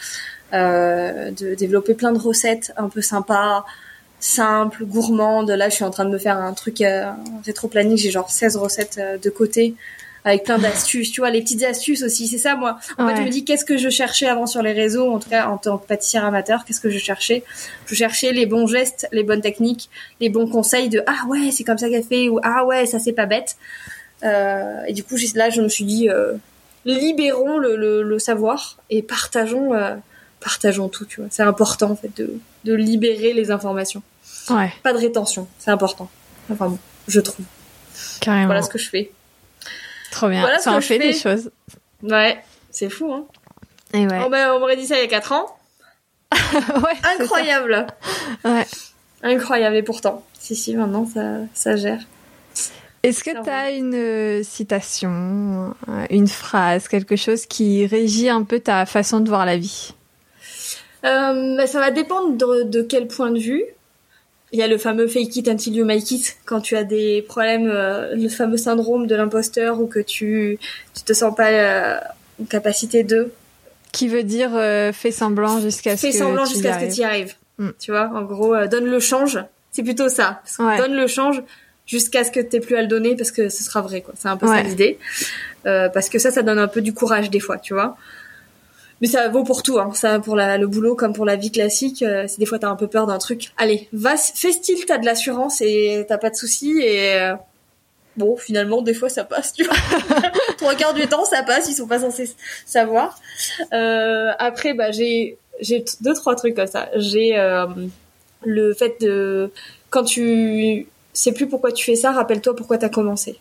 [0.52, 3.64] euh, de développer plein de recettes un peu sympas,
[4.26, 5.50] simple, gourmande.
[5.50, 7.10] Là, je suis en train de me faire un truc euh,
[7.44, 7.96] rétro-planning.
[7.96, 9.74] J'ai genre 16 recettes euh, de côté
[10.24, 11.12] avec plein d'astuces.
[11.12, 12.26] Tu vois, les petites astuces aussi.
[12.26, 12.78] C'est ça, moi.
[12.98, 13.12] En ouais.
[13.12, 15.46] fait, je me dis, qu'est-ce que je cherchais avant sur les réseaux, en tout cas
[15.46, 17.44] en tant que pâtissière amateur, qu'est-ce que je cherchais?
[17.86, 19.88] Je cherchais les bons gestes, les bonnes techniques,
[20.20, 22.98] les bons conseils de ah ouais, c'est comme ça qu'elle fait ou ah ouais, ça
[22.98, 23.56] c'est pas bête.
[24.24, 26.32] Euh, et du coup, là, je me suis dit, euh,
[26.84, 29.70] libérons le, le, le, savoir et partageons,
[30.40, 31.04] partageons tout.
[31.04, 34.02] Tu vois, c'est important en fait de, de libérer les informations.
[34.50, 34.72] Ouais.
[34.82, 36.08] Pas de rétention, c'est important.
[36.50, 36.78] Enfin bon,
[37.08, 37.44] je trouve.
[38.20, 38.46] Carrément.
[38.46, 39.10] Voilà ce que je fais.
[40.10, 40.40] Trop bien.
[40.40, 41.50] Voilà ça en fait des choses.
[42.02, 43.24] Ouais, c'est fou, hein.
[43.92, 44.20] Et ouais.
[44.24, 45.58] Oh ben, on m'aurait dit ça il y a 4 ans.
[46.32, 47.20] ouais.
[47.20, 47.86] Incroyable.
[48.44, 48.66] Ouais.
[49.22, 49.76] Incroyable.
[49.76, 52.00] Et pourtant, si, si, maintenant, ça, ça gère.
[53.02, 55.74] Est-ce que tu as une citation,
[56.10, 59.94] une phrase, quelque chose qui régit un peu ta façon de voir la vie?
[61.04, 63.64] Euh, bah, Ça va dépendre de, de, quel point de vue.
[64.52, 67.22] Il y a le fameux fake it until you make it quand tu as des
[67.22, 70.58] problèmes, euh, le fameux syndrome de l'imposteur ou que tu
[70.94, 71.98] tu te sens pas euh,
[72.40, 73.32] en capacité de.
[73.92, 76.94] Qui veut dire euh, fais semblant jusqu'à ce Fais que semblant jusqu'à ce que arrives.
[76.94, 77.34] tu y arrives.
[77.58, 77.68] Mm.
[77.80, 79.38] Tu vois, en gros, euh, donne le change.
[79.72, 80.40] C'est plutôt ça.
[80.44, 80.78] Parce que Ouais.
[80.78, 81.42] Donne le change
[81.86, 84.14] jusqu'à ce que t'aies plus à le donner parce que ce sera vrai, quoi.
[84.16, 84.58] C'est un peu Ouais.
[84.58, 84.98] ça l'idée.
[85.66, 87.96] Euh, parce que ça, ça donne un peu du courage des fois, tu vois.
[89.00, 89.90] Mais ça vaut pour tout, hein.
[89.94, 92.02] Ça, pour la, le boulot comme pour la vie classique.
[92.02, 94.98] euh, si des fois t'as un peu peur d'un truc, allez, va, fais style, t'as
[94.98, 97.34] de l'assurance et t'as pas de soucis et euh,
[98.16, 99.76] bon, finalement, des fois ça passe, tu vois.
[100.58, 101.68] Trois quarts du temps, ça passe.
[101.68, 103.18] Ils sont pas censés savoir.
[103.72, 106.88] Euh, après, bah, j'ai, j'ai deux, trois trucs comme ça.
[106.96, 107.66] J'ai euh,
[108.44, 109.50] le fait de
[109.90, 113.38] quand tu sais plus pourquoi tu fais ça, rappelle-toi pourquoi t'as commencé.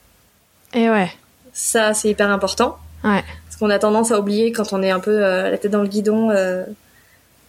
[0.74, 1.10] Et ouais.
[1.54, 2.78] Ça, c'est hyper important.
[3.06, 3.24] Ouais.
[3.56, 5.82] Parce qu'on a tendance à oublier quand on est un peu euh, la tête dans
[5.82, 6.66] le guidon euh,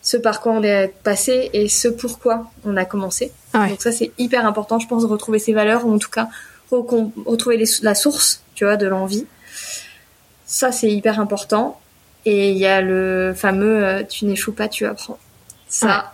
[0.03, 3.33] ce par quoi on est passé et ce pourquoi on a commencé.
[3.55, 3.71] Ouais.
[3.71, 6.29] Donc ça, c'est hyper important, je pense, de retrouver ses valeurs ou en tout cas
[6.71, 9.27] retrouver les- la source, tu vois, de l'envie.
[10.47, 11.81] Ça, c'est hyper important.
[12.25, 15.19] Et il y a le fameux euh, tu n'échoues pas, tu apprends.
[15.69, 16.13] Ça,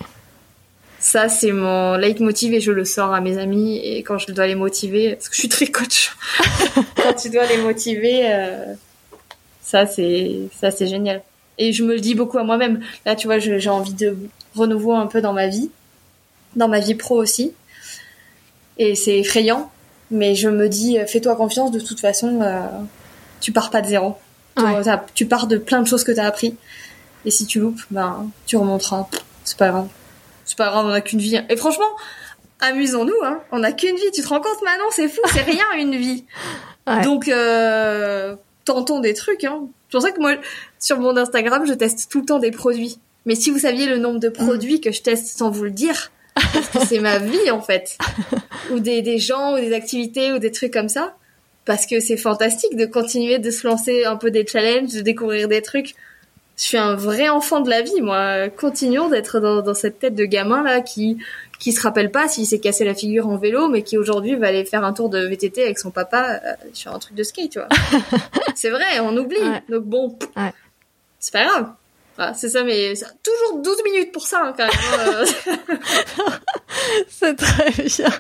[0.99, 4.47] ça c'est mon leitmotiv et je le sors à mes amis et quand je dois
[4.47, 6.17] les motiver, parce que je suis très coach,
[6.97, 8.73] quand tu dois les motiver, euh,
[9.63, 11.23] ça c'est ça c'est génial.
[11.59, 12.81] Et je me le dis beaucoup à moi-même.
[13.07, 14.17] Là, tu vois, j'ai envie de
[14.57, 15.71] renouveau un peu dans ma vie,
[16.57, 17.53] dans ma vie pro aussi.
[18.79, 19.71] Et c'est effrayant,
[20.11, 21.71] mais je me dis, euh, fais-toi confiance.
[21.71, 22.63] De toute façon, euh,
[23.41, 24.17] tu pars pas de zéro.
[24.57, 24.83] Ouais.
[24.83, 26.57] T'as- Tu pars de plein de choses que tu as appris.
[27.25, 29.07] Et si tu loupes, ben tu remonteras.
[29.45, 29.89] C'est pas grave.
[30.47, 31.39] C'est pas grave, on a qu'une vie.
[31.51, 31.85] Et franchement,
[32.61, 33.15] amusons-nous.
[33.25, 33.41] Hein.
[33.53, 34.11] On a qu'une vie.
[34.13, 34.85] Tu te rends compte, Manon?
[34.91, 36.25] C'est fou, c'est rien une vie.
[36.87, 37.03] Ouais.
[37.03, 38.35] Donc, euh,
[38.65, 39.45] tentons des trucs.
[39.45, 39.69] Hein.
[39.89, 40.35] C'est pour ça que moi,
[40.79, 42.99] sur mon Instagram, je teste tout le temps des produits.
[43.27, 46.11] Mais si vous saviez le nombre de produits que je teste sans vous le dire,
[46.35, 47.97] parce que c'est ma vie en fait,
[48.73, 51.15] ou des, des gens, ou des activités, ou des trucs comme ça,
[51.65, 55.49] parce que c'est fantastique de continuer de se lancer un peu des challenges, de découvrir
[55.49, 55.95] des trucs.
[56.57, 58.49] Je suis un vrai enfant de la vie, moi.
[58.49, 61.19] Continuons d'être dans, dans cette tête de gamin là qui
[61.63, 64.49] qui se rappelle pas s'il s'est cassé la figure en vélo, mais qui aujourd'hui va
[64.49, 67.51] aller faire un tour de VTT avec son papa euh, sur un truc de skate,
[67.53, 67.69] tu vois.
[68.57, 69.39] c'est vrai, on oublie.
[69.39, 69.63] Ouais.
[69.69, 70.53] Donc bon, Ouais.
[71.21, 71.73] c'est pas grave.
[72.17, 75.15] Voilà, c'est ça, mais ça- toujours 12 minutes pour ça, hein, quand même.
[75.15, 75.25] euh.
[77.09, 78.11] C'est très bien.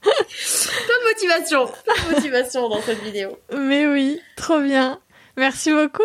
[0.00, 3.36] plein de motivation, plein de motivation dans cette vidéo.
[3.52, 5.00] Mais oui, trop bien.
[5.36, 6.02] Merci beaucoup.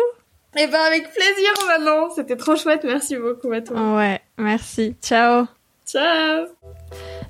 [0.58, 3.96] Et ben avec plaisir maintenant, c'était trop chouette, merci beaucoup à toi.
[3.96, 4.96] Ouais, merci.
[5.00, 5.46] Ciao.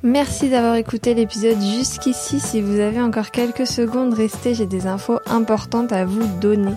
[0.02, 2.40] Merci d'avoir écouté l'épisode jusqu'ici.
[2.40, 6.74] Si vous avez encore quelques secondes, restez, j'ai des infos importantes à vous donner.